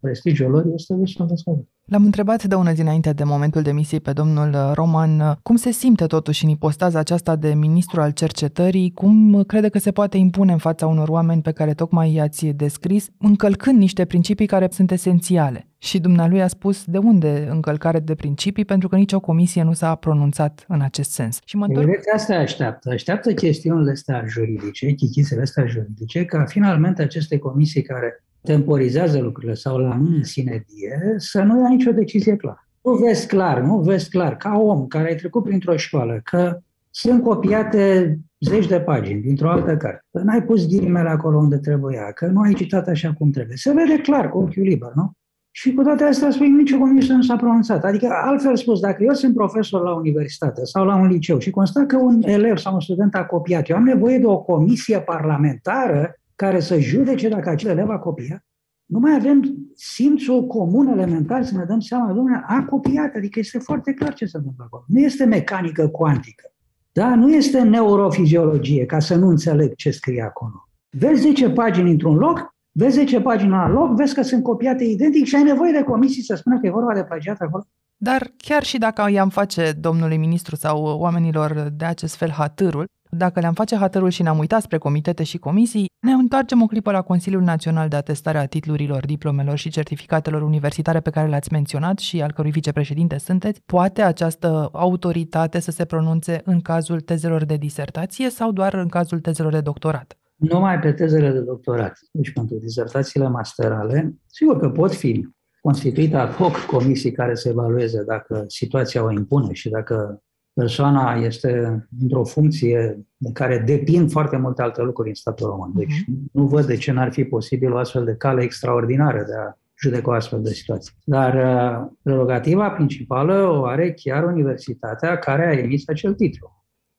prestigiul 0.00 0.50
lor 0.50 0.64
este 0.74 0.94
destul 0.94 1.26
de 1.26 1.34
scăzut. 1.34 1.68
L-am 1.86 2.04
întrebat 2.04 2.44
de 2.44 2.54
una 2.54 2.72
dinainte 2.72 3.12
de 3.12 3.24
momentul 3.24 3.62
demisiei 3.62 4.00
pe 4.00 4.12
domnul 4.12 4.72
Roman 4.74 5.38
cum 5.42 5.56
se 5.56 5.70
simte 5.70 6.06
totuși 6.06 6.44
în 6.44 6.50
ipostaza 6.50 6.98
aceasta 6.98 7.36
de 7.36 7.54
ministru 7.54 8.00
al 8.00 8.10
cercetării, 8.10 8.90
cum 8.90 9.42
crede 9.46 9.68
că 9.68 9.78
se 9.78 9.90
poate 9.90 10.16
impune 10.16 10.52
în 10.52 10.58
fața 10.58 10.86
unor 10.86 11.08
oameni 11.08 11.42
pe 11.42 11.52
care 11.52 11.74
tocmai 11.74 12.12
i-ați 12.12 12.46
descris, 12.46 13.08
încălcând 13.18 13.78
niște 13.78 14.04
principii 14.04 14.46
care 14.46 14.68
sunt 14.70 14.90
esențiale. 14.90 15.68
Și 15.78 16.00
dumnealui 16.00 16.42
a 16.42 16.46
spus 16.46 16.84
de 16.84 16.98
unde 16.98 17.46
încălcare 17.50 17.98
de 18.00 18.14
principii, 18.14 18.64
pentru 18.64 18.88
că 18.88 18.96
nicio 18.96 19.20
comisie 19.20 19.62
nu 19.62 19.72
s-a 19.72 19.94
pronunțat 19.94 20.64
în 20.68 20.80
acest 20.80 21.10
sens. 21.10 21.38
Și 21.44 21.56
mă 21.56 21.64
întorc... 21.64 21.88
asta 22.14 22.34
așteaptă. 22.34 22.90
Așteaptă 22.90 23.32
chestiunile 23.32 23.90
astea 23.90 24.24
juridice, 24.28 24.92
chichițele 24.92 25.42
astea 25.42 25.66
juridice, 25.66 26.24
ca 26.24 26.44
finalmente 26.44 27.02
aceste 27.02 27.38
comisii 27.38 27.82
care 27.82 28.24
temporizează 28.44 29.20
lucrurile 29.20 29.54
sau 29.54 29.78
la 29.78 29.94
mână 29.94 30.22
sinedie, 30.22 31.14
să 31.16 31.42
nu 31.42 31.61
ia 31.61 31.68
nicio 31.68 31.92
decizie 31.92 32.37
clară. 32.37 32.68
Nu 32.83 32.92
vezi 32.92 33.26
clar, 33.26 33.61
nu 33.61 33.78
vezi 33.78 34.11
clar, 34.11 34.37
ca 34.37 34.59
om 34.59 34.87
care 34.87 35.09
ai 35.09 35.14
trecut 35.14 35.42
printr-o 35.42 35.76
școală, 35.76 36.20
că 36.24 36.59
sunt 36.90 37.22
copiate 37.22 38.14
zeci 38.40 38.66
de 38.66 38.80
pagini 38.80 39.20
dintr-o 39.20 39.50
altă 39.50 39.76
carte, 39.76 40.04
că 40.12 40.20
n-ai 40.22 40.42
pus 40.42 40.66
ghilimele 40.66 41.09
acolo 41.09 41.38
unde 41.38 41.57
trebuia, 41.57 42.12
că 42.14 42.26
nu 42.26 42.40
ai 42.40 42.52
citat 42.52 42.88
așa 42.88 43.12
cum 43.18 43.30
trebuie. 43.30 43.57
Se 43.57 43.72
vede 43.72 44.00
clar 44.00 44.30
cu 44.30 44.38
ochiul 44.38 44.62
liber, 44.62 44.90
nu? 44.94 45.12
Și 45.50 45.74
cu 45.74 45.83
toate 45.83 46.04
astea 46.04 46.30
spui, 46.30 46.50
nicio 46.50 46.78
comisie 46.78 47.14
nu 47.14 47.22
s-a 47.22 47.37
pronunțat. 47.37 47.85
Adică, 47.85 48.09
altfel 48.24 48.57
spus, 48.57 48.80
dacă 48.80 49.02
eu 49.02 49.12
sunt 49.12 49.35
profesor 49.35 49.83
la 49.83 49.94
universitate 49.94 50.64
sau 50.64 50.85
la 50.85 50.96
un 50.96 51.07
liceu 51.07 51.38
și 51.38 51.50
constat 51.50 51.87
că 51.87 51.96
un 51.96 52.22
elev 52.22 52.57
sau 52.57 52.74
un 52.74 52.80
student 52.80 53.14
a 53.14 53.24
copiat, 53.24 53.68
eu 53.68 53.76
am 53.76 53.83
nevoie 53.83 54.18
de 54.18 54.26
o 54.26 54.38
comisie 54.38 55.00
parlamentară 55.00 56.18
care 56.34 56.60
să 56.60 56.78
judece 56.78 57.28
dacă 57.28 57.48
acel 57.48 57.70
elev 57.70 57.88
a 57.88 57.98
copiat. 57.98 58.44
Nu 58.84 58.98
mai 58.98 59.14
avem 59.14 59.42
simțul 59.74 60.46
comun 60.46 60.86
elementar 60.86 61.44
să 61.44 61.56
ne 61.56 61.64
dăm 61.64 61.80
seama, 61.80 62.12
domnule, 62.12 62.44
a 62.46 62.64
copiat, 62.64 63.14
adică 63.14 63.38
este 63.38 63.58
foarte 63.58 63.92
clar 63.92 64.14
ce 64.14 64.26
se 64.26 64.36
întâmplă 64.36 64.64
acolo. 64.66 64.84
Nu 64.86 64.98
este 64.98 65.24
mecanică 65.24 65.88
cuantică, 65.88 66.52
da? 66.92 67.14
nu 67.14 67.34
este 67.34 67.62
neurofiziologie, 67.62 68.86
ca 68.86 68.98
să 68.98 69.14
nu 69.14 69.28
înțeleg 69.28 69.74
ce 69.74 69.90
scrie 69.90 70.22
acolo. 70.22 70.68
Vezi 70.90 71.20
10 71.20 71.50
pagini 71.50 71.90
într-un 71.90 72.16
loc, 72.16 72.54
vezi 72.72 72.94
10 72.94 73.20
pagini 73.20 73.50
la 73.50 73.68
loc, 73.68 73.96
vezi 73.96 74.14
că 74.14 74.22
sunt 74.22 74.42
copiate 74.42 74.84
identic 74.84 75.24
și 75.24 75.36
ai 75.36 75.42
nevoie 75.42 75.72
de 75.72 75.82
comisii 75.82 76.22
să 76.22 76.34
spună 76.34 76.60
că 76.60 76.66
e 76.66 76.70
vorba 76.70 76.94
de 76.94 77.04
plagiat 77.04 77.40
acolo. 77.40 77.66
Dar 77.96 78.32
chiar 78.36 78.62
și 78.62 78.78
dacă 78.78 79.10
i-am 79.10 79.28
face 79.28 79.72
domnului 79.80 80.16
ministru 80.16 80.56
sau 80.56 80.84
oamenilor 80.84 81.68
de 81.76 81.84
acest 81.84 82.16
fel 82.16 82.30
hatârul, 82.30 82.88
dacă 83.16 83.40
le-am 83.40 83.53
face 83.53 83.77
hatărul 83.77 84.09
și 84.09 84.22
ne-am 84.22 84.38
uitat 84.38 84.62
spre 84.62 84.79
comitete 84.79 85.22
și 85.22 85.38
comisii, 85.38 85.87
ne 86.00 86.12
întoarcem 86.12 86.62
o 86.62 86.66
clipă 86.66 86.90
la 86.90 87.03
Consiliul 87.03 87.42
Național 87.42 87.88
de 87.88 87.96
Atestare 87.96 88.38
a 88.38 88.46
Titlurilor, 88.46 89.07
Diplomelor 89.07 89.57
și 89.57 89.70
Certificatelor 89.70 90.42
Universitare 90.42 91.00
pe 91.00 91.11
care 91.11 91.29
le-ați 91.29 91.53
menționat 91.53 91.98
și 91.98 92.22
al 92.22 92.33
cărui 92.33 92.50
vicepreședinte 92.50 93.18
sunteți. 93.18 93.61
Poate 93.66 94.03
această 94.03 94.68
autoritate 94.72 95.61
să 95.61 95.70
se 95.70 95.85
pronunțe 95.85 96.40
în 96.44 96.61
cazul 96.61 97.00
tezelor 97.00 97.44
de 97.44 97.57
disertație 97.57 98.31
sau 98.31 98.53
doar 98.53 98.74
în 98.74 98.88
cazul 98.88 99.20
tezelor 99.20 99.53
de 99.53 99.61
doctorat? 99.61 100.18
Numai 100.37 100.79
pe 100.79 100.92
tezele 100.92 101.31
de 101.31 101.40
doctorat. 101.40 101.98
Deci 102.12 102.33
pentru 102.33 102.57
disertațiile 102.57 103.29
masterale, 103.29 104.14
sigur 104.27 104.59
că 104.61 104.70
pot 104.70 104.94
fi 104.94 105.29
constituite 105.61 106.16
ad 106.16 106.31
hoc 106.31 106.57
comisii 106.57 107.12
care 107.12 107.35
să 107.35 107.48
evalueze 107.48 108.05
dacă 108.05 108.44
situația 108.46 109.05
o 109.05 109.12
impune 109.12 109.53
și 109.53 109.68
dacă 109.68 110.22
persoana 110.54 111.14
este 111.14 111.86
într-o 112.00 112.24
funcție 112.24 113.06
de 113.16 113.30
care 113.32 113.58
depind 113.58 114.10
foarte 114.10 114.36
multe 114.36 114.62
alte 114.62 114.82
lucruri 114.82 115.08
în 115.08 115.14
statul 115.14 115.46
român. 115.46 115.72
Deci 115.74 116.02
uh-huh. 116.02 116.32
nu 116.32 116.46
văd 116.46 116.66
de 116.66 116.76
ce 116.76 116.92
n-ar 116.92 117.12
fi 117.12 117.24
posibil 117.24 117.72
o 117.72 117.76
astfel 117.76 118.04
de 118.04 118.14
cale 118.14 118.42
extraordinară 118.42 119.24
de 119.26 119.34
a 119.34 119.58
judeca 119.80 120.10
o 120.10 120.14
astfel 120.14 120.42
de 120.42 120.52
situație. 120.52 120.92
Dar 121.04 121.34
uh, 121.34 121.90
prerogativa 122.02 122.70
principală 122.70 123.48
o 123.48 123.64
are 123.64 123.92
chiar 123.92 124.24
universitatea 124.24 125.18
care 125.18 125.46
a 125.46 125.58
emis 125.58 125.88
acel 125.88 126.14
titlu. 126.14 126.52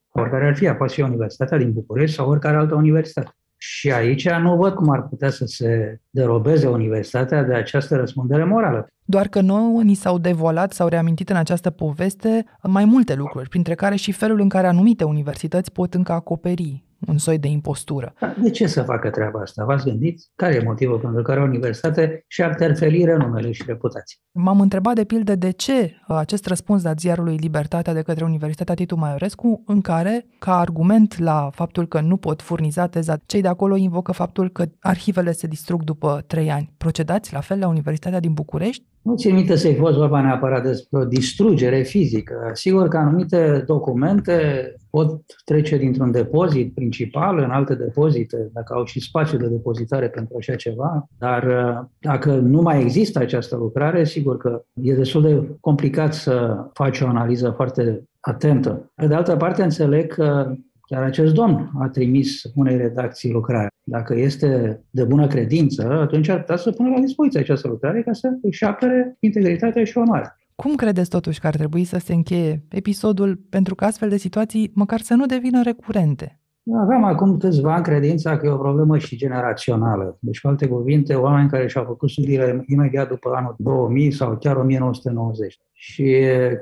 Oricare 0.09 0.47
ar 0.47 0.55
fi, 0.55 0.65
poate 0.65 0.93
fi 0.93 1.01
Universitatea 1.01 1.57
din 1.57 1.73
București 1.73 2.15
sau 2.15 2.29
oricare 2.29 2.57
altă 2.57 2.75
universitate. 2.75 3.35
Și 3.67 3.91
aici 3.91 4.29
nu 4.29 4.55
văd 4.55 4.73
cum 4.73 4.89
ar 4.89 5.07
putea 5.07 5.29
să 5.29 5.45
se 5.45 5.99
derobeze 6.09 6.67
universitatea 6.67 7.43
de 7.43 7.53
această 7.53 7.95
răspundere 7.95 8.43
morală. 8.43 8.87
Doar 9.05 9.27
că 9.27 9.41
nouă 9.41 9.81
ni 9.81 9.93
s-au 9.93 10.17
devolat, 10.17 10.73
s-au 10.73 10.87
reamintit 10.87 11.29
în 11.29 11.35
această 11.35 11.69
poveste 11.69 12.45
mai 12.63 12.85
multe 12.85 13.15
lucruri, 13.15 13.49
printre 13.49 13.75
care 13.75 13.95
și 13.95 14.11
felul 14.11 14.39
în 14.39 14.49
care 14.49 14.67
anumite 14.67 15.03
universități 15.03 15.71
pot 15.71 15.93
încă 15.93 16.11
acoperi 16.11 16.84
un 17.07 17.17
soi 17.17 17.37
de 17.37 17.47
impostură. 17.47 18.13
De 18.41 18.49
ce 18.49 18.67
să 18.67 18.81
facă 18.83 19.09
treaba 19.09 19.39
asta? 19.39 19.65
V-ați 19.65 19.85
gândit? 19.85 20.21
Care 20.35 20.53
e 20.53 20.63
motivul 20.63 20.99
pentru 20.99 21.21
care 21.21 21.39
o 21.39 21.43
universitate 21.43 22.23
și-ar 22.27 22.53
terfeli 22.55 23.05
renumele 23.05 23.51
și 23.51 23.63
reputația? 23.67 24.17
M-am 24.31 24.61
întrebat 24.61 24.95
de 24.95 25.03
pildă 25.03 25.35
de 25.35 25.51
ce 25.51 25.95
acest 26.07 26.45
răspuns 26.45 26.81
dat 26.81 26.99
ziarului 26.99 27.35
Libertatea 27.35 27.93
de 27.93 28.01
către 28.01 28.23
Universitatea 28.23 28.75
Titu 28.75 28.95
Maiorescu, 28.95 29.63
în 29.65 29.81
care, 29.81 30.25
ca 30.39 30.59
argument 30.59 31.17
la 31.17 31.49
faptul 31.53 31.87
că 31.87 32.01
nu 32.01 32.17
pot 32.17 32.41
furniza 32.41 32.87
teza, 32.87 33.17
cei 33.25 33.41
de 33.41 33.47
acolo 33.47 33.75
invocă 33.75 34.11
faptul 34.11 34.49
că 34.49 34.65
arhivele 34.79 35.31
se 35.31 35.47
distrug 35.47 35.83
după 35.83 36.23
trei 36.27 36.51
ani. 36.51 36.73
Procedați 36.77 37.33
la 37.33 37.39
fel 37.39 37.59
la 37.59 37.67
Universitatea 37.67 38.19
din 38.19 38.33
București? 38.33 38.83
Nu 39.05 39.15
țin 39.15 39.35
minte 39.35 39.55
să-i 39.55 39.75
fost 39.75 39.97
vorba 39.97 40.21
neapărat 40.21 40.63
despre 40.63 40.99
o 40.99 41.05
distrugere 41.05 41.81
fizică. 41.81 42.49
Sigur 42.53 42.87
că 42.87 42.97
anumite 42.97 43.63
documente 43.65 44.73
pot 44.89 45.21
trece 45.45 45.77
dintr-un 45.77 46.11
depozit 46.11 46.73
principal 46.73 47.37
în 47.37 47.49
alte 47.49 47.75
depozite, 47.75 48.49
dacă 48.53 48.73
au 48.73 48.85
și 48.85 48.99
spațiu 48.99 49.37
de 49.37 49.47
depozitare 49.47 50.09
pentru 50.09 50.35
așa 50.37 50.55
ceva, 50.55 51.07
dar 51.17 51.43
uh, 51.43 51.85
dacă 51.99 52.35
nu 52.35 52.61
mai 52.61 52.81
există 52.81 53.19
această 53.19 53.55
lucrare, 53.55 54.03
sigur 54.03 54.37
că 54.37 54.63
e 54.81 54.93
destul 54.93 55.21
de 55.21 55.57
complicat 55.59 56.13
să 56.13 56.65
faci 56.73 56.99
o 56.99 57.07
analiză 57.07 57.49
foarte 57.49 58.03
atentă. 58.19 58.91
Pe 58.95 59.07
de 59.07 59.13
altă 59.13 59.35
parte, 59.35 59.63
înțeleg 59.63 60.13
că 60.13 60.55
Chiar 60.85 61.03
acest 61.03 61.33
domn 61.33 61.71
a 61.79 61.87
trimis 61.87 62.41
unei 62.55 62.77
redacții 62.77 63.31
lucrare. 63.31 63.67
Dacă 63.87 64.15
este 64.15 64.81
de 64.89 65.03
bună 65.03 65.27
credință, 65.27 65.89
atunci 65.91 66.27
ar 66.27 66.39
putea 66.39 66.55
să 66.55 66.71
pună 66.71 66.89
la 66.89 66.99
dispoziție 66.99 67.39
această 67.39 67.67
lucrare 67.67 68.01
ca 68.03 68.13
să 68.13 68.37
își 68.41 68.63
apere 68.63 69.17
integritatea 69.19 69.83
și 69.83 69.97
onoarea. 69.97 70.37
Cum 70.55 70.75
credeți 70.75 71.09
totuși 71.09 71.39
că 71.39 71.47
ar 71.47 71.55
trebui 71.55 71.83
să 71.83 71.97
se 71.97 72.13
încheie 72.13 72.63
episodul 72.69 73.35
pentru 73.49 73.75
că 73.75 73.85
astfel 73.85 74.09
de 74.09 74.17
situații 74.17 74.71
măcar 74.73 74.99
să 74.99 75.13
nu 75.13 75.25
devină 75.25 75.63
recurente? 75.63 76.39
Aveam 76.73 77.03
acum 77.03 77.37
câțiva 77.37 77.73
ani 77.73 77.83
credința 77.83 78.37
că 78.37 78.45
e 78.45 78.49
o 78.49 78.57
problemă 78.57 78.97
și 78.97 79.17
generațională. 79.17 80.17
Deci, 80.19 80.41
cu 80.41 80.47
alte 80.47 80.67
cuvinte, 80.67 81.13
oameni 81.13 81.49
care 81.49 81.67
și-au 81.67 81.83
făcut 81.83 82.09
studiile 82.09 82.63
imediat 82.67 83.07
după 83.07 83.31
anul 83.35 83.55
2000 83.57 84.11
sau 84.11 84.37
chiar 84.37 84.55
1990 84.55 85.59
și 85.73 86.03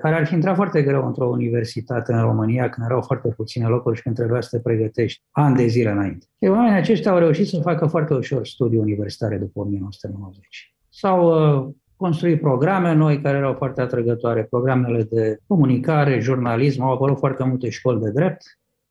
care 0.02 0.16
ar 0.16 0.26
fi 0.26 0.34
intrat 0.34 0.56
foarte 0.56 0.82
greu 0.82 1.06
într-o 1.06 1.26
universitate 1.30 2.14
în 2.14 2.22
România 2.22 2.70
când 2.70 2.88
erau 2.90 3.02
foarte 3.02 3.28
puține 3.28 3.66
locuri 3.66 3.96
și 3.96 4.02
când 4.02 4.16
trebuia 4.16 4.42
să 4.42 4.58
te 4.58 4.64
pregătești 4.64 5.22
ani 5.32 5.56
de 5.56 5.66
zile 5.66 5.90
înainte. 5.90 6.26
E, 6.38 6.50
oamenii 6.50 6.78
aceștia 6.78 7.12
au 7.12 7.18
reușit 7.18 7.48
să 7.48 7.60
facă 7.62 7.86
foarte 7.86 8.14
ușor 8.14 8.46
studii 8.46 8.80
universitare 8.80 9.38
după 9.38 9.60
1990. 9.60 10.76
S-au 10.90 11.26
uh, 11.28 11.74
construit 11.96 12.42
programe 12.42 12.94
noi 12.94 13.22
care 13.22 13.38
erau 13.38 13.54
foarte 13.54 13.82
atrăgătoare, 13.82 14.44
programele 14.44 15.04
de 15.04 15.38
comunicare, 15.48 16.20
jurnalism, 16.20 16.82
au 16.82 16.92
apărut 16.92 17.18
foarte 17.18 17.44
multe 17.44 17.70
școli 17.70 18.02
de 18.02 18.12
drept, 18.12 18.44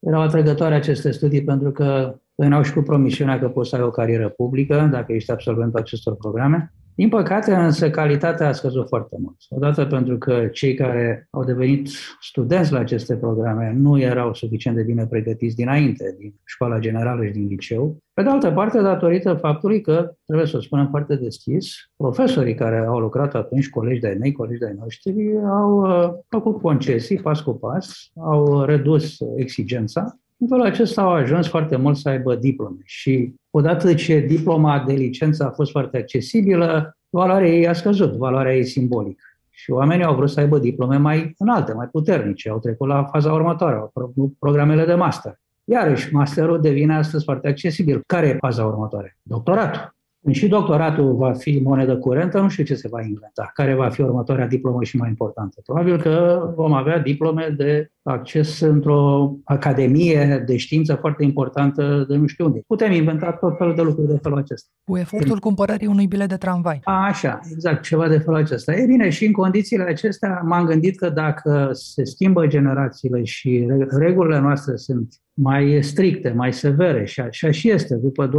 erau 0.07 0.21
atrăgătoare 0.21 0.75
aceste 0.75 1.11
studii 1.11 1.45
pentru 1.45 1.71
că 1.71 2.15
veneau 2.35 2.63
și 2.63 2.73
cu 2.73 2.81
promisiunea 2.81 3.39
că 3.39 3.49
poți 3.49 3.69
să 3.69 3.77
ai 3.77 3.83
o 3.83 3.91
carieră 3.91 4.29
publică 4.29 4.89
dacă 4.93 5.13
ești 5.13 5.31
absolventul 5.31 5.81
acestor 5.81 6.17
programe. 6.17 6.73
Din 6.95 7.09
păcate, 7.09 7.55
însă, 7.55 7.91
calitatea 7.91 8.49
a 8.49 8.53
scăzut 8.53 8.89
foarte 8.89 9.17
mult. 9.21 9.37
Odată 9.49 9.85
pentru 9.85 10.19
că 10.19 10.47
cei 10.53 10.75
care 10.75 11.29
au 11.31 11.45
devenit 11.45 11.89
studenți 12.21 12.73
la 12.73 12.79
aceste 12.79 13.17
programe 13.17 13.73
nu 13.77 14.01
erau 14.01 14.35
suficient 14.35 14.77
de 14.77 14.83
bine 14.83 15.07
pregătiți 15.07 15.57
dinainte, 15.57 16.17
din 16.19 16.35
școala 16.45 16.79
generală 16.79 17.25
și 17.25 17.33
din 17.33 17.47
liceu. 17.47 17.97
Pe 18.15 18.23
de 18.23 18.29
altă 18.29 18.51
parte, 18.51 18.81
datorită 18.81 19.35
faptului 19.35 19.81
că, 19.81 20.15
trebuie 20.25 20.47
să 20.47 20.57
o 20.57 20.61
spunem 20.61 20.89
foarte 20.89 21.15
deschis, 21.15 21.75
profesorii 21.97 22.55
care 22.55 22.79
au 22.79 22.99
lucrat 22.99 23.35
atunci, 23.35 23.71
colegi 23.71 24.01
de-ai 24.01 24.17
mei, 24.21 24.33
colegi 24.33 24.59
de-ai 24.59 24.77
noștri, 24.79 25.15
au 25.47 25.81
uh, 25.81 26.11
făcut 26.29 26.61
concesii 26.61 27.21
pas 27.21 27.41
cu 27.41 27.53
pas, 27.53 28.11
au 28.15 28.63
redus 28.65 29.19
exigența 29.37 30.17
în 30.43 30.49
felul 30.49 30.65
acesta 30.65 31.03
au 31.03 31.13
ajuns 31.13 31.49
foarte 31.49 31.77
mult 31.77 31.97
să 31.97 32.09
aibă 32.09 32.37
diplome 32.37 32.81
și 32.85 33.35
odată 33.55 33.95
ce 33.95 34.19
diploma 34.19 34.85
de 34.87 34.93
licență 34.93 35.45
a 35.45 35.51
fost 35.51 35.71
foarte 35.71 35.97
accesibilă, 35.97 36.97
valoarea 37.11 37.49
ei 37.49 37.69
a 37.69 37.73
scăzut, 37.73 38.13
valoarea 38.13 38.57
ei 38.57 38.65
simbolică. 38.65 39.25
Și 39.51 39.71
oamenii 39.71 40.05
au 40.05 40.15
vrut 40.15 40.31
să 40.31 40.41
aibă 40.41 40.59
diplome 40.59 40.97
mai 40.97 41.35
înalte, 41.39 41.73
mai 41.73 41.87
puternice, 41.87 42.49
au 42.49 42.59
trecut 42.59 42.89
la 42.89 43.05
faza 43.05 43.33
următoare, 43.33 43.77
au 43.77 43.93
programele 44.39 44.85
de 44.85 44.95
master. 44.95 45.41
Iarăși, 45.65 46.15
masterul 46.15 46.61
devine 46.61 46.97
astăzi 46.97 47.25
foarte 47.25 47.49
accesibil. 47.49 48.03
Care 48.07 48.27
e 48.27 48.37
faza 48.41 48.65
următoare? 48.65 49.17
Doctoratul. 49.23 49.95
Când 50.23 50.35
și 50.35 50.49
doctoratul 50.49 51.15
va 51.15 51.33
fi 51.33 51.61
monedă 51.65 51.97
curentă, 51.97 52.41
nu 52.41 52.49
știu 52.49 52.65
ce 52.65 52.75
se 52.75 52.89
va 52.89 53.01
inventa. 53.01 53.51
Care 53.55 53.75
va 53.75 53.89
fi 53.89 54.01
următoarea 54.01 54.47
diplomă 54.47 54.83
și 54.83 54.97
mai 54.97 55.09
importantă? 55.09 55.61
Probabil 55.65 56.01
că 56.01 56.47
vom 56.55 56.73
avea 56.73 56.99
diplome 56.99 57.55
de 57.57 57.91
acces 58.03 58.61
într-o 58.61 59.33
academie 59.45 60.43
de 60.47 60.57
știință 60.57 60.95
foarte 60.95 61.25
importantă 61.25 62.05
de 62.09 62.17
nu 62.17 62.27
știu 62.27 62.45
unde. 62.45 62.63
Putem 62.67 62.93
inventa 62.93 63.33
tot 63.33 63.57
felul 63.57 63.75
de 63.75 63.83
lucruri 63.83 64.09
de 64.09 64.19
felul 64.23 64.39
acesta. 64.39 64.69
Cu 64.85 64.97
efortul 64.97 65.29
Când... 65.29 65.41
cumpărării 65.41 65.87
unui 65.87 66.07
bilet 66.07 66.29
de 66.29 66.37
tramvai. 66.37 66.81
A, 66.85 67.07
așa, 67.07 67.41
exact, 67.53 67.83
ceva 67.83 68.09
de 68.09 68.19
felul 68.19 68.41
acesta. 68.41 68.75
E 68.75 68.87
bine, 68.87 69.11
și 69.11 69.27
în 69.27 69.33
condițiile 69.33 69.85
acestea 69.85 70.43
m-am 70.45 70.65
gândit 70.65 70.99
că 70.99 71.09
dacă 71.09 71.69
se 71.73 72.05
schimbă 72.05 72.47
generațiile 72.47 73.25
și 73.25 73.67
regulile 73.99 74.39
noastre 74.39 74.77
sunt 74.77 75.15
mai 75.35 75.83
stricte, 75.83 76.33
mai 76.37 76.53
severe 76.53 77.05
și 77.05 77.21
așa 77.21 77.51
și 77.51 77.71
este 77.71 77.95
după 77.95 78.29
2011-2012, 78.29 78.33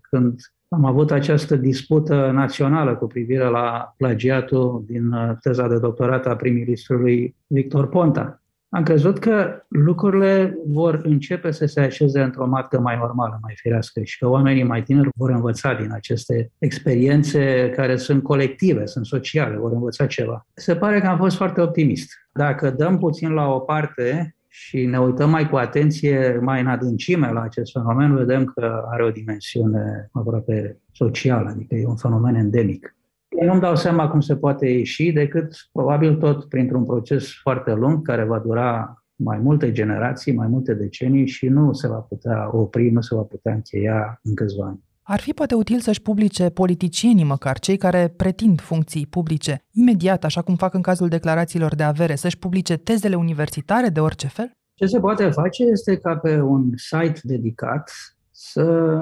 când 0.00 0.40
am 0.68 0.84
avut 0.84 1.10
această 1.10 1.56
dispută 1.56 2.30
națională 2.34 2.96
cu 2.96 3.06
privire 3.06 3.44
la 3.44 3.94
plagiatul 3.96 4.84
din 4.86 5.12
uh, 5.12 5.30
teza 5.40 5.68
de 5.68 5.78
doctorat 5.78 6.26
a 6.26 6.36
prim-ministrului 6.36 7.36
Victor 7.46 7.88
Ponta. 7.88 8.40
Am 8.68 8.82
crezut 8.82 9.18
că 9.18 9.64
lucrurile 9.68 10.58
vor 10.66 11.00
începe 11.04 11.50
să 11.50 11.66
se 11.66 11.80
așeze 11.80 12.22
într-o 12.22 12.46
matcă 12.46 12.80
mai 12.80 12.96
normală, 12.96 13.38
mai 13.42 13.54
firească 13.56 14.00
și 14.02 14.18
că 14.18 14.28
oamenii 14.28 14.62
mai 14.62 14.82
tineri 14.82 15.08
vor 15.16 15.30
învăța 15.30 15.74
din 15.74 15.92
aceste 15.92 16.52
experiențe 16.58 17.70
care 17.76 17.96
sunt 17.96 18.22
colective, 18.22 18.86
sunt 18.86 19.06
sociale, 19.06 19.56
vor 19.56 19.72
învăța 19.72 20.06
ceva. 20.06 20.46
Se 20.54 20.76
pare 20.76 21.00
că 21.00 21.06
am 21.06 21.18
fost 21.18 21.36
foarte 21.36 21.60
optimist. 21.60 22.12
Dacă 22.32 22.70
dăm 22.70 22.98
puțin 22.98 23.30
la 23.30 23.46
o 23.48 23.58
parte 23.58 24.35
și 24.58 24.86
ne 24.86 25.00
uităm 25.00 25.30
mai 25.30 25.48
cu 25.48 25.56
atenție, 25.56 26.38
mai 26.42 26.60
în 26.60 26.66
adâncime 26.66 27.32
la 27.32 27.40
acest 27.40 27.72
fenomen, 27.72 28.14
vedem 28.14 28.44
că 28.44 28.82
are 28.90 29.04
o 29.04 29.10
dimensiune 29.10 30.08
aproape 30.12 30.80
socială, 30.92 31.48
adică 31.48 31.74
e 31.74 31.86
un 31.86 31.96
fenomen 31.96 32.34
endemic. 32.34 32.96
Eu 33.28 33.46
nu-mi 33.46 33.60
dau 33.60 33.76
seama 33.76 34.08
cum 34.08 34.20
se 34.20 34.36
poate 34.36 34.66
ieși 34.66 35.12
decât 35.12 35.68
probabil 35.72 36.16
tot 36.16 36.48
printr-un 36.48 36.84
proces 36.84 37.32
foarte 37.42 37.74
lung 37.74 38.06
care 38.06 38.24
va 38.24 38.38
dura 38.38 39.02
mai 39.16 39.38
multe 39.38 39.72
generații, 39.72 40.34
mai 40.34 40.48
multe 40.48 40.74
decenii 40.74 41.26
și 41.26 41.48
nu 41.48 41.72
se 41.72 41.88
va 41.88 41.98
putea 41.98 42.56
opri, 42.56 42.90
nu 42.90 43.00
se 43.00 43.14
va 43.14 43.22
putea 43.22 43.54
încheia 43.54 44.20
în 44.22 44.34
câțiva 44.34 44.66
ani. 44.66 44.84
Ar 45.08 45.20
fi 45.20 45.32
poate 45.32 45.54
util 45.54 45.78
să-și 45.78 46.02
publice 46.02 46.48
politicienii 46.48 47.24
măcar, 47.24 47.58
cei 47.58 47.76
care 47.76 48.14
pretind 48.16 48.60
funcții 48.60 49.06
publice, 49.06 49.64
imediat, 49.70 50.24
așa 50.24 50.42
cum 50.42 50.54
fac 50.54 50.74
în 50.74 50.82
cazul 50.82 51.08
declarațiilor 51.08 51.74
de 51.74 51.82
avere, 51.82 52.14
să-și 52.14 52.38
publice 52.38 52.76
tezele 52.76 53.14
universitare 53.14 53.88
de 53.88 54.00
orice 54.00 54.26
fel? 54.26 54.50
Ce 54.74 54.86
se 54.86 55.00
poate 55.00 55.30
face 55.30 55.64
este 55.64 55.96
ca 55.96 56.16
pe 56.16 56.40
un 56.40 56.70
site 56.76 57.20
dedicat 57.22 57.92
să 58.30 58.98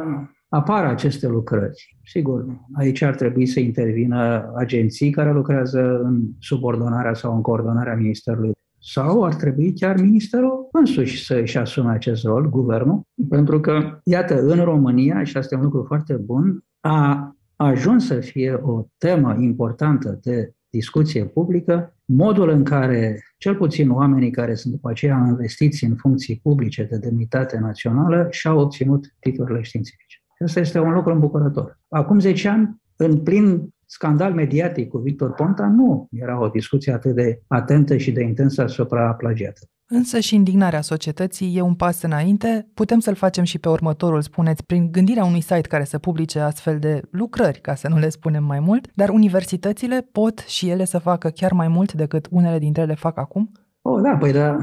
apară 0.49 0.89
aceste 0.89 1.27
lucrări. 1.27 1.97
Sigur, 2.05 2.47
aici 2.73 3.03
ar 3.03 3.15
trebui 3.15 3.47
să 3.47 3.61
intervină 3.61 4.53
agenții 4.57 5.11
care 5.11 5.33
lucrează 5.33 6.01
în 6.03 6.23
subordonarea 6.39 7.15
sau 7.15 7.35
în 7.35 7.41
coordonarea 7.41 7.95
Ministerului 7.95 8.53
sau 8.87 9.25
ar 9.25 9.35
trebui 9.35 9.73
chiar 9.73 10.01
ministerul 10.01 10.69
însuși 10.73 11.25
să 11.25 11.35
își 11.35 11.59
asume 11.59 11.93
acest 11.93 12.25
rol, 12.25 12.49
guvernul, 12.49 13.03
pentru 13.29 13.61
că, 13.61 14.01
iată, 14.05 14.41
în 14.43 14.65
România, 14.65 15.25
și 15.25 15.37
asta 15.37 15.55
e 15.55 15.59
un 15.59 15.65
lucru 15.65 15.85
foarte 15.87 16.15
bun, 16.15 16.65
a 16.81 17.37
ajuns 17.57 18.07
să 18.07 18.15
fie 18.15 18.53
o 18.63 18.87
temă 18.99 19.37
importantă 19.39 20.19
de 20.23 20.55
discuție 20.71 21.25
publică, 21.25 21.97
modul 22.05 22.49
în 22.49 22.65
care, 22.65 23.23
cel 23.39 23.55
puțin 23.55 23.91
oamenii 23.91 24.31
care 24.31 24.55
sunt 24.55 24.73
după 24.73 24.91
aceea 24.91 25.25
investiți 25.29 25.85
în 25.85 25.97
funcții 25.97 26.41
publice 26.43 26.83
de 26.91 26.99
demnitate 26.99 27.59
națională, 27.59 28.27
și-au 28.31 28.59
obținut 28.59 29.15
titlurile 29.21 29.63
științifice. 29.63 30.19
Asta 30.45 30.61
este 30.61 30.79
un 30.79 30.93
lucru 30.93 31.13
îmbucurător. 31.13 31.81
Acum 31.89 32.19
10 32.19 32.49
ani, 32.49 32.83
în 32.97 33.23
plin 33.23 33.74
scandal 33.95 34.33
mediatic 34.33 34.89
cu 34.89 34.99
Victor 34.99 35.33
Ponta, 35.33 35.67
nu 35.67 36.09
era 36.11 36.41
o 36.41 36.49
discuție 36.49 36.93
atât 36.93 37.15
de 37.15 37.43
atentă 37.47 37.97
și 37.97 38.13
de 38.13 38.23
intensă 38.23 38.63
asupra 38.63 39.15
plagiatului. 39.15 39.69
Însă 39.87 40.19
și 40.19 40.35
indignarea 40.35 40.81
societății 40.81 41.57
e 41.57 41.61
un 41.61 41.75
pas 41.75 42.03
înainte, 42.03 42.69
putem 42.75 42.99
să-l 42.99 43.15
facem 43.15 43.45
și 43.45 43.59
pe 43.59 43.69
următorul, 43.69 44.23
spuneți, 44.23 44.65
prin 44.65 44.91
gândirea 44.91 45.25
unui 45.25 45.41
site 45.41 45.69
care 45.69 45.85
să 45.85 45.99
publice 45.99 46.39
astfel 46.39 46.79
de 46.79 47.01
lucrări, 47.11 47.61
ca 47.61 47.75
să 47.75 47.89
nu 47.89 47.99
le 47.99 48.09
spunem 48.09 48.45
mai 48.45 48.61
mult, 48.61 48.91
dar 48.95 49.09
universitățile 49.09 50.09
pot 50.13 50.39
și 50.39 50.69
ele 50.69 50.85
să 50.85 50.99
facă 50.99 51.29
chiar 51.29 51.53
mai 51.53 51.69
mult 51.69 51.93
decât 51.93 52.27
unele 52.31 52.59
dintre 52.59 52.83
ele 52.83 52.95
fac 52.95 53.19
acum? 53.19 53.51
Oh, 53.83 54.03
da, 54.03 54.17
păi 54.17 54.33
da, 54.33 54.57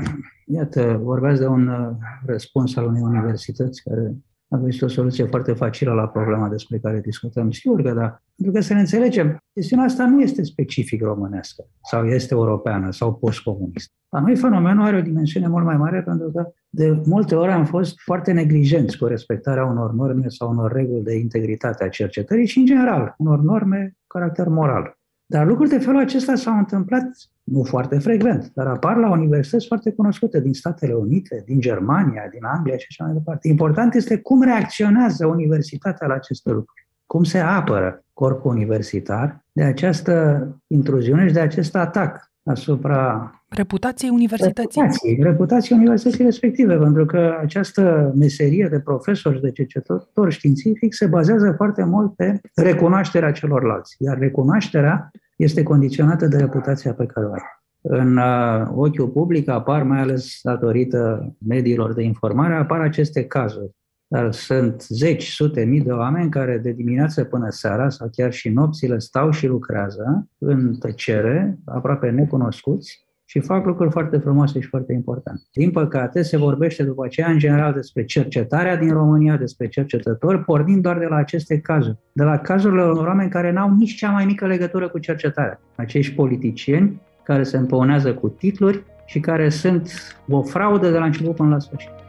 iată, 0.46 1.00
vorbeați 1.04 1.40
de 1.40 1.48
un 1.48 1.68
uh, 1.68 1.90
răspuns 2.26 2.76
al 2.76 2.86
unei 2.86 3.02
universități 3.02 3.84
care 3.84 4.16
a 4.52 4.58
găsit 4.58 4.82
o 4.82 4.88
soluție 4.88 5.26
foarte 5.26 5.54
facilă 5.54 5.94
la 5.94 6.08
problema 6.08 6.50
despre 6.50 6.78
care 6.78 7.00
discutăm. 7.00 7.52
Sigur 7.52 7.82
că 7.82 7.94
da. 7.94 8.22
Pentru 8.36 8.54
că 8.54 8.62
să 8.62 8.74
ne 8.74 8.80
înțelegem, 8.80 9.38
chestiunea 9.54 9.86
asta 9.86 10.06
nu 10.06 10.22
este 10.22 10.44
specific 10.44 11.02
românească 11.02 11.64
sau 11.84 12.06
este 12.06 12.34
europeană 12.34 12.92
sau 12.92 13.14
postcomunistă. 13.14 13.94
La 14.10 14.20
noi 14.20 14.36
fenomenul 14.36 14.86
are 14.86 14.98
o 14.98 15.02
dimensiune 15.02 15.48
mult 15.48 15.66
mai 15.66 15.78
mare 15.78 16.02
pentru 16.02 16.32
că 16.32 16.54
de 16.70 17.02
multe 17.06 17.36
ori 17.36 17.52
am 17.52 17.66
fost 17.66 18.00
foarte 18.00 18.32
neglijenți 18.32 18.98
cu 18.98 19.06
respectarea 19.06 19.66
unor 19.66 19.94
norme 19.94 20.28
sau 20.28 20.50
unor 20.50 20.72
reguli 20.72 21.04
de 21.04 21.16
integritate 21.16 21.84
a 21.84 21.90
cercetării 21.90 22.48
și, 22.48 22.60
în 22.60 22.66
general, 22.66 23.14
unor 23.18 23.40
norme 23.40 23.98
caracter 24.08 24.48
moral. 24.48 25.00
Dar 25.32 25.46
lucruri 25.46 25.70
de 25.70 25.78
felul 25.78 26.00
acesta 26.00 26.36
s-au 26.36 26.58
întâmplat 26.58 27.04
nu 27.44 27.64
foarte 27.64 28.00
frecvent, 28.00 28.52
dar 28.54 28.68
apar 28.68 28.98
la 28.98 29.10
universități 29.10 29.68
foarte 29.68 29.92
cunoscute 29.92 30.40
din 30.40 30.54
Statele 30.54 30.94
Unite, 30.94 31.44
din 31.46 31.60
Germania, 31.60 32.28
din 32.32 32.44
Anglia 32.44 32.78
și 32.78 32.86
așa 32.90 33.04
mai 33.04 33.14
departe. 33.14 33.48
Important 33.48 33.94
este 33.94 34.18
cum 34.18 34.42
reacționează 34.44 35.26
universitatea 35.26 36.08
la 36.08 36.14
aceste 36.14 36.50
lucruri, 36.50 36.88
cum 37.06 37.24
se 37.24 37.38
apără 37.38 38.04
corpul 38.14 38.52
universitar 38.52 39.46
de 39.52 39.64
această 39.64 40.48
intruziune 40.68 41.28
și 41.28 41.34
de 41.34 41.40
acest 41.40 41.76
atac 41.76 42.31
asupra 42.44 43.32
reputației 43.50 44.10
universității. 44.10 44.82
Reputației, 44.82 45.18
reputației 45.22 45.78
universității 45.78 46.24
respective, 46.24 46.76
pentru 46.78 47.06
că 47.06 47.38
această 47.42 48.14
meserie 48.16 48.68
de 48.72 48.80
profesor 48.80 49.36
și 49.36 49.42
de 49.42 49.52
cercetător 49.52 50.32
științific 50.32 50.94
se 50.94 51.06
bazează 51.06 51.54
foarte 51.58 51.84
mult 51.84 52.16
pe 52.16 52.40
recunoașterea 52.56 53.32
celorlalți, 53.32 53.96
iar 54.00 54.18
recunoașterea 54.18 55.12
este 55.36 55.64
condiționată 55.64 56.28
de 56.28 56.38
reputația 56.38 56.94
pe 56.94 57.06
care 57.06 57.26
o 57.26 57.32
ai. 57.32 57.42
În 57.82 58.18
uh, 58.18 58.68
ochiul 58.76 59.08
public 59.08 59.50
apar, 59.50 59.84
mai 59.84 60.00
ales 60.00 60.40
datorită 60.44 61.34
mediilor 61.48 61.94
de 61.94 62.04
informare, 62.04 62.54
apar 62.54 62.80
aceste 62.80 63.26
cazuri. 63.26 63.72
Dar 64.12 64.32
sunt 64.32 64.82
zeci, 64.82 65.28
sute, 65.28 65.64
mii 65.64 65.82
de 65.82 65.92
oameni 65.92 66.30
care 66.30 66.58
de 66.58 66.72
dimineață 66.72 67.24
până 67.24 67.50
seara 67.50 67.90
sau 67.90 68.10
chiar 68.12 68.34
și 68.34 68.50
nopțile 68.50 69.00
stau 69.00 69.32
și 69.32 69.48
lucrează 69.48 70.28
în 70.38 70.76
tăcere, 70.80 71.60
aproape 71.66 72.10
necunoscuți, 72.10 73.06
și 73.26 73.40
fac 73.40 73.66
lucruri 73.66 73.92
foarte 73.92 74.18
frumoase 74.18 74.60
și 74.60 74.68
foarte 74.68 74.94
importante. 74.94 75.42
Din 75.52 75.72
păcate, 75.72 76.22
se 76.22 76.38
vorbește 76.38 76.84
după 76.84 77.06
aceea 77.06 77.30
în 77.30 77.38
general 77.38 77.74
despre 77.74 78.06
cercetarea 78.06 78.78
din 78.78 78.94
România, 78.94 79.38
despre 79.38 79.68
cercetători, 79.68 80.44
pornind 80.44 80.82
doar 80.82 80.98
de 80.98 81.06
la 81.06 81.16
aceste 81.16 81.60
cazuri, 81.60 81.98
de 82.14 82.24
la 82.24 82.38
cazurile 82.38 82.84
unor 82.84 83.08
oameni 83.08 83.30
care 83.30 83.52
n-au 83.52 83.76
nici 83.78 83.96
cea 83.96 84.12
mai 84.12 84.26
mică 84.26 84.48
legătură 84.48 84.90
cu 84.90 85.00
cercetarea. 85.00 85.62
Acești 85.76 86.16
politicieni 86.16 87.02
care 87.24 87.44
se 87.44 87.58
împăunează 87.58 88.14
cu 88.14 88.30
titluri 88.30 88.84
și 89.06 89.20
care 89.20 89.50
sunt 89.50 89.92
o 90.30 90.42
fraudă 90.42 90.90
de 90.90 90.98
la 90.98 91.06
început 91.06 91.36
până 91.36 91.50
la 91.50 91.60
sfârșit. 91.60 92.01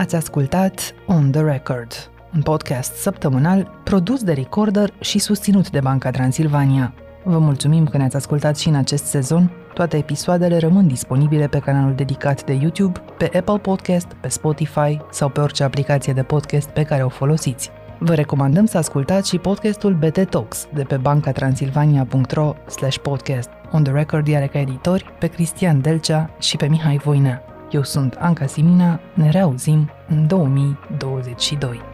Ați 0.00 0.16
ascultat 0.16 0.94
On 1.06 1.30
The 1.30 1.40
Record, 1.40 2.10
un 2.34 2.42
podcast 2.42 2.94
săptămânal 2.94 3.80
produs 3.84 4.22
de 4.22 4.32
Recorder 4.32 4.92
și 5.00 5.18
susținut 5.18 5.70
de 5.70 5.80
Banca 5.80 6.10
Transilvania. 6.10 6.94
Vă 7.24 7.38
mulțumim 7.38 7.86
că 7.86 7.96
ne-ați 7.96 8.16
ascultat 8.16 8.56
și 8.58 8.68
în 8.68 8.74
acest 8.74 9.04
sezon. 9.04 9.50
Toate 9.74 9.96
episoadele 9.96 10.58
rămân 10.58 10.86
disponibile 10.86 11.46
pe 11.46 11.58
canalul 11.58 11.94
dedicat 11.94 12.44
de 12.44 12.52
YouTube, 12.52 13.00
pe 13.18 13.24
Apple 13.24 13.58
Podcast, 13.58 14.06
pe 14.20 14.28
Spotify 14.28 15.00
sau 15.10 15.28
pe 15.28 15.40
orice 15.40 15.64
aplicație 15.64 16.12
de 16.12 16.22
podcast 16.22 16.68
pe 16.68 16.82
care 16.82 17.02
o 17.02 17.08
folosiți. 17.08 17.70
Vă 17.98 18.14
recomandăm 18.14 18.66
să 18.66 18.78
ascultați 18.78 19.28
și 19.28 19.38
podcastul 19.38 19.94
BT 19.94 20.28
Talks 20.28 20.68
de 20.74 20.82
pe 20.82 20.96
bancatransilvania.ro 20.96 22.54
podcast. 23.02 23.48
On 23.72 23.82
the 23.82 23.92
Record 23.92 24.34
are 24.34 24.46
ca 24.46 24.58
editori 24.58 25.14
pe 25.18 25.26
Cristian 25.26 25.80
Delcea 25.80 26.30
și 26.38 26.56
pe 26.56 26.66
Mihai 26.66 26.96
Voinea. 26.96 27.49
Eu 27.70 27.82
sunt 27.82 28.16
Anca 28.18 28.46
Simina, 28.46 29.00
ne 29.14 29.30
reauzim 29.30 29.90
în 30.08 30.26
2022. 30.26 31.89